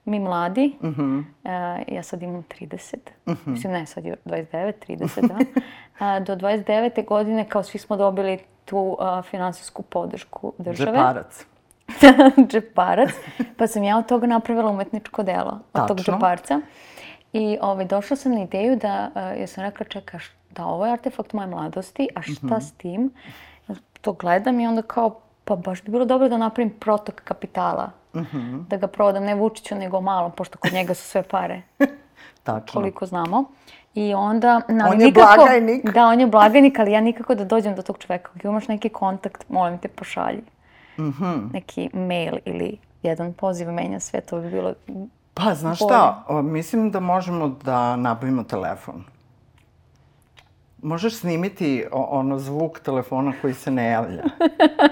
mi 0.05 0.19
mladi, 0.19 0.75
uh 0.81 0.89
-huh. 0.89 1.19
uh, 1.19 1.93
ja 1.93 2.03
sad 2.03 2.21
imam 2.21 2.43
30, 2.61 2.95
uh 3.25 3.33
-huh. 3.33 3.37
mislim 3.45 3.73
ne, 3.73 3.85
sad 3.85 4.05
je 4.05 4.15
29, 4.25 4.73
30, 4.87 5.27
da. 5.27 5.37
Do 6.25 6.35
29. 6.35 7.05
godine 7.05 7.45
kao 7.49 7.63
svi 7.63 7.79
smo 7.79 7.97
dobili 7.97 8.39
tu 8.67 8.77
uh, 8.77 9.23
finansijsku 9.23 9.81
podršku 9.81 10.53
države. 10.57 10.91
Džeparac. 10.91 11.45
džeparac. 12.51 13.09
Pa 13.57 13.67
sam 13.67 13.83
ja 13.83 13.97
od 13.97 14.07
toga 14.07 14.27
napravila 14.27 14.71
umetničko 14.71 15.23
delo, 15.23 15.51
od 15.51 15.61
Tačno. 15.71 15.87
tog 15.87 15.99
džeparca. 15.99 16.61
I 17.33 17.57
ovaj, 17.61 17.85
došla 17.85 18.17
sam 18.17 18.31
na 18.31 18.43
ideju 18.43 18.75
da, 18.75 19.09
uh, 19.15 19.39
ja 19.41 19.47
sam 19.47 19.63
rekla, 19.63 19.85
čekaš, 19.85 20.31
da 20.49 20.65
ovo 20.65 20.85
je 20.85 20.93
artefakt 20.93 21.33
moje 21.33 21.47
mladosti, 21.47 22.07
a 22.15 22.21
šta 22.21 22.45
mhm. 22.45 22.55
-huh. 22.55 22.61
s 22.61 22.71
tim? 22.71 23.11
To 24.01 24.13
gledam 24.13 24.59
i 24.59 24.67
onda 24.67 24.81
kao, 24.81 25.19
pa 25.43 25.55
baš 25.55 25.83
bi 25.83 25.91
bilo 25.91 26.05
dobro 26.05 26.29
da 26.29 26.37
napravim 26.37 26.73
protok 26.79 27.21
kapitala 27.23 27.91
uh 28.13 28.21
-huh. 28.21 28.67
da 28.67 28.77
ga 28.77 28.87
prodam 28.87 29.23
ne 29.23 29.35
Vučiću 29.35 29.75
nego 29.75 30.01
malom, 30.01 30.31
pošto 30.31 30.57
kod 30.57 30.73
njega 30.73 30.93
su 30.93 31.03
sve 31.03 31.23
pare. 31.23 31.61
Tačno. 32.43 32.81
Koliko 32.81 33.05
znamo. 33.05 33.43
I 33.97 34.13
onda... 34.13 34.61
Na, 34.67 34.89
on 34.89 35.01
je 35.01 35.05
nikako, 35.05 35.35
blagajnik. 35.35 35.91
Da, 35.93 36.05
on 36.07 36.19
je 36.19 36.27
blagajnik, 36.27 36.79
ali 36.79 36.91
ja 36.91 37.01
nikako 37.01 37.35
da 37.35 37.45
dođem 37.45 37.75
do 37.75 37.81
tog 37.81 37.97
čoveka. 37.97 38.31
Ako 38.35 38.47
imaš 38.47 38.67
neki 38.67 38.89
kontakt, 38.89 39.49
molim 39.49 39.77
te, 39.77 39.87
pošalji. 39.87 40.43
Mhm. 40.99 41.23
-huh. 41.23 41.53
Neki 41.53 41.89
mail 41.93 42.33
ili 42.45 42.77
jedan 43.03 43.33
poziv 43.33 43.71
menja 43.71 43.99
sve, 43.99 44.21
to 44.21 44.39
bi 44.39 44.49
bilo... 44.49 44.73
Pa, 45.33 45.53
znaš 45.55 45.79
bolje. 45.79 45.89
šta, 45.89 46.23
o, 46.27 46.41
mislim 46.41 46.91
da 46.91 46.99
možemo 46.99 47.47
da 47.63 47.95
nabavimo 47.95 48.43
telefon. 48.43 49.03
Možeš 50.81 51.19
snimiti 51.19 51.85
ono 51.91 52.39
zvuk 52.39 52.79
telefona 52.79 53.33
koji 53.41 53.53
se 53.53 53.71
ne 53.71 53.89
javlja. 53.89 54.23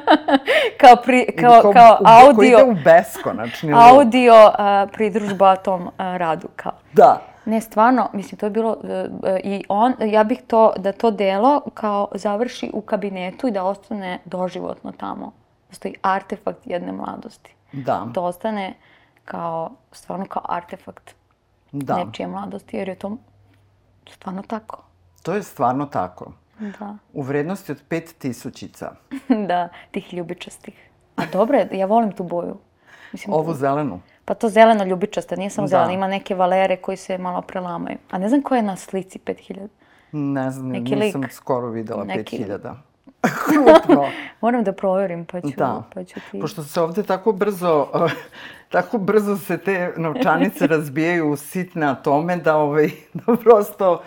kao, 0.82 0.96
pri, 1.04 1.26
kao, 1.40 1.62
kao, 1.62 1.74
kao 1.74 1.98
audio... 2.04 2.36
Koji 2.36 2.48
ide 2.48 2.64
u 2.64 2.76
beskonačni 2.84 3.74
Audio 3.92 4.34
uh, 4.34 4.92
pridružba 4.94 5.56
tom 5.56 5.82
uh, 5.82 5.92
radu. 5.98 6.48
Kao. 6.56 6.72
Da. 6.94 7.35
Ne, 7.46 7.62
stvarno, 7.62 8.10
mislim, 8.14 8.40
to 8.40 8.46
je 8.46 8.50
bilo... 8.50 8.78
Uh, 8.84 9.38
I 9.44 9.64
on, 9.70 9.94
ja 10.00 10.24
bih 10.24 10.42
to, 10.48 10.74
da 10.78 10.92
to 10.92 11.12
delo 11.12 11.62
kao 11.74 12.08
završi 12.16 12.72
u 12.74 12.82
kabinetu 12.82 13.48
i 13.48 13.52
da 13.52 13.64
ostane 13.64 14.20
doživotno 14.26 14.92
tamo. 14.92 15.34
Da 15.70 15.76
stoji 15.76 15.96
artefakt 16.02 16.60
jedne 16.66 16.92
mladosti. 16.92 17.56
Da. 17.72 18.08
Da 18.14 18.22
ostane 18.22 18.74
kao, 19.26 19.72
stvarno 19.92 20.26
kao 20.26 20.42
artefakt 20.50 21.16
da. 21.72 21.96
nečije 21.96 22.28
mladosti, 22.28 22.78
jer 22.78 22.90
je 22.90 22.96
to 22.96 23.18
stvarno 24.12 24.44
tako. 24.48 24.84
To 25.24 25.34
je 25.34 25.44
stvarno 25.44 25.86
tako. 25.86 26.32
Da. 26.60 26.98
U 27.14 27.22
vrednosti 27.22 27.72
od 27.72 27.82
pet 27.88 28.16
tisućica. 28.18 28.92
da, 29.50 29.70
tih 29.92 30.14
ljubičastih. 30.14 30.90
A 31.16 31.24
dobro 31.34 31.58
je, 31.58 31.70
ja 31.72 31.86
volim 31.86 32.12
tu 32.12 32.24
boju. 32.24 32.58
Mislim, 33.12 33.34
Ovu 33.34 33.54
zelenu? 33.54 34.00
Pa 34.26 34.34
to 34.34 34.50
zeleno 34.50 34.84
ljubičaste, 34.84 35.38
nije 35.38 35.50
samo 35.50 35.66
da. 35.66 35.70
zeleno, 35.70 35.92
ima 35.92 36.08
neke 36.08 36.36
valere 36.36 36.78
koji 36.78 36.98
se 36.98 37.18
malo 37.18 37.42
prelamaju. 37.42 37.98
A 38.12 38.18
ne 38.18 38.30
znam 38.30 38.42
ko 38.42 38.56
je 38.56 38.62
na 38.62 38.76
slici 38.76 39.20
5000. 39.20 39.68
Ne 40.12 40.52
znam, 40.52 40.70
Neki 40.70 40.96
nisam 40.96 41.22
lik. 41.22 41.32
skoro 41.32 41.70
videla 41.70 42.04
Neki... 42.04 42.38
5000. 42.38 42.74
Krupno. 43.46 44.06
Moram 44.42 44.64
da 44.64 44.72
proverim, 44.72 45.26
pa 45.26 45.42
ću, 45.42 45.48
da. 45.58 45.84
pa 45.94 46.04
ću 46.04 46.20
ti... 46.32 46.40
Pošto 46.40 46.64
se 46.64 46.82
ovde 46.82 47.04
tako 47.04 47.32
brzo, 47.32 47.88
tako 48.76 48.98
brzo 48.98 49.38
se 49.38 49.58
te 49.58 49.94
novčanice 49.98 50.68
razbijaju 50.76 51.30
u 51.30 51.36
sitne 51.36 51.86
atome 51.86 52.38
da, 52.38 52.58
ovaj, 52.58 52.90
da 53.14 53.36
prosto 53.36 54.02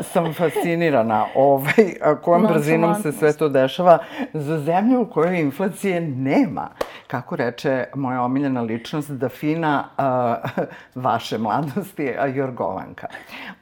sam 0.00 0.34
fascinirana 0.34 1.26
ovaj, 1.34 1.94
kojom 2.22 2.42
no, 2.42 2.48
brzinom 2.48 2.94
se 2.94 3.12
sve 3.12 3.32
to 3.32 3.48
dešava 3.48 3.98
za 4.32 4.58
zemlju 4.58 5.00
u 5.00 5.06
kojoj 5.06 5.40
inflacije 5.40 6.00
nema. 6.00 6.68
Kako 7.06 7.36
reče 7.36 7.84
moja 7.94 8.22
omiljena 8.22 8.62
ličnost, 8.62 9.10
da 9.10 9.28
fina 9.28 9.84
uh, 9.98 10.64
vaše 11.04 11.38
mladosti, 11.38 12.14
a 12.18 12.26
Jorgovanka. 12.26 13.06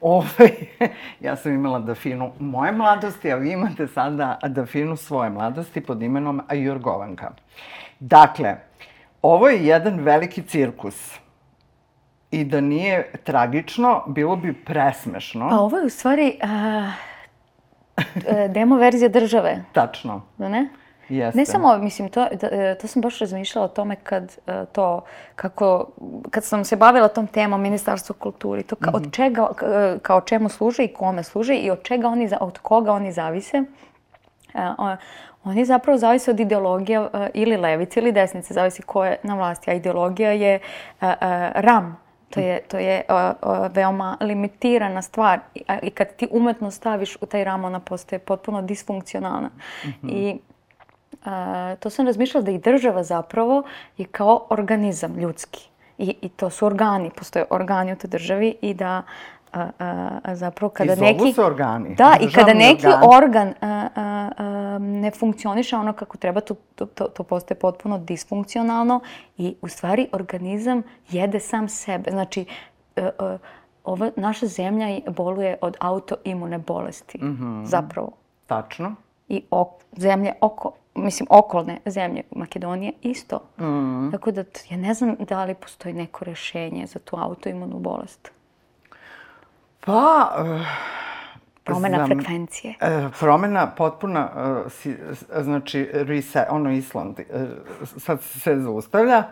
Ovaj, 0.01 0.51
ja 1.19 1.35
sam 1.35 1.53
imala 1.53 1.79
da 1.79 1.95
finu 1.95 2.31
moje 2.39 2.71
mladosti, 2.71 3.31
a 3.31 3.35
vi 3.35 3.51
imate 3.51 3.87
sada 3.87 4.39
da 4.47 4.65
finu 4.65 4.95
svoje 4.95 5.29
mladosti 5.29 5.81
pod 5.81 6.01
imenom 6.01 6.41
Jorgovanka. 6.51 7.31
Dakle, 7.99 8.55
ovo 9.23 9.47
je 9.47 9.65
jedan 9.65 9.99
veliki 9.99 10.43
cirkus 10.43 11.15
i 12.31 12.43
da 12.43 12.61
nije 12.61 13.11
tragično, 13.23 14.03
bilo 14.07 14.35
bi 14.35 14.53
presmešno. 14.53 15.49
Pa 15.49 15.55
ovo 15.55 15.77
je 15.77 15.85
u 15.85 15.89
stvari 15.89 16.39
uh, 16.43 16.49
demo 18.49 18.77
verzija 18.77 19.09
države. 19.09 19.63
Tačno. 19.73 20.21
Da 20.37 20.49
ne? 20.49 20.69
Jeste. 21.09 21.39
Ne 21.39 21.45
samo, 21.45 21.77
mislim, 21.77 22.09
to, 22.09 22.27
da, 22.41 22.47
e, 22.51 22.77
to 22.81 22.87
sam 22.87 23.01
baš 23.01 23.19
razmišljala 23.19 23.65
o 23.65 23.69
tome 23.69 23.95
kad 23.95 24.23
uh, 24.23 24.53
to, 24.71 25.01
kako, 25.35 25.87
kad 26.29 26.43
sam 26.43 26.65
se 26.65 26.75
bavila 26.75 27.07
tom 27.07 27.27
temom 27.27 27.61
Ministarstva 27.61 28.15
kulturi, 28.19 28.63
to 28.63 28.75
ka, 28.75 28.89
mm 28.89 28.93
-hmm. 28.93 28.97
od 28.97 29.13
čega, 29.13 29.47
kao 30.01 30.21
čemu 30.21 30.49
služe 30.49 30.83
i 30.83 30.93
kome 30.93 31.23
služe 31.23 31.55
i 31.55 31.71
od 31.71 31.83
čega 31.83 32.07
oni, 32.07 32.29
od 32.39 32.59
koga 32.59 32.91
oni 32.91 33.11
zavise. 33.11 33.63
Oni 35.43 35.65
zapravo 35.65 35.97
zavise 35.97 36.31
od 36.31 36.39
ideologije 36.39 36.99
uh, 36.99 37.07
ili 37.33 37.57
levice 37.57 37.99
ili 37.99 38.11
desnice, 38.11 38.53
zavisi 38.53 38.81
ko 38.81 39.05
je 39.05 39.17
na 39.23 39.35
vlasti, 39.35 39.71
a 39.71 39.73
ideologija 39.73 40.31
je 40.31 40.59
uh, 41.01 41.07
uh, 41.07 41.13
RAM 41.55 42.03
To 42.33 42.39
je, 42.39 42.61
to 42.67 42.77
je 42.77 43.05
veoma 43.73 44.17
limitirana 44.21 45.01
stvar 45.01 45.39
I, 45.55 45.63
i 45.81 45.89
kad 45.89 46.15
ti 46.15 46.27
umetno 46.31 46.71
staviš 46.71 47.17
u 47.21 47.25
taj 47.25 47.43
ram, 47.43 47.65
ona 47.65 47.79
postaje 47.79 48.19
potpuno 48.19 48.61
disfunkcionalna. 48.61 49.49
Mm 49.85 49.89
-hmm. 49.89 50.09
I 50.11 50.39
to 51.79 51.89
sam 51.89 52.05
razmišljala 52.05 52.45
da 52.45 52.51
i 52.51 52.57
država 52.57 53.03
zapravo 53.03 53.63
je 53.97 54.05
kao 54.05 54.45
organizam 54.49 55.15
ljudski. 55.15 55.69
I, 55.97 56.15
I 56.21 56.29
to 56.29 56.49
su 56.49 56.65
organi, 56.65 57.11
postoje 57.17 57.45
organi 57.49 57.93
u 57.93 57.95
toj 57.95 58.07
državi 58.07 58.55
i 58.61 58.73
da 58.73 59.03
a, 59.53 59.69
a, 59.79 60.19
a 60.23 60.35
zapravo 60.35 60.69
kada 60.69 60.93
I 60.93 60.95
neki... 60.95 61.33
se 61.33 61.43
organi. 61.43 61.95
Da, 61.95 62.17
i 62.21 62.31
kada 62.31 62.53
neki 62.53 62.87
organ, 62.87 63.23
organ 63.23 63.53
a, 63.61 63.89
a, 63.95 64.29
a, 64.37 64.77
ne 64.79 65.11
funkcioniše 65.11 65.75
ono 65.75 65.93
kako 65.93 66.17
treba, 66.17 66.41
to, 66.41 66.55
to, 66.75 66.85
to 66.85 67.23
postaje 67.23 67.59
potpuno 67.59 67.97
disfunkcionalno 67.97 68.99
i 69.37 69.55
u 69.61 69.67
stvari 69.67 70.07
organizam 70.11 70.83
jede 71.09 71.39
sam 71.39 71.69
sebe. 71.69 72.11
Znači, 72.11 72.45
a, 72.95 73.09
a, 73.19 73.37
ova 73.83 74.11
naša 74.15 74.47
zemlja 74.47 74.99
boluje 75.07 75.57
od 75.61 75.77
autoimune 75.79 76.57
bolesti. 76.57 77.17
Mm 77.17 77.37
-hmm. 77.41 77.65
Zapravo. 77.65 78.11
Tačno. 78.47 78.95
I 79.29 79.43
ok, 79.51 79.69
zemlje 79.97 80.33
oko, 80.41 80.71
mislim, 80.95 81.27
okolne 81.29 81.79
zemlje 81.85 82.21
Makedonije 82.35 82.91
isto. 83.01 83.39
Mm. 83.59 84.11
Tako 84.11 84.31
da 84.31 84.43
ja 84.69 84.77
ne 84.77 84.93
znam 84.93 85.15
da 85.19 85.43
li 85.43 85.53
postoji 85.53 85.93
neko 85.93 86.25
rešenje 86.25 86.85
za 86.85 86.99
tu 86.99 87.17
autoimunu 87.19 87.79
bolest. 87.79 88.31
Pa... 89.85 90.35
Uh, 90.37 90.61
promena 91.63 91.97
znam, 91.97 92.07
frekvencije. 92.07 92.73
Uh, 92.81 93.11
promena 93.19 93.67
potpuna, 93.67 94.29
si, 94.69 94.95
znači, 95.41 95.89
reset, 95.93 96.47
ono 96.49 96.71
Island, 96.71 97.19
sad 97.97 98.21
se 98.21 98.55
zaustavlja. 98.55 99.23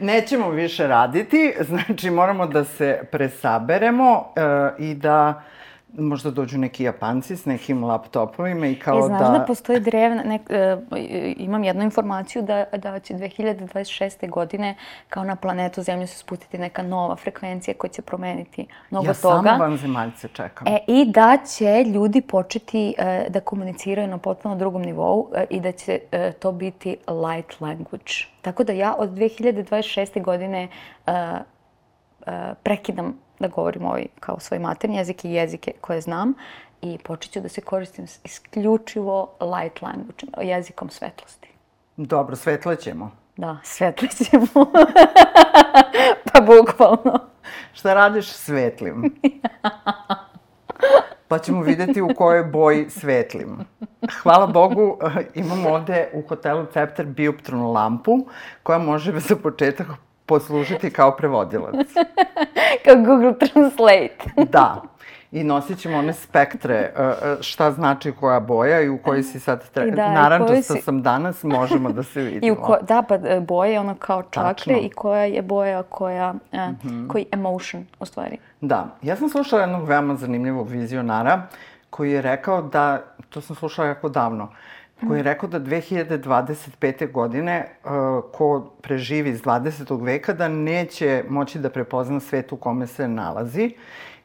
Nećemo 0.00 0.50
više 0.50 0.86
raditi, 0.86 1.54
znači 1.68 2.10
moramo 2.10 2.46
da 2.46 2.64
se 2.64 3.00
presaberemo 3.12 4.24
i 4.78 4.94
da 4.94 5.42
možda 5.98 6.30
dođu 6.30 6.58
neki 6.58 6.84
Japanci 6.84 7.36
s 7.36 7.44
nekim 7.44 7.84
laptopovima 7.84 8.66
i 8.66 8.74
kao 8.74 8.98
e, 8.98 9.02
znaš 9.02 9.20
da... 9.20 9.26
Znaš 9.26 9.38
da 9.38 9.44
postoji 9.44 9.80
drevna, 9.80 10.22
nek, 10.22 10.42
e, 10.50 10.76
imam 11.36 11.64
jednu 11.64 11.82
informaciju 11.82 12.42
da, 12.42 12.64
da 12.72 12.98
će 12.98 13.14
2026. 13.14 14.30
godine 14.30 14.74
kao 15.08 15.24
na 15.24 15.36
planetu 15.36 15.82
Zemlju 15.82 16.06
se 16.06 16.18
spustiti 16.18 16.58
neka 16.58 16.82
nova 16.82 17.16
frekvencija 17.16 17.74
koja 17.74 17.90
će 17.90 18.02
promeniti 18.02 18.66
mnogo 18.90 19.06
ja 19.06 19.14
toga. 19.14 19.36
Ja 19.36 19.42
samo 19.42 19.64
vanzemaljce 19.64 20.28
čekam. 20.28 20.68
E, 20.68 20.78
I 20.86 21.04
da 21.12 21.38
će 21.56 21.84
ljudi 21.84 22.20
početi 22.20 22.94
e, 22.98 23.26
da 23.28 23.40
komuniciraju 23.40 24.08
na 24.08 24.18
potpuno 24.18 24.56
drugom 24.56 24.82
nivou 24.82 25.30
e, 25.34 25.46
i 25.50 25.60
da 25.60 25.72
će 25.72 26.00
e, 26.12 26.32
to 26.32 26.52
biti 26.52 26.96
light 27.08 27.60
language. 27.60 28.12
Tako 28.42 28.64
da 28.64 28.72
ja 28.72 28.94
od 28.98 29.10
2026. 29.10 30.22
godine 30.22 30.68
e, 31.06 31.12
e, 32.26 32.54
prekidam 32.62 33.25
da 33.38 33.48
govorim 33.48 33.84
ovaj 33.84 34.06
kao 34.20 34.40
svoj 34.40 34.58
materni 34.58 34.96
jezik 34.96 35.24
i 35.24 35.30
jezike 35.30 35.72
koje 35.80 36.00
znam 36.00 36.34
i 36.82 36.98
počet 37.04 37.32
ću 37.32 37.40
da 37.40 37.48
se 37.48 37.60
koristim 37.60 38.06
isključivo 38.24 39.30
light 39.40 39.82
language, 39.82 40.26
jezikom 40.42 40.90
svetlosti. 40.90 41.48
Dobro, 41.96 42.36
svetlećemo. 42.36 43.10
Da, 43.36 43.58
svetlećemo. 43.64 44.46
pa 46.32 46.40
bukvalno. 46.40 47.20
Šta 47.72 47.94
radiš 47.94 48.32
svetlim? 48.32 49.14
Pa 51.28 51.38
ćemo 51.38 51.62
videti 51.62 52.02
u 52.02 52.08
kojoj 52.16 52.44
boji 52.44 52.90
svetlim. 52.90 53.58
Hvala 54.22 54.46
Bogu, 54.46 54.98
imamo 55.34 55.68
ovde 55.68 56.08
u 56.14 56.22
hotelu 56.28 56.66
Cepter 56.72 57.06
bioptronu 57.06 57.72
lampu 57.72 58.26
koja 58.62 58.78
može 58.78 59.20
za 59.20 59.36
početak 59.36 59.86
poslužiti 60.26 60.90
kao 60.90 61.16
prevodilac. 61.16 61.74
kao 62.84 62.94
Google 62.96 63.38
Translate. 63.38 64.30
da. 64.52 64.82
I 65.32 65.44
nosit 65.44 65.78
ćemo 65.78 65.98
one 65.98 66.12
spektre, 66.12 66.74
e, 66.74 67.02
e, 67.02 67.36
šta 67.40 67.70
znači 67.70 68.12
koja 68.12 68.40
boja 68.40 68.80
i 68.80 68.88
u 68.88 68.98
kojoj 68.98 69.22
si 69.22 69.40
sad 69.40 69.70
treba. 69.70 69.96
Da, 69.96 70.12
Narančasta 70.12 70.74
si... 70.74 70.80
sam 70.80 71.02
danas, 71.02 71.42
možemo 71.42 71.92
da 71.92 72.02
se 72.02 72.20
vidimo. 72.20 72.46
I 72.48 72.50
u 72.50 72.62
ko... 72.62 72.76
Da, 72.82 73.02
pa 73.02 73.14
e, 73.14 73.40
boja 73.40 73.72
je 73.72 73.80
ono 73.80 73.94
kao 73.94 74.22
čakre 74.22 74.48
Tačno. 74.48 74.78
i 74.82 74.90
koja 74.90 75.24
je 75.24 75.42
boja 75.42 75.82
koja, 75.82 76.32
mm 76.32 76.38
-hmm. 76.52 77.08
koji 77.08 77.26
emotion, 77.32 77.86
u 78.00 78.06
stvari. 78.06 78.38
Da. 78.60 78.86
Ja 79.02 79.16
sam 79.16 79.28
slušala 79.28 79.62
jednog 79.62 79.88
veoma 79.88 80.16
zanimljivog 80.16 80.68
vizionara 80.68 81.42
koji 81.90 82.12
je 82.12 82.22
rekao 82.22 82.62
da, 82.62 83.02
to 83.28 83.40
sam 83.40 83.56
slušala 83.56 83.88
jako 83.88 84.08
davno, 84.08 84.48
koji 85.08 85.18
je 85.18 85.22
rekao 85.22 85.48
da 85.48 85.60
2025. 85.60 87.12
godine 87.12 87.66
uh, 87.84 87.90
ko 88.32 88.72
preživi 88.82 89.30
iz 89.30 89.42
20. 89.42 90.04
veka 90.04 90.32
da 90.32 90.48
neće 90.48 91.24
moći 91.28 91.58
da 91.58 91.70
prepozna 91.70 92.20
svet 92.20 92.52
u 92.52 92.56
kome 92.56 92.86
se 92.86 93.08
nalazi. 93.08 93.74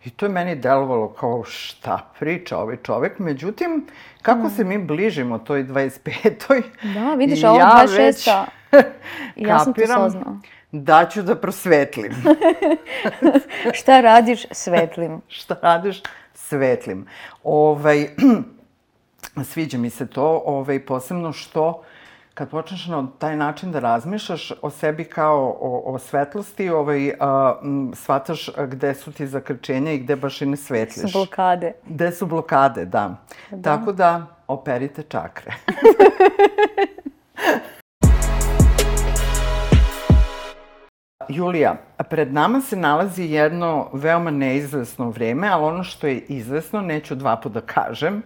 I 0.05 0.09
to 0.09 0.25
je 0.25 0.29
meni 0.29 0.55
delovalo 0.55 1.09
kao 1.13 1.43
šta 1.43 2.11
priča 2.19 2.57
ovaj 2.57 2.77
čovek. 2.83 3.19
Međutim, 3.19 3.87
kako 4.21 4.47
mm. 4.47 4.49
se 4.49 4.63
mi 4.63 4.77
bližimo 4.77 5.37
toj 5.37 5.63
25. 5.63 6.63
Da, 6.93 7.13
vidiš, 7.13 7.43
ovo 7.43 7.59
ja 7.59 7.83
26. 7.87 7.97
Već 7.97 8.27
ja 9.49 9.59
sam 9.59 9.73
to. 9.73 10.37
Da 10.71 11.05
ću 11.05 11.21
da 11.21 11.35
prosvetlim. 11.35 12.13
šta 13.79 14.01
radiš 14.01 14.45
svetlim? 14.51 15.21
šta 15.37 15.55
radiš 15.61 16.03
svetlim? 16.33 17.05
Ovaj, 17.43 18.07
sviđa 19.43 19.77
mi 19.77 19.89
se 19.89 20.07
to, 20.07 20.43
ovaj, 20.45 20.85
posebno 20.85 21.33
što 21.33 21.83
kad 22.33 22.49
počneš 22.49 22.87
na 22.87 23.07
taj 23.19 23.37
način 23.37 23.71
da 23.71 23.79
razmišljaš 23.79 24.51
o 24.61 24.69
sebi 24.69 25.03
kao 25.03 25.57
o, 25.61 25.93
o 25.93 25.99
svetlosti, 25.99 26.69
ovaj, 26.69 27.13
a, 27.19 27.59
m, 27.63 27.91
shvataš 27.95 28.49
gde 28.67 28.93
su 28.93 29.11
ti 29.11 29.27
zakrčenja 29.27 29.91
i 29.91 29.97
gde 29.97 30.15
baš 30.15 30.41
i 30.41 30.45
ne 30.45 30.57
svetliš. 30.57 31.11
Su 31.11 31.17
blokade. 31.17 31.71
Gde 31.85 32.11
su 32.11 32.25
blokade, 32.25 32.85
da. 32.85 33.15
da. 33.51 33.77
Tako 33.77 33.91
da, 33.91 34.25
operite 34.47 35.03
čakre. 35.03 35.53
Julija, 41.29 41.75
pred 42.09 42.33
nama 42.33 42.61
se 42.61 42.75
nalazi 42.75 43.23
jedno 43.23 43.89
veoma 43.93 44.31
neizvesno 44.31 45.09
vreme, 45.09 45.47
ali 45.47 45.63
ono 45.63 45.83
što 45.83 46.07
je 46.07 46.19
izvesno, 46.19 46.81
neću 46.81 47.15
dva 47.15 47.35
puta 47.35 47.59
da 47.59 47.61
kažem, 47.61 48.23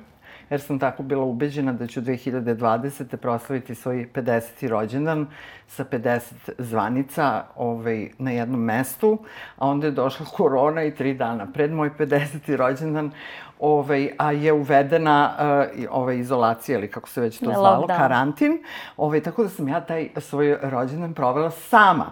jer 0.49 0.61
sam 0.61 0.79
tako 0.79 1.03
bila 1.03 1.23
ubeđena 1.23 1.73
da 1.73 1.87
ću 1.87 2.01
2020. 2.01 3.15
proslaviti 3.15 3.75
svoj 3.75 4.09
50. 4.13 4.67
rođendan 4.67 5.27
sa 5.67 5.85
50 5.85 6.21
zvanica 6.57 7.43
ovaj, 7.55 8.09
na 8.17 8.31
jednom 8.31 8.63
mestu, 8.63 9.19
a 9.57 9.67
onda 9.67 9.87
je 9.87 9.91
došla 9.91 10.25
korona 10.37 10.83
i 10.83 10.95
tri 10.95 11.13
dana 11.13 11.47
pred 11.53 11.71
moj 11.71 11.89
50. 11.99 12.55
rođendan 12.55 13.11
ovaj, 13.59 14.11
a 14.17 14.31
je 14.31 14.53
uvedena 14.53 15.33
uh, 15.77 15.85
ovaj, 15.91 16.17
izolacija 16.17 16.77
ili 16.77 16.91
kako 16.91 17.09
se 17.09 17.21
već 17.21 17.39
to 17.39 17.51
zvalo, 17.53 17.87
karantin. 17.87 18.63
Ovaj, 18.97 19.21
tako 19.21 19.43
da 19.43 19.49
sam 19.49 19.67
ja 19.67 19.81
taj 19.81 20.09
svoj 20.17 20.57
rođendan 20.61 21.13
provela 21.13 21.51
sama 21.51 22.05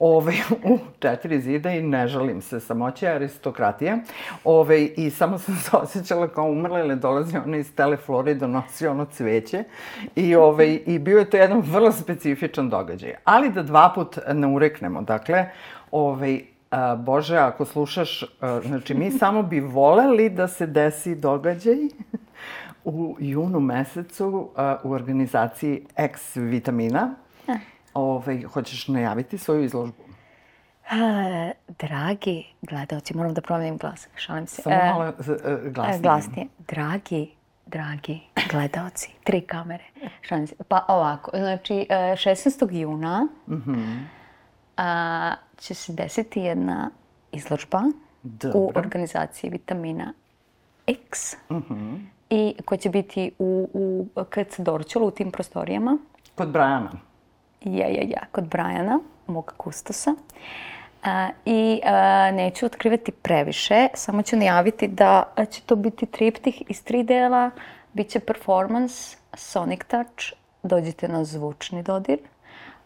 ovaj, 0.00 0.34
u 0.64 0.78
četiri 0.98 1.40
zida 1.40 1.70
i 1.70 1.82
ne 1.82 2.08
žalim 2.08 2.42
se 2.42 2.60
samoće 2.60 3.08
aristokratije. 3.08 3.98
Ovaj, 4.44 4.90
I 4.96 5.10
samo 5.10 5.38
sam 5.38 5.56
se 5.56 5.76
osjećala 5.76 6.28
kao 6.28 6.44
umrla 6.44 6.80
ili 6.80 6.96
dolazi 6.96 7.36
ona 7.36 7.56
iz 7.56 7.74
Teleflore 7.74 8.32
i 8.32 8.34
donosi 8.34 8.86
ono 8.86 9.04
cveće. 9.04 9.64
I, 10.16 10.34
ovaj, 10.34 10.80
I 10.86 10.98
bio 10.98 11.18
je 11.18 11.30
to 11.30 11.36
jedan 11.36 11.60
vrlo 11.60 11.92
specifičan 11.92 12.70
događaj. 12.70 13.14
Ali 13.24 13.50
da 13.50 13.62
dva 13.62 13.92
put 13.94 14.18
ne 14.32 14.46
ureknemo. 14.46 15.02
Dakle, 15.02 15.46
ovaj, 15.90 16.42
A, 16.70 16.96
Bože, 16.96 17.36
ako 17.36 17.64
slušaš, 17.64 18.22
a, 18.40 18.60
znači 18.66 18.94
mi 18.94 19.10
samo 19.10 19.42
bi 19.42 19.60
voleli 19.60 20.30
da 20.30 20.48
se 20.48 20.66
desi 20.66 21.14
događaj 21.14 21.76
u 22.84 23.16
junu 23.18 23.60
mesecu 23.60 24.50
a, 24.56 24.76
u 24.84 24.92
organizaciji 24.92 25.86
X 25.96 26.36
vitamina. 26.36 27.14
Ove, 27.48 27.60
ovaj, 27.94 28.42
hoćeš 28.42 28.88
najaviti 28.88 29.38
svoju 29.38 29.64
izložbu? 29.64 30.02
A, 30.90 31.50
dragi 31.78 32.44
gledalci, 32.62 33.16
moram 33.16 33.34
da 33.34 33.40
promenim 33.40 33.76
glas, 33.76 34.08
šalim 34.16 34.46
se. 34.46 34.62
Samo 34.62 34.76
malo 34.76 35.04
e, 35.04 35.12
glasnije. 35.70 36.00
Glasnije. 36.02 36.46
Dragi, 36.58 37.30
dragi 37.66 38.20
gledalci, 38.50 39.10
tri 39.24 39.40
kamere, 39.40 39.84
šalim 40.22 40.46
se. 40.46 40.54
Pa 40.68 40.84
ovako, 40.88 41.30
znači 41.34 41.86
16. 41.90 42.76
E, 42.76 42.80
juna 42.80 43.28
mm 43.46 43.54
-hmm. 43.54 44.04
a, 44.76 45.34
će 45.58 45.74
se 45.74 45.92
desiti 45.92 46.40
jedna 46.40 46.90
izložba 47.32 47.82
Dobro. 48.22 48.60
u 48.60 48.72
organizaciji 48.74 49.50
vitamina 49.50 50.12
X 50.86 51.36
uh 51.48 51.56
mhm. 51.56 51.74
-huh. 51.74 52.00
i 52.30 52.54
koja 52.64 52.78
će 52.78 52.90
biti 52.90 53.32
u, 53.38 53.68
u 53.72 54.06
KC 54.24 54.60
Dorčulu, 54.60 55.06
u 55.06 55.10
tim 55.10 55.30
prostorijama. 55.30 55.98
Kod 56.34 56.48
Brajana. 56.48 56.90
Ja, 57.64 57.86
ja, 57.86 58.02
ja, 58.02 58.22
kod 58.32 58.48
Brajana, 58.48 59.00
mog 59.26 59.54
kustosa. 59.56 60.14
A, 61.04 61.28
I 61.44 61.80
a, 61.84 62.30
neću 62.30 62.66
otkrivati 62.66 63.12
previše, 63.12 63.88
samo 63.94 64.22
ću 64.22 64.36
najaviti 64.36 64.88
da 64.88 65.22
će 65.50 65.62
to 65.62 65.76
biti 65.76 66.06
triptih 66.06 66.62
iz 66.68 66.84
tri 66.84 67.02
dela. 67.02 67.50
Biće 67.92 68.20
performance, 68.20 69.16
Sonic 69.34 69.80
Touch, 69.84 70.32
dođite 70.62 71.08
na 71.08 71.24
zvučni 71.24 71.82
dodir. 71.82 72.18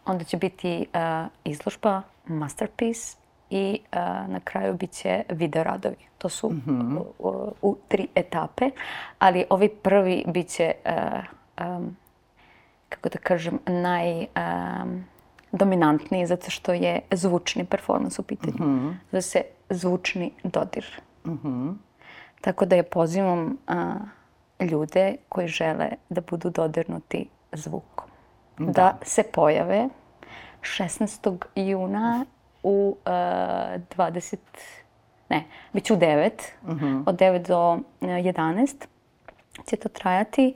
Onda 0.05 0.23
će 0.23 0.37
biti 0.37 0.85
a, 0.93 1.27
izložba 1.43 2.01
masterpiece 2.25 3.17
i 3.49 3.79
uh, 3.91 3.97
na 4.29 4.39
kraju 4.43 4.73
bit 4.73 4.91
će 4.91 5.23
video 5.29 5.63
radovi. 5.63 5.95
To 6.17 6.29
su 6.29 6.49
mm 6.49 6.63
-hmm. 6.67 6.97
u, 6.97 7.29
u, 7.29 7.53
u 7.61 7.77
tri 7.87 8.07
etape, 8.15 8.69
ali 9.19 9.45
ovi 9.49 9.69
prvi 9.69 10.23
bit 10.27 10.47
će 10.47 10.73
uh, 10.85 11.67
um, 11.67 11.97
kako 12.89 13.09
da 13.09 13.17
kažem, 13.17 13.59
naj... 13.65 14.19
Um, 14.19 15.05
dominantniji 15.53 16.25
zato 16.25 16.51
što 16.51 16.73
je 16.73 16.99
zvučni 17.11 17.65
performans 17.65 18.19
u 18.19 18.23
pitanju. 18.23 18.57
Mm 18.59 18.79
-hmm. 18.79 18.93
Da 19.11 19.21
se 19.21 19.41
zvučni 19.69 20.31
dodir. 20.43 21.01
Mm 21.25 21.31
-hmm. 21.43 21.75
Tako 22.41 22.65
da 22.65 22.75
je 22.75 22.83
pozivam 22.83 23.57
a, 23.67 23.95
ljude 24.59 25.15
koji 25.29 25.47
žele 25.47 25.89
da 26.09 26.21
budu 26.21 26.49
dodirnuti 26.49 27.29
zvukom. 27.51 28.09
Da, 28.57 28.71
da 28.71 28.97
se 29.01 29.23
pojave 29.23 29.89
16. 30.63 31.37
juna 31.55 32.25
u 32.63 32.97
uh, 33.05 33.11
20, 33.11 34.37
ne, 35.29 35.43
već 35.73 35.91
u 35.91 35.95
9, 35.95 36.31
uh 36.63 36.69
-huh. 36.69 37.03
od 37.05 37.15
9 37.15 37.47
do 37.47 37.79
11 38.01 38.85
će 39.69 39.75
to 39.75 39.89
trajati 39.89 40.53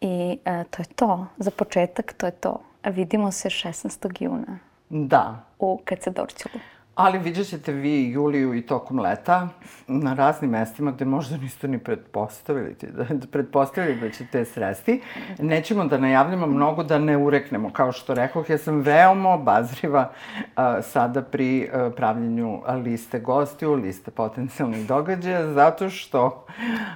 i 0.00 0.38
uh, 0.44 0.66
to 0.70 0.82
je 0.82 0.86
to. 0.96 1.26
Za 1.36 1.50
početak 1.50 2.12
to 2.12 2.26
je 2.26 2.32
to. 2.32 2.60
Vidimo 2.84 3.32
se 3.32 3.48
16. 3.48 4.22
juna. 4.22 4.58
Da. 4.90 5.44
U 5.58 5.80
Kacadorćulu. 5.84 6.60
Ali 6.96 7.18
vidjet 7.18 7.48
ćete 7.48 7.72
vi 7.72 8.10
Juliju 8.10 8.54
i 8.54 8.62
tokom 8.62 8.98
leta 9.00 9.48
na 9.86 10.14
raznim 10.14 10.50
mestima 10.50 10.90
gde 10.90 11.04
možda 11.04 11.36
niste 11.36 11.68
ni 11.68 11.78
pretpostavili, 11.78 12.76
da, 12.82 13.04
pretpostavili 13.30 14.00
da 14.00 14.10
ćete 14.10 14.44
sresti. 14.44 15.00
Nećemo 15.38 15.84
da 15.84 15.98
najavljamo 15.98 16.46
mnogo 16.46 16.84
da 16.84 16.98
ne 16.98 17.16
ureknemo. 17.16 17.70
Kao 17.72 17.92
što 17.92 18.14
rekoh, 18.14 18.50
ja 18.50 18.58
sam 18.58 18.80
veoma 18.80 19.28
obazriva 19.28 20.12
a, 20.56 20.82
sada 20.82 21.22
pri 21.22 21.68
a, 21.72 21.90
pravljenju 21.96 22.60
liste 22.84 23.20
gostiju, 23.20 23.74
liste 23.74 24.10
potencijalnih 24.10 24.86
događaja, 24.86 25.52
zato 25.52 25.90
što 25.90 26.46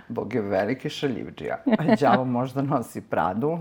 Bog 0.09 0.35
je 0.35 0.41
veliki 0.41 0.89
šaljivđija. 0.89 1.57
Đavo 2.01 2.25
možda 2.25 2.63
nosi 2.63 3.01
pradu 3.01 3.59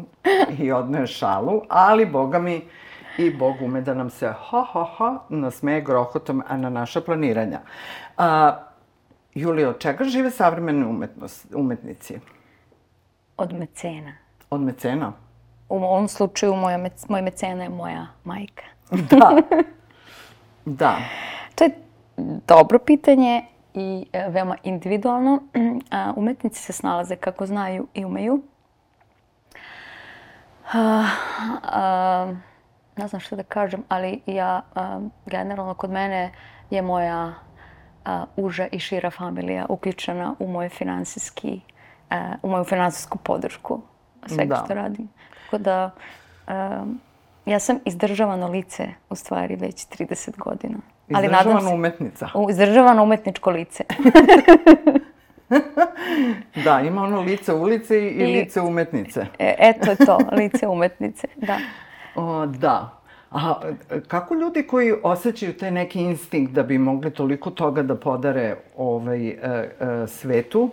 i 0.60 0.72
odnoje 0.72 1.08
šalu, 1.08 1.62
ali 1.70 2.06
Boga 2.06 2.40
mi 2.40 2.62
i 3.20 3.30
Bog 3.32 3.61
ume 3.61 3.82
da 3.82 3.93
nam 3.93 4.09
se 4.09 4.28
ha 4.28 4.65
ha 4.74 4.84
ha 4.97 5.20
nasmeje 5.30 5.82
grohotom 5.82 6.43
na 6.49 6.70
naša 6.70 7.01
planiranja. 7.01 7.59
A, 8.17 8.57
Julio, 9.36 9.70
od 9.70 9.80
čega 9.80 10.03
žive 10.03 10.32
savremene 10.32 10.86
umetnost, 10.86 11.47
umetnici? 11.55 12.20
Od 13.38 13.53
mecena. 13.53 14.13
Od 14.49 14.61
mecena? 14.61 15.13
U 15.70 15.76
ovom 15.76 16.07
slučaju 16.07 16.55
moja, 16.55 16.78
mec, 16.78 17.09
moj 17.09 17.22
mecena 17.22 17.63
je 17.63 17.70
moja 17.70 18.07
majka. 18.24 18.63
Da. 18.91 19.38
da. 20.82 20.97
To 21.55 21.63
je 21.63 21.72
dobro 22.47 22.80
pitanje 22.80 23.45
i 23.74 24.05
e, 24.13 24.30
veoma 24.30 24.55
individualno. 24.63 25.43
Umetnici 26.15 26.61
se 26.61 26.74
snalaze 26.74 27.15
kako 27.15 27.45
znaju 27.45 27.88
i 27.93 28.05
umeju. 28.05 28.41
A, 30.74 31.05
a, 31.63 32.34
ne 33.00 33.08
znam 33.08 33.20
što 33.20 33.36
da 33.36 33.43
kažem, 33.43 33.84
ali 33.89 34.22
ja, 34.26 34.62
um, 34.76 35.12
generalno 35.26 35.74
kod 35.74 35.91
mene 35.91 36.32
je 36.70 36.82
moja 36.82 37.26
uh, 37.26 37.34
uža 38.36 38.68
i 38.72 38.80
šira 38.80 39.12
familija 39.12 39.66
uključena 39.70 40.36
u 40.39 40.47
moj 40.47 40.70
finansijski, 40.70 41.62
uh, 42.12 42.18
u 42.41 42.50
moju 42.50 42.64
finansijsku 42.64 43.18
podršku 43.18 43.82
svega 44.28 44.56
da. 44.56 44.62
što 44.66 44.74
radim. 44.74 45.10
Tako 45.45 45.58
da, 45.58 45.91
um, 46.47 47.00
ja 47.45 47.60
sam 47.60 47.80
izdržavano 47.86 48.47
lice, 48.47 48.88
u 49.10 49.16
stvari, 49.16 49.56
već 49.56 49.88
30 49.88 50.38
godina. 50.38 50.78
Ali 51.14 51.26
izdržavana 51.26 51.62
se, 51.62 51.76
umetnica. 51.76 52.30
U, 52.34 52.50
izdržavano 52.50 53.04
umetničko 53.04 53.52
lice. 53.52 53.84
da, 56.66 56.82
ima 56.82 57.04
ono 57.04 57.22
lice 57.22 57.54
ulice 57.54 58.00
i, 58.00 58.08
I 58.08 58.26
lice 58.26 58.62
umetnice. 58.62 59.26
E, 59.39 59.56
eto 59.60 59.89
je 59.89 59.95
to, 59.95 60.18
lice 60.32 60.68
umetnice, 60.68 61.28
da. 61.36 61.58
O, 62.20 62.45
da. 62.45 62.99
A 63.32 63.61
kako 64.07 64.36
ljudi 64.36 64.63
koji 64.63 64.93
osjećaju 65.03 65.57
taj 65.57 65.72
neki 65.72 66.01
instinkt 66.01 66.53
da 66.53 66.63
bi 66.63 66.78
mogli 66.78 67.11
toliko 67.11 67.49
toga 67.49 67.84
da 67.84 67.95
podare 67.95 68.55
ovaj, 68.78 69.28
e, 69.28 69.36
e, 69.41 70.07
svetu 70.07 70.70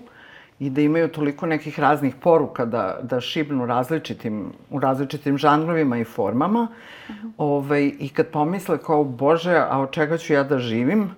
i 0.58 0.70
da 0.70 0.80
imaju 0.80 1.08
toliko 1.08 1.46
nekih 1.46 1.80
raznih 1.80 2.14
poruka 2.14 2.64
da, 2.64 2.98
da 3.02 3.20
šibnu 3.20 3.66
različitim, 3.66 4.52
u 4.70 4.80
različitim 4.80 5.38
žanrovima 5.38 5.98
i 5.98 6.04
formama, 6.04 6.68
uh 7.08 7.14
-huh. 7.14 7.30
ovaj, 7.38 7.92
i 7.98 8.08
kad 8.08 8.26
pomisle 8.26 8.78
kao, 8.78 9.04
Bože, 9.04 9.56
a 9.56 9.80
od 9.80 9.90
čega 9.90 10.18
ću 10.18 10.32
ja 10.32 10.42
da 10.42 10.58
živim, 10.58 11.10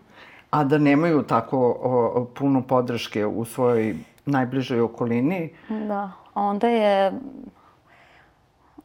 a 0.50 0.64
da 0.64 0.78
nemaju 0.78 1.22
tako 1.22 1.58
o, 1.82 2.26
puno 2.34 2.62
podrške 2.62 3.26
u 3.26 3.44
svojoj 3.44 3.96
najbližoj 4.26 4.80
okolini. 4.80 5.50
Da, 5.68 6.12
onda 6.34 6.68
je... 6.68 7.12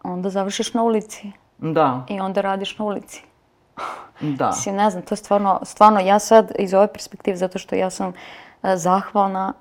Onda 0.04 0.30
završiš 0.30 0.74
na 0.74 0.84
ulici. 0.84 1.32
Da. 1.58 2.06
I 2.10 2.20
onda 2.20 2.42
radiš 2.42 2.78
na 2.78 2.86
ulici. 2.86 3.24
Da. 4.22 4.48
Mislim, 4.48 4.76
ne 4.76 4.90
znam, 4.90 5.04
to 5.04 5.14
je 5.14 5.18
stvarno, 5.18 5.60
stvarno, 5.64 6.00
ja 6.00 6.20
sad 6.20 6.52
iz 6.60 6.74
ove 6.74 6.88
perspektive, 6.88 7.38
zato 7.38 7.60
što 7.60 7.76
ja 7.76 7.90
sam 7.90 8.10
uh, 8.10 8.16
zahvalna 8.76 9.54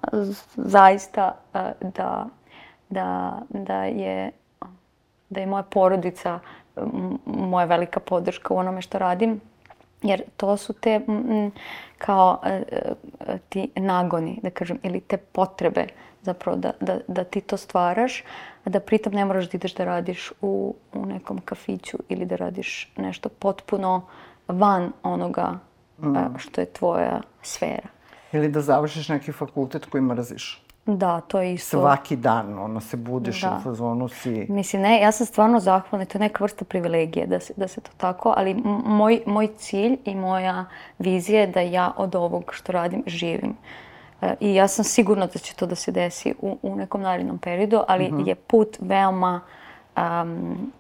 zaista 0.56 1.34
uh, 1.54 1.60
da, 1.80 2.26
da, 2.88 3.38
da 3.48 3.84
je 3.84 4.30
da 5.28 5.40
je 5.40 5.46
moja 5.46 5.62
porodica 5.62 6.38
moja 7.26 7.66
velika 7.66 8.00
podrška 8.00 8.54
u 8.54 8.56
onome 8.56 8.82
što 8.82 8.98
radim. 8.98 9.40
Jer 10.02 10.22
to 10.36 10.56
su 10.56 10.72
te 10.72 11.00
m, 11.08 11.50
kao 11.98 12.40
uh, 12.42 13.36
ti 13.48 13.70
nagoni, 13.76 14.40
da 14.42 14.50
kažem, 14.50 14.78
ili 14.82 15.00
te 15.00 15.16
potrebe 15.16 15.86
zapravo 16.22 16.56
da, 16.56 16.72
da, 16.80 16.98
da 17.08 17.24
ti 17.24 17.40
to 17.40 17.56
stvaraš, 17.56 18.24
a 18.64 18.70
da 18.70 18.80
pritom 18.80 19.12
ne 19.12 19.24
moraš 19.24 19.50
da 19.50 19.56
ideš 19.56 19.74
da 19.74 19.84
radiš 19.84 20.32
u, 20.40 20.74
u 20.92 21.06
nekom 21.06 21.40
kafiću 21.44 21.98
ili 22.08 22.24
da 22.24 22.36
radiš 22.36 22.92
nešto 22.96 23.28
potpuno 23.28 24.02
van 24.48 24.92
onoga 25.02 25.58
mm. 25.98 26.38
što 26.38 26.60
je 26.60 26.66
tvoja 26.66 27.20
sfera. 27.42 27.88
Ili 28.32 28.48
da 28.48 28.60
završiš 28.60 29.08
neki 29.08 29.32
fakultet 29.32 29.86
koji 29.86 30.02
mrziš. 30.02 30.62
Da, 30.86 31.20
to 31.20 31.40
je 31.40 31.54
isto. 31.54 31.80
Svaki 31.80 32.16
dan, 32.16 32.58
ono, 32.58 32.80
se 32.80 32.96
budiš 32.96 33.40
da. 33.40 33.56
u 33.58 33.62
fazonu 33.62 34.08
si... 34.08 34.46
Mislim, 34.48 34.82
ne, 34.82 35.00
ja 35.00 35.12
sam 35.12 35.26
stvarno 35.26 35.60
zahvalna, 35.60 36.04
to 36.04 36.18
je 36.18 36.20
neka 36.20 36.44
vrsta 36.44 36.64
privilegije 36.64 37.26
da 37.26 37.40
se, 37.40 37.54
da 37.56 37.68
se 37.68 37.80
to 37.80 37.90
tako, 37.96 38.34
ali 38.36 38.54
moj, 38.84 39.22
moj 39.26 39.48
cilj 39.56 39.96
i 40.04 40.14
moja 40.14 40.64
vizija 40.98 41.40
je 41.40 41.46
da 41.46 41.60
ja 41.60 41.92
od 41.96 42.14
ovog 42.14 42.50
što 42.54 42.72
radim 42.72 43.02
živim. 43.06 43.56
I 44.40 44.54
ja 44.54 44.68
sam 44.68 44.84
sigurna 44.84 45.26
da 45.26 45.38
će 45.38 45.54
to 45.54 45.66
da 45.66 45.74
se 45.74 45.92
desi 45.92 46.34
u, 46.40 46.58
u 46.62 46.76
nekom 46.76 47.00
narednom 47.00 47.38
periodu, 47.38 47.80
ali 47.88 48.12
mm 48.12 48.16
-hmm. 48.16 48.28
je 48.28 48.34
put 48.34 48.76
veoma 48.80 49.40
um, 49.96 50.72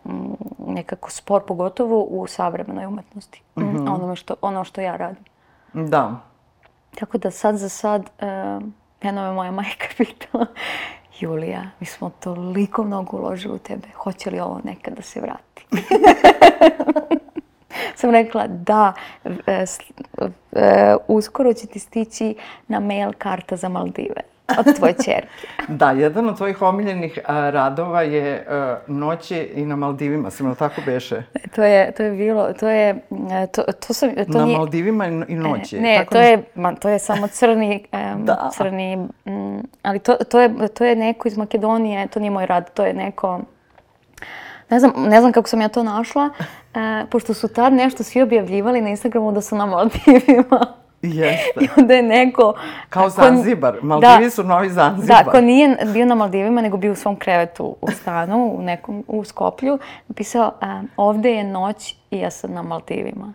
nekako 0.66 1.10
spor, 1.10 1.42
pogotovo 1.46 2.02
u 2.02 2.26
savremenoj 2.26 2.86
umetnosti. 2.86 3.42
Mm 3.56 3.62
-hmm. 3.62 3.94
ono, 3.94 4.16
što, 4.16 4.34
ono 4.40 4.64
što 4.64 4.80
ja 4.80 4.96
radim. 4.96 5.24
Da. 5.72 6.20
Tako 6.98 7.18
da 7.18 7.30
sad 7.30 7.56
za 7.56 7.68
sad, 7.68 8.10
um, 8.22 8.74
jedno 9.02 9.22
me 9.22 9.32
moja 9.32 9.50
majka 9.50 9.86
pitala, 9.96 10.46
Julija, 11.20 11.62
mi 11.80 11.86
smo 11.86 12.10
toliko 12.20 12.84
mnogo 12.84 13.16
uložili 13.16 13.54
u 13.54 13.58
tebe, 13.58 13.88
hoće 13.96 14.30
li 14.30 14.40
ovo 14.40 14.60
nekad 14.64 14.94
da 14.94 15.02
se 15.02 15.20
vrati? 15.20 15.66
sam 18.02 18.10
rekla 18.10 18.46
da, 18.46 18.92
e, 19.46 19.64
e, 20.52 20.96
uskoro 21.08 21.52
će 21.52 21.66
ti 21.66 21.78
stići 21.78 22.34
na 22.68 22.80
mail 22.80 23.12
karta 23.18 23.56
za 23.56 23.68
Maldive 23.68 24.20
od 24.58 24.76
tvoje 24.76 24.94
čerke. 25.04 25.46
da, 25.68 25.90
jedan 25.90 26.28
od 26.28 26.36
tvojih 26.36 26.62
omiljenih 26.62 27.18
a, 27.26 27.50
radova 27.50 28.02
je 28.02 28.46
a, 28.48 28.78
noće 28.86 29.48
i 29.54 29.66
na 29.66 29.76
Maldivima, 29.76 30.30
sam 30.30 30.48
li 30.48 30.56
tako 30.56 30.80
beše? 30.86 31.22
To 31.54 31.62
je, 31.62 31.92
to 31.92 32.02
je 32.02 32.10
bilo, 32.10 32.52
to 32.52 32.68
je, 32.68 33.00
to, 33.52 33.62
to 33.86 33.94
sam, 33.94 34.10
to 34.32 34.38
na 34.38 34.44
nije... 34.44 34.58
Maldivima 34.58 35.06
i 35.06 35.34
noći. 35.34 35.80
Ne, 35.80 35.96
tako 35.98 36.14
to, 36.14 36.20
ne... 36.20 36.30
je, 36.30 36.42
man, 36.54 36.76
to 36.76 36.88
je 36.88 36.98
samo 36.98 37.26
crni, 37.26 37.84
um, 37.92 38.24
da. 38.24 38.50
crni, 38.56 39.08
um, 39.24 39.68
ali 39.82 39.98
to, 39.98 40.14
to, 40.14 40.40
je, 40.40 40.68
to 40.74 40.84
je 40.84 40.96
neko 40.96 41.28
iz 41.28 41.36
Makedonije, 41.36 42.06
to 42.06 42.20
nije 42.20 42.30
moj 42.30 42.46
rad, 42.46 42.74
to 42.74 42.84
je 42.84 42.94
neko, 42.94 43.40
ne 44.72 44.80
znam, 44.80 44.92
ne 44.96 45.20
znam 45.20 45.32
kako 45.32 45.48
sam 45.48 45.60
ja 45.60 45.68
to 45.68 45.82
našla, 45.82 46.30
e, 46.74 47.04
pošto 47.10 47.34
su 47.34 47.48
tad 47.48 47.72
nešto 47.72 48.02
svi 48.02 48.22
objavljivali 48.22 48.80
na 48.80 48.88
Instagramu 48.88 49.32
da 49.32 49.40
su 49.40 49.56
na 49.56 49.66
Maldivima. 49.66 50.66
Jeste. 51.02 51.60
I 51.64 51.68
onda 51.76 51.94
je 51.94 52.02
neko... 52.02 52.54
Kao 52.88 53.08
Zanzibar. 53.08 53.78
Maldivi 53.82 54.24
da, 54.24 54.30
su 54.30 54.44
novi 54.44 54.70
Zanzibar. 54.70 55.24
Da, 55.24 55.30
ko 55.30 55.40
nije 55.40 55.76
bio 55.92 56.06
na 56.06 56.14
Maldivima, 56.14 56.60
nego 56.60 56.76
bio 56.76 56.92
u 56.92 56.94
svom 56.94 57.16
krevetu 57.16 57.76
u 57.80 57.90
stanu, 57.90 58.54
u 58.58 58.62
nekom, 58.62 59.04
u 59.08 59.24
Skoplju, 59.24 59.78
napisao, 60.08 60.52
um, 60.62 60.88
ovde 60.96 61.30
je 61.30 61.44
noć 61.44 61.94
i 62.10 62.18
ja 62.18 62.30
sam 62.30 62.52
na 62.52 62.62
Maldivima. 62.62 63.32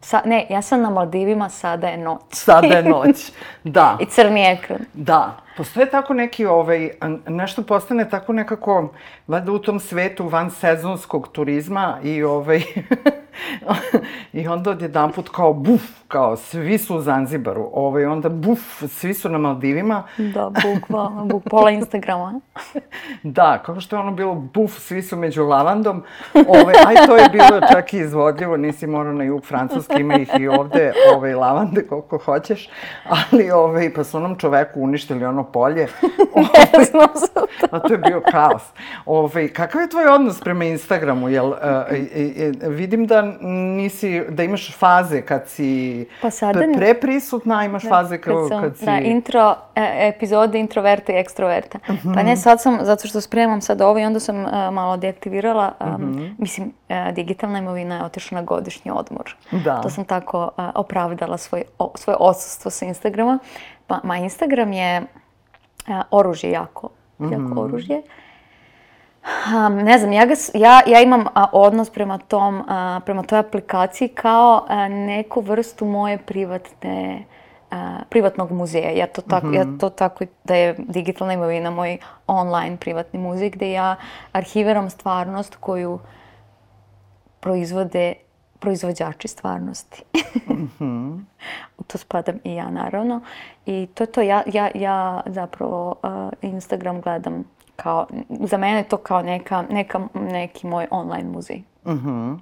Sa, 0.00 0.22
ne, 0.24 0.46
ja 0.50 0.62
sam 0.62 0.80
na 0.80 0.90
Maldivima, 0.90 1.48
sada 1.48 1.88
je 1.88 1.96
noć. 1.96 2.20
Sada 2.32 2.66
je 2.66 2.82
noć, 2.94 3.32
da. 3.64 3.96
I 4.00 4.06
crni 4.06 4.46
ekran. 4.46 4.80
Da. 4.94 5.36
Postoje 5.60 5.90
tako 5.90 6.14
neki, 6.14 6.46
ovaj, 6.46 6.90
nešto 7.28 7.62
postane 7.62 8.08
tako 8.10 8.32
nekako, 8.32 8.92
valjda 9.26 9.52
u 9.52 9.58
tom 9.58 9.80
svetu 9.80 10.28
van 10.28 10.50
sezonskog 10.50 11.28
turizma 11.32 11.98
i 12.02 12.22
ovaj, 12.22 12.62
I 14.32 14.48
onda 14.48 14.70
odjedan 14.70 15.12
put 15.12 15.28
kao 15.28 15.52
buf, 15.52 15.82
kao 16.08 16.36
svi 16.36 16.78
su 16.78 16.96
u 16.96 17.00
Zanzibaru, 17.00 17.70
ovaj, 17.72 18.04
onda 18.04 18.28
buf, 18.28 18.82
svi 18.88 19.14
su 19.14 19.28
na 19.28 19.38
Maldivima. 19.38 20.02
Da, 20.18 20.50
bukvalno, 20.62 21.24
buk, 21.24 21.42
pola 21.50 21.70
Instagrama. 21.70 22.40
da, 23.22 23.58
kao 23.58 23.80
što 23.80 23.96
je 23.96 24.00
ono 24.00 24.12
bilo 24.12 24.34
buf, 24.34 24.78
svi 24.78 25.02
su 25.02 25.16
među 25.16 25.44
lavandom. 25.44 26.02
Ovaj, 26.34 26.74
aj, 26.86 27.06
to 27.06 27.16
je 27.16 27.28
bilo 27.32 27.60
čak 27.72 27.94
i 27.94 27.98
izvodljivo, 27.98 28.56
nisi 28.56 28.86
morao 28.86 29.12
na 29.12 29.24
jug 29.24 29.44
Francuske, 29.44 29.94
ima 29.98 30.14
ih 30.14 30.30
i 30.40 30.48
ovde 30.48 30.92
ovaj, 31.14 31.34
lavande 31.34 31.86
koliko 31.86 32.18
hoćeš, 32.18 32.68
ali 33.08 33.50
ovaj, 33.50 33.94
pa 33.94 34.04
su 34.04 34.16
onom 34.16 34.36
čoveku 34.36 34.80
uništili 34.80 35.24
ono 35.24 35.44
polje. 35.52 35.88
Ovaj, 36.34 36.84
a 37.70 37.78
to 37.78 37.92
je 37.92 37.98
bio 37.98 38.22
kaos. 38.30 38.62
Ovaj, 39.06 39.48
kakav 39.48 39.80
je 39.80 39.88
tvoj 39.88 40.06
odnos 40.06 40.40
prema 40.40 40.64
Instagramu? 40.64 41.28
Jel, 41.28 41.48
uh, 41.48 41.56
vidim 42.60 43.06
da 43.06 43.22
nisi, 43.42 44.22
da 44.28 44.42
imaš 44.42 44.76
faze 44.78 45.22
kad 45.22 45.48
si 45.48 46.06
pa 46.22 46.30
sada, 46.30 46.60
pre 46.76 46.94
prisutna, 46.94 47.64
imaš 47.64 47.82
da, 47.82 47.88
faze 47.88 48.18
kao 48.18 48.48
kad, 48.48 48.60
kad 48.60 48.76
si... 48.76 48.84
Da, 48.84 48.98
intro, 48.98 49.56
e, 49.74 50.12
epizode 50.16 50.58
introverta 50.58 51.12
i 51.12 51.16
ekstroverta. 51.16 51.78
Uh 51.88 51.94
-huh. 51.94 52.14
Pa 52.14 52.22
ne, 52.22 52.36
sad 52.36 52.62
sam, 52.62 52.78
zato 52.82 53.08
što 53.08 53.20
spremam 53.20 53.60
sad 53.60 53.80
ovo 53.80 53.98
i 53.98 54.04
onda 54.04 54.20
sam 54.20 54.44
uh, 54.44 54.50
malo 54.72 54.96
deaktivirala, 54.96 55.72
um, 55.80 55.94
uh 55.94 56.00
-huh. 56.00 56.34
mislim, 56.38 56.72
uh, 56.88 57.14
digitalna 57.14 57.58
imovina 57.58 57.96
je 57.96 58.04
otišla 58.04 58.40
na 58.40 58.42
godišnji 58.42 58.90
odmor. 58.90 59.36
Da. 59.50 59.80
To 59.80 59.90
sam 59.90 60.04
tako 60.04 60.42
uh, 60.42 60.64
opravdala 60.74 61.38
svoj, 61.38 61.62
o, 61.78 61.92
svoje 61.94 62.16
odsustvo 62.20 62.70
sa 62.70 62.84
Instagrama. 62.86 63.38
Pa, 63.86 64.00
ma 64.04 64.16
Instagram 64.16 64.72
je 64.72 65.02
oružje 66.10 66.50
jako, 66.50 66.88
jako 67.18 67.54
mm 67.54 67.58
oružje. 67.58 68.02
Um, 69.20 69.76
ne 69.76 69.98
znam, 69.98 70.12
ja, 70.12 70.26
ga, 70.26 70.34
ja, 70.54 70.80
ja 70.86 71.00
imam 71.00 71.24
a, 71.34 71.46
odnos 71.52 71.90
prema, 71.90 72.18
tom, 72.18 72.62
a, 72.68 73.00
prema 73.04 73.22
toj 73.22 73.38
aplikaciji 73.38 74.08
kao 74.08 74.64
a, 74.68 74.88
neku 74.88 75.40
vrstu 75.40 75.84
moje 75.84 76.18
privatne, 76.18 77.24
a, 77.70 77.98
privatnog 78.08 78.50
muzeja. 78.50 78.90
Ja 78.90 79.06
to, 79.06 79.22
tako, 79.22 79.46
mm 79.46 79.52
-hmm. 79.52 79.56
ja 79.74 79.78
to 79.80 79.90
tako 79.90 80.24
da 80.44 80.54
je 80.54 80.74
digitalna 80.78 81.32
imovina 81.32 81.70
moj 81.70 81.98
online 82.26 82.76
privatni 82.76 83.18
muzej 83.18 83.50
gde 83.50 83.72
ja 83.72 83.96
arhiviram 84.32 84.90
stvarnost 84.90 85.56
koju 85.56 85.98
proizvode 87.40 88.14
proizvođači 88.60 89.28
stvarnosti. 89.28 90.02
mm 90.48 90.70
-hmm. 90.78 91.20
U 91.78 91.82
to 91.82 91.98
spadam 91.98 92.38
i 92.44 92.54
ja, 92.54 92.70
naravno. 92.70 93.20
I 93.66 93.88
to 93.94 94.02
je 94.02 94.12
to. 94.12 94.20
Ja, 94.20 94.42
ja, 94.46 94.70
ja 94.74 95.20
zapravo 95.26 95.94
uh, 96.02 96.10
Instagram 96.42 97.00
gledam 97.00 97.44
kao, 97.76 98.06
za 98.28 98.56
mene 98.56 98.76
je 98.76 98.88
to 98.88 98.96
kao 98.96 99.22
neka, 99.22 99.64
neka, 99.70 100.00
neki 100.14 100.66
moj 100.66 100.86
online 100.90 101.30
muzej. 101.30 101.62
Mm 101.84 101.90
-hmm. 101.90 102.38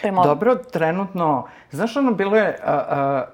Prema... 0.00 0.22
Dobro, 0.22 0.54
trenutno, 0.54 1.46
znaš 1.70 1.96
ono, 1.96 2.12
bilo 2.14 2.36
je 2.36 2.58
a, 2.64 3.24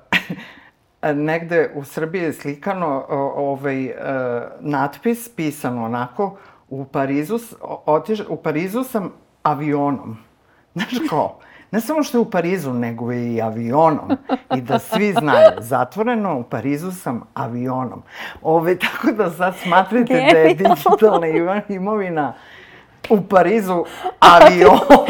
a, 1.02 1.12
negde 1.12 1.70
u 1.74 1.84
Srbiji 1.84 2.22
je 2.22 2.32
slikano 2.32 3.04
ovaj 3.36 3.90
a, 3.90 4.48
natpis, 4.60 5.28
pisano 5.28 5.84
onako, 5.84 6.36
u 6.68 6.84
Parizu, 6.84 7.38
otiš, 7.86 8.20
u 8.28 8.36
Parizu 8.36 8.84
sam 8.84 9.12
avionom. 9.42 10.16
Znaš 10.74 11.08
ko? 11.10 11.38
Ne 11.70 11.80
samo 11.80 12.02
što 12.02 12.18
je 12.18 12.22
u 12.22 12.30
Parizu, 12.30 12.72
nego 12.72 13.12
i 13.12 13.40
avionom. 13.42 14.16
I 14.56 14.60
da 14.60 14.78
svi 14.78 15.12
znaju, 15.12 15.50
zatvoreno 15.58 16.38
u 16.38 16.42
Parizu 16.42 16.92
sam 16.92 17.22
avionom. 17.34 18.02
Ove, 18.42 18.78
tako 18.78 19.12
da 19.12 19.30
sad 19.30 19.56
smatrate 19.56 20.14
da 20.32 20.38
je 20.38 20.54
digitalna 20.54 21.26
imovina 21.68 22.32
u 23.10 23.20
Parizu 23.20 23.84
avionom. 24.36 25.06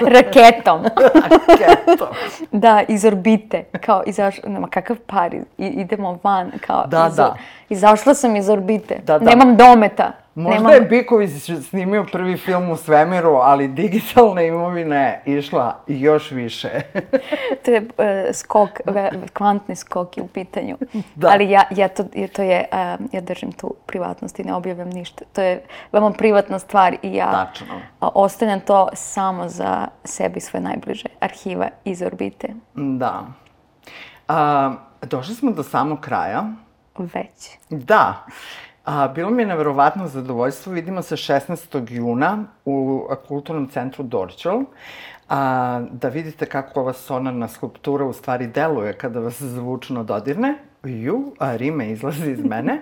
Raketom. 0.00 0.82
Raketom. 1.48 2.08
da, 2.50 2.82
iz 2.88 3.04
orbite. 3.04 3.64
Kao, 3.80 4.02
izaš, 4.06 4.42
nema, 4.46 4.68
kakav 4.68 4.96
Pariz. 4.96 5.42
I, 5.58 5.66
idemo 5.66 6.18
van. 6.22 6.52
Kao, 6.66 6.86
da, 6.86 7.06
iz, 7.10 7.16
da. 7.16 7.36
Izašla 7.68 8.14
sam 8.14 8.36
iz 8.36 8.48
orbite. 8.48 9.00
Da, 9.04 9.18
da. 9.18 9.24
Nemam 9.24 9.56
dometa. 9.56 10.21
Možda 10.34 10.62
Nemam... 10.62 10.72
je 10.72 10.80
Biković 10.80 11.30
snimio 11.68 12.06
prvi 12.12 12.36
film 12.36 12.70
u 12.70 12.76
svemiru, 12.76 13.30
ali 13.30 13.68
digitalna 13.68 14.42
imovina 14.42 14.96
je 14.96 15.22
išla 15.26 15.84
još 15.86 16.30
više. 16.30 16.68
to 17.64 17.70
je 17.70 17.80
uh, 17.80 18.34
skok, 18.34 18.70
kvantni 19.32 19.76
skok 19.76 20.16
je 20.16 20.22
u 20.22 20.26
pitanju. 20.26 20.78
Da. 21.14 21.28
Ali 21.28 21.50
ja, 21.50 21.62
ja, 21.70 21.88
to, 21.88 22.04
to 22.32 22.42
je, 22.42 22.68
uh, 22.72 23.06
ja 23.12 23.20
držim 23.20 23.52
tu 23.52 23.74
privatnost 23.86 24.38
i 24.38 24.44
ne 24.44 24.54
objavljam 24.54 24.88
ništa. 24.88 25.24
To 25.32 25.42
je 25.42 25.64
veoma 25.92 26.10
privatna 26.10 26.58
stvar 26.58 26.96
i 27.02 27.14
ja 27.14 27.32
Tačno. 27.32 27.74
Uh, 27.76 28.08
ostavljam 28.14 28.60
to 28.60 28.88
samo 28.92 29.48
za 29.48 29.88
sebi 30.04 30.40
svoje 30.40 30.62
najbliže 30.62 31.08
arhiva 31.20 31.68
iz 31.84 32.02
orbite. 32.02 32.48
Da. 32.74 33.26
Uh, 34.28 34.34
došli 35.02 35.34
smo 35.34 35.50
do 35.50 35.62
samog 35.62 36.00
kraja. 36.00 36.44
Već. 36.98 37.58
Da. 37.70 38.26
A, 38.84 39.08
bilo 39.08 39.30
mi 39.30 39.42
je 39.42 39.46
neverovatno 39.46 40.06
zadovoljstvo. 40.06 40.72
Vidimo 40.72 41.02
se 41.02 41.16
16. 41.16 41.90
juna 41.90 42.44
u 42.64 43.06
Kulturnom 43.28 43.68
centru 43.68 44.04
Dorčel. 44.04 44.60
A, 45.28 45.80
da 45.90 46.08
vidite 46.08 46.46
kako 46.46 46.80
ova 46.80 46.92
sonarna 46.92 47.48
skulptura 47.48 48.04
u 48.04 48.12
stvari 48.12 48.46
deluje 48.46 48.92
kada 48.92 49.20
vas 49.20 49.42
zvučno 49.42 50.04
dodirne. 50.04 50.54
Ju, 50.84 51.34
a 51.38 51.56
rime 51.56 51.90
izlazi 51.90 52.30
iz 52.30 52.44
mene. 52.44 52.80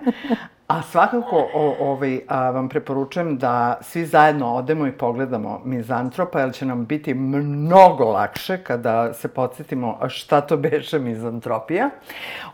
A 0.67 0.81
svakako 0.81 1.47
o, 1.53 1.75
ovaj, 1.79 2.19
a, 2.27 2.49
vam 2.51 2.69
preporučujem 2.69 3.37
da 3.37 3.77
svi 3.81 4.05
zajedno 4.05 4.53
odemo 4.53 4.87
i 4.87 4.91
pogledamo 4.91 5.61
Mizantropa, 5.65 6.39
jer 6.39 6.53
će 6.53 6.65
nam 6.65 6.85
biti 6.85 7.13
mnogo 7.13 8.03
lakše 8.03 8.57
kada 8.57 9.13
se 9.13 9.27
podsjetimo 9.27 9.99
šta 10.09 10.41
to 10.41 10.57
beše 10.57 10.99
Mizantropija. 10.99 11.89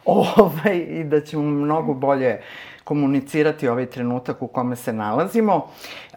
Ovaj, 0.06 0.78
I 0.78 1.04
da 1.04 1.22
ćemo 1.22 1.44
mnogo 1.44 1.94
bolje 1.94 2.42
komunicirati 2.88 3.68
ovaj 3.68 3.86
trenutak 3.86 4.42
u 4.42 4.48
kome 4.48 4.76
se 4.76 4.94
nalazimo. 4.94 5.68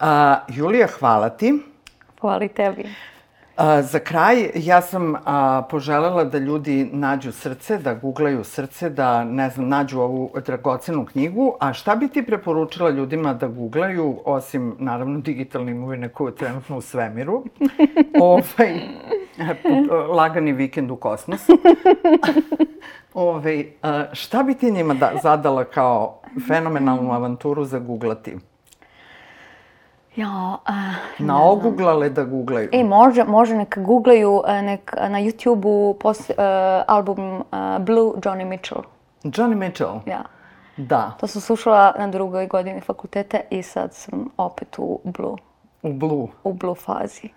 A, 0.00 0.36
Julija, 0.48 0.86
hvala 0.98 1.28
ti. 1.28 1.58
Hvala 2.20 2.44
i 2.44 2.48
tebi. 2.48 2.84
A, 3.56 3.82
za 3.82 3.98
kraj, 3.98 4.50
ja 4.54 4.80
sam 4.82 5.14
a, 5.24 5.62
poželela 5.70 6.24
da 6.24 6.38
ljudi 6.38 6.88
nađu 6.92 7.32
srce, 7.32 7.78
da 7.78 7.94
googlaju 7.94 8.44
srce, 8.44 8.90
da, 8.90 9.24
ne 9.24 9.50
znam, 9.50 9.68
nađu 9.68 10.00
ovu 10.00 10.30
dragocenu 10.46 11.06
knjigu. 11.06 11.56
A 11.60 11.72
šta 11.72 11.96
bi 11.96 12.08
ti 12.08 12.22
preporučila 12.22 12.90
ljudima 12.90 13.34
da 13.34 13.48
googlaju, 13.48 14.20
osim, 14.24 14.76
naravno, 14.78 15.20
digitalne 15.20 15.72
imovine 15.72 16.08
koje 16.08 16.30
je 16.30 16.36
trenutno 16.36 16.76
u 16.76 16.80
svemiru? 16.80 17.44
ovaj, 18.20 18.80
lagani 20.08 20.52
vikend 20.52 20.90
u 20.90 20.96
kosmosu. 20.96 21.52
Ove, 23.14 23.64
a, 23.82 24.04
šta 24.12 24.42
bi 24.42 24.54
ti 24.54 24.70
njima 24.70 24.94
da, 24.94 25.12
zadala 25.22 25.64
kao 25.64 26.20
fenomenalnu 26.48 27.12
avanturu 27.12 27.64
za 27.64 27.78
googlati? 27.78 28.36
Ja, 30.16 30.56
uh, 30.68 31.26
Naoguglale 31.26 32.08
da 32.08 32.24
googlaju. 32.24 32.68
E, 32.72 32.84
može, 32.84 33.24
može 33.24 33.56
neka 33.56 33.80
googlaju 33.80 34.42
nek, 34.62 34.92
na 35.08 35.20
YouTube-u 35.20 35.90
uh, 35.90 36.14
album 36.86 37.34
uh, 37.34 37.42
Blue 37.80 38.12
Johnny 38.22 38.44
Mitchell. 38.44 38.82
Johnny 39.24 39.54
Mitchell? 39.54 40.00
Ja. 40.06 40.22
Da. 40.76 41.16
To 41.20 41.26
sam 41.26 41.40
slušala 41.40 41.94
na 41.98 42.08
drugoj 42.08 42.46
godini 42.46 42.80
fakultete 42.80 43.40
i 43.50 43.62
sad 43.62 43.94
sam 43.94 44.28
opet 44.36 44.78
u 44.78 45.00
Blue. 45.04 45.36
U 45.82 45.92
Blue? 45.92 46.26
U 46.44 46.52
Blue 46.52 46.74
fazi. 46.74 47.28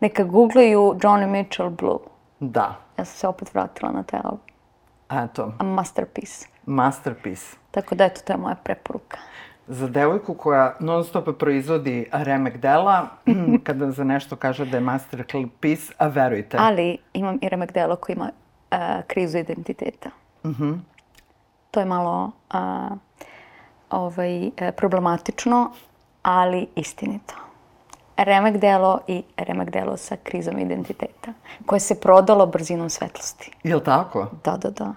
Neka 0.00 0.24
googlaju 0.24 0.94
Johnny 1.02 1.26
Mitchell 1.26 1.70
Blue. 1.70 1.98
Da. 2.40 2.76
Ja 2.98 3.04
sam 3.04 3.16
se 3.16 3.28
opet 3.28 3.54
vratila 3.54 3.92
na 3.92 4.02
taj 4.02 4.20
album. 4.24 4.50
Eto. 5.10 5.52
A 5.58 5.64
masterpiece. 5.64 6.46
Masterpiece. 6.66 7.56
Tako 7.70 7.94
da, 7.94 8.04
eto, 8.04 8.20
to 8.24 8.32
je 8.32 8.36
moja 8.36 8.54
preporuka. 8.54 9.18
Za 9.66 9.88
devojku 9.88 10.34
koja 10.34 10.76
non 10.80 11.04
stop 11.04 11.38
proizvodi 11.38 12.06
remek 12.12 12.56
dela, 12.56 13.08
kada 13.66 13.90
za 13.90 14.04
nešto 14.04 14.36
kaže 14.36 14.64
da 14.64 14.76
je 14.76 14.80
masterpiece, 14.80 15.92
a 15.98 16.06
verujte. 16.06 16.56
Ali 16.60 16.98
imam 17.12 17.38
i 17.42 17.48
remek 17.48 17.72
delo 17.72 17.96
koji 17.96 18.16
ima 18.16 18.30
uh, 18.70 18.78
krizu 19.06 19.38
identiteta. 19.38 20.10
Uh 20.42 20.50
mhm. 20.50 20.64
-huh. 20.64 20.78
To 21.70 21.80
je 21.80 21.86
malo 21.86 22.30
uh, 22.54 22.96
ovaj, 23.90 24.46
e, 24.46 24.72
problematično, 24.72 25.70
ali 26.22 26.66
istinito. 26.76 27.34
Remek 28.20 28.56
delo 28.56 28.98
i 29.08 29.22
remek 29.36 29.70
delo 29.70 29.96
sa 29.96 30.16
krizom 30.22 30.58
identiteta, 30.58 31.32
koje 31.66 31.80
se 31.80 32.00
prodalo 32.00 32.46
brzinom 32.46 32.90
svetlosti. 32.90 33.52
Je 33.62 33.76
li 33.76 33.84
tako? 33.84 34.26
Da, 34.44 34.56
da, 34.56 34.70
da. 34.70 34.92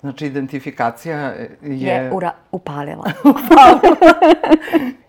Znači, 0.00 0.26
identifikacija 0.26 1.18
je... 1.18 1.58
Je 1.62 2.10
ura, 2.12 2.32
upalila. 2.52 3.04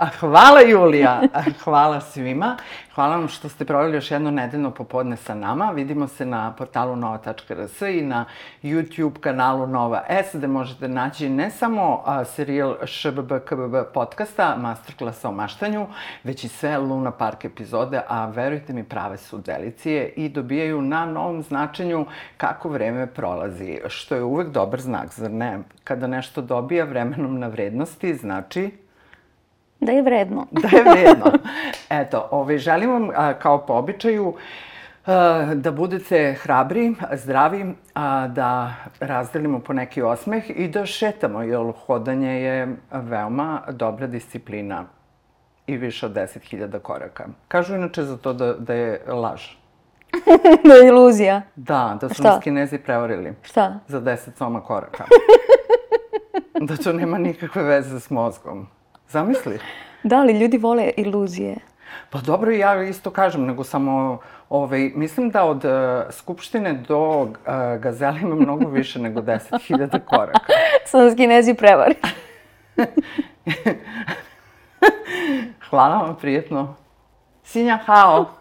A 0.02 0.06
hvala 0.20 0.62
Julija, 0.62 1.22
hvala 1.64 2.02
svima. 2.02 2.58
Hvala 2.96 3.16
vam 3.16 3.28
što 3.28 3.50
ste 3.50 3.66
proveli 3.66 3.96
još 3.96 4.12
jedno 4.12 4.32
nedeljno 4.32 4.72
popodne 4.72 5.18
sa 5.18 5.36
nama. 5.36 5.72
Vidimo 5.72 6.08
se 6.08 6.26
na 6.26 6.54
portalu 6.58 6.96
nova.rs 6.96 7.82
i 7.82 8.02
na 8.02 8.26
YouTube 8.64 9.20
kanalu 9.20 9.68
Nova 9.68 10.04
S, 10.10 10.36
gde 10.36 10.48
možete 10.48 10.88
naći 10.88 11.30
ne 11.30 11.52
samo 11.52 12.02
a, 12.06 12.26
serijal 12.26 12.76
ŠBB 12.86 13.32
KBB 13.46 13.76
podcasta, 13.94 14.56
masterklasa 14.58 15.30
o 15.30 15.32
maštanju, 15.32 15.88
već 16.24 16.44
i 16.44 16.48
sve 16.48 16.78
Luna 16.78 17.12
Park 17.12 17.46
epizode, 17.46 18.02
a 18.08 18.26
verujte 18.26 18.74
mi, 18.74 18.84
prave 18.84 19.18
su 19.18 19.38
delicije 19.38 20.14
i 20.16 20.30
dobijaju 20.30 20.82
na 20.82 21.06
novom 21.06 21.42
značenju 21.42 22.06
kako 22.38 22.70
vreme 22.70 23.08
prolazi, 23.08 23.80
što 23.88 24.16
je 24.16 24.24
uvek 24.24 24.48
dobar 24.48 24.81
znak, 24.82 25.14
zar 25.14 25.32
ne? 25.32 25.60
Kada 25.84 26.08
nešto 26.08 26.42
dobija 26.42 26.86
vremenom 26.86 27.40
na 27.40 27.48
vrednosti, 27.48 28.16
znači 28.16 28.72
Da 29.80 29.92
je 29.92 30.02
vredno. 30.02 30.48
da 30.62 30.78
je 30.78 30.84
vredno. 30.84 31.32
Eto, 31.90 32.28
ovaj, 32.32 32.58
želim 32.58 32.92
vam, 32.92 33.10
a, 33.16 33.34
kao 33.34 33.66
po 33.66 33.74
običaju, 33.74 34.34
a, 35.06 35.54
da 35.56 35.72
budete 35.72 36.34
hrabri, 36.34 36.94
zdravi, 37.14 37.74
a, 37.94 38.28
da 38.28 38.76
razdelimo 39.00 39.60
po 39.60 39.74
neki 39.74 40.02
osmeh 40.02 40.50
i 40.50 40.68
da 40.68 40.86
šetamo, 40.86 41.42
jer 41.42 41.74
hodanje 41.86 42.42
je 42.42 42.76
veoma 42.92 43.62
dobra 43.70 44.08
disciplina 44.08 44.86
i 45.68 45.78
više 45.78 46.06
od 46.06 46.14
10.000 46.14 46.80
koraka. 46.80 47.26
Kažu 47.48 47.76
inače 47.76 48.04
za 48.04 48.18
to 48.18 48.34
da, 48.34 48.54
da 48.54 48.74
je 48.74 49.02
laž. 49.08 49.61
da 50.68 50.74
je 50.74 50.88
iluzija. 50.88 51.42
Da, 51.56 51.98
da 52.02 52.10
su 52.10 52.16
Šta? 52.16 52.24
nas 52.24 52.44
kinezi 52.44 52.78
prevarili. 52.78 53.34
Šta? 53.44 53.80
Za 53.88 54.02
10 54.02 54.18
soma 54.38 54.62
koraka. 54.62 55.04
da 56.68 56.78
to 56.78 56.94
nema 56.94 57.18
nikakve 57.18 57.64
veze 57.64 58.00
s 58.00 58.10
mozgom. 58.10 58.68
Zamisli. 59.10 59.60
Da 60.04 60.24
li 60.24 60.40
ljudi 60.40 60.58
vole 60.58 60.92
iluzije? 60.98 61.56
Pa 62.10 62.20
dobro, 62.20 62.52
ja 62.52 62.84
isto 62.84 63.12
kažem, 63.12 63.46
nego 63.46 63.64
samo, 63.64 64.20
ovaj, 64.50 64.92
mislim 64.96 65.30
da 65.30 65.44
od 65.44 65.66
uh, 65.66 65.72
Skupštine 66.10 66.74
do 66.74 67.22
uh, 67.22 67.30
Gazela 67.80 68.18
ima 68.18 68.36
mnogo 68.36 68.70
više 68.70 69.00
nego 69.00 69.22
10.000 69.22 70.00
koraka. 70.06 70.40
Su 70.92 70.98
nas 70.98 71.16
kinezi 71.16 71.54
prevari. 71.54 71.96
Hvala 75.70 75.96
vam, 75.98 76.16
prijetno. 76.22 76.76
Sinja 77.44 77.80
hao! 77.86 78.41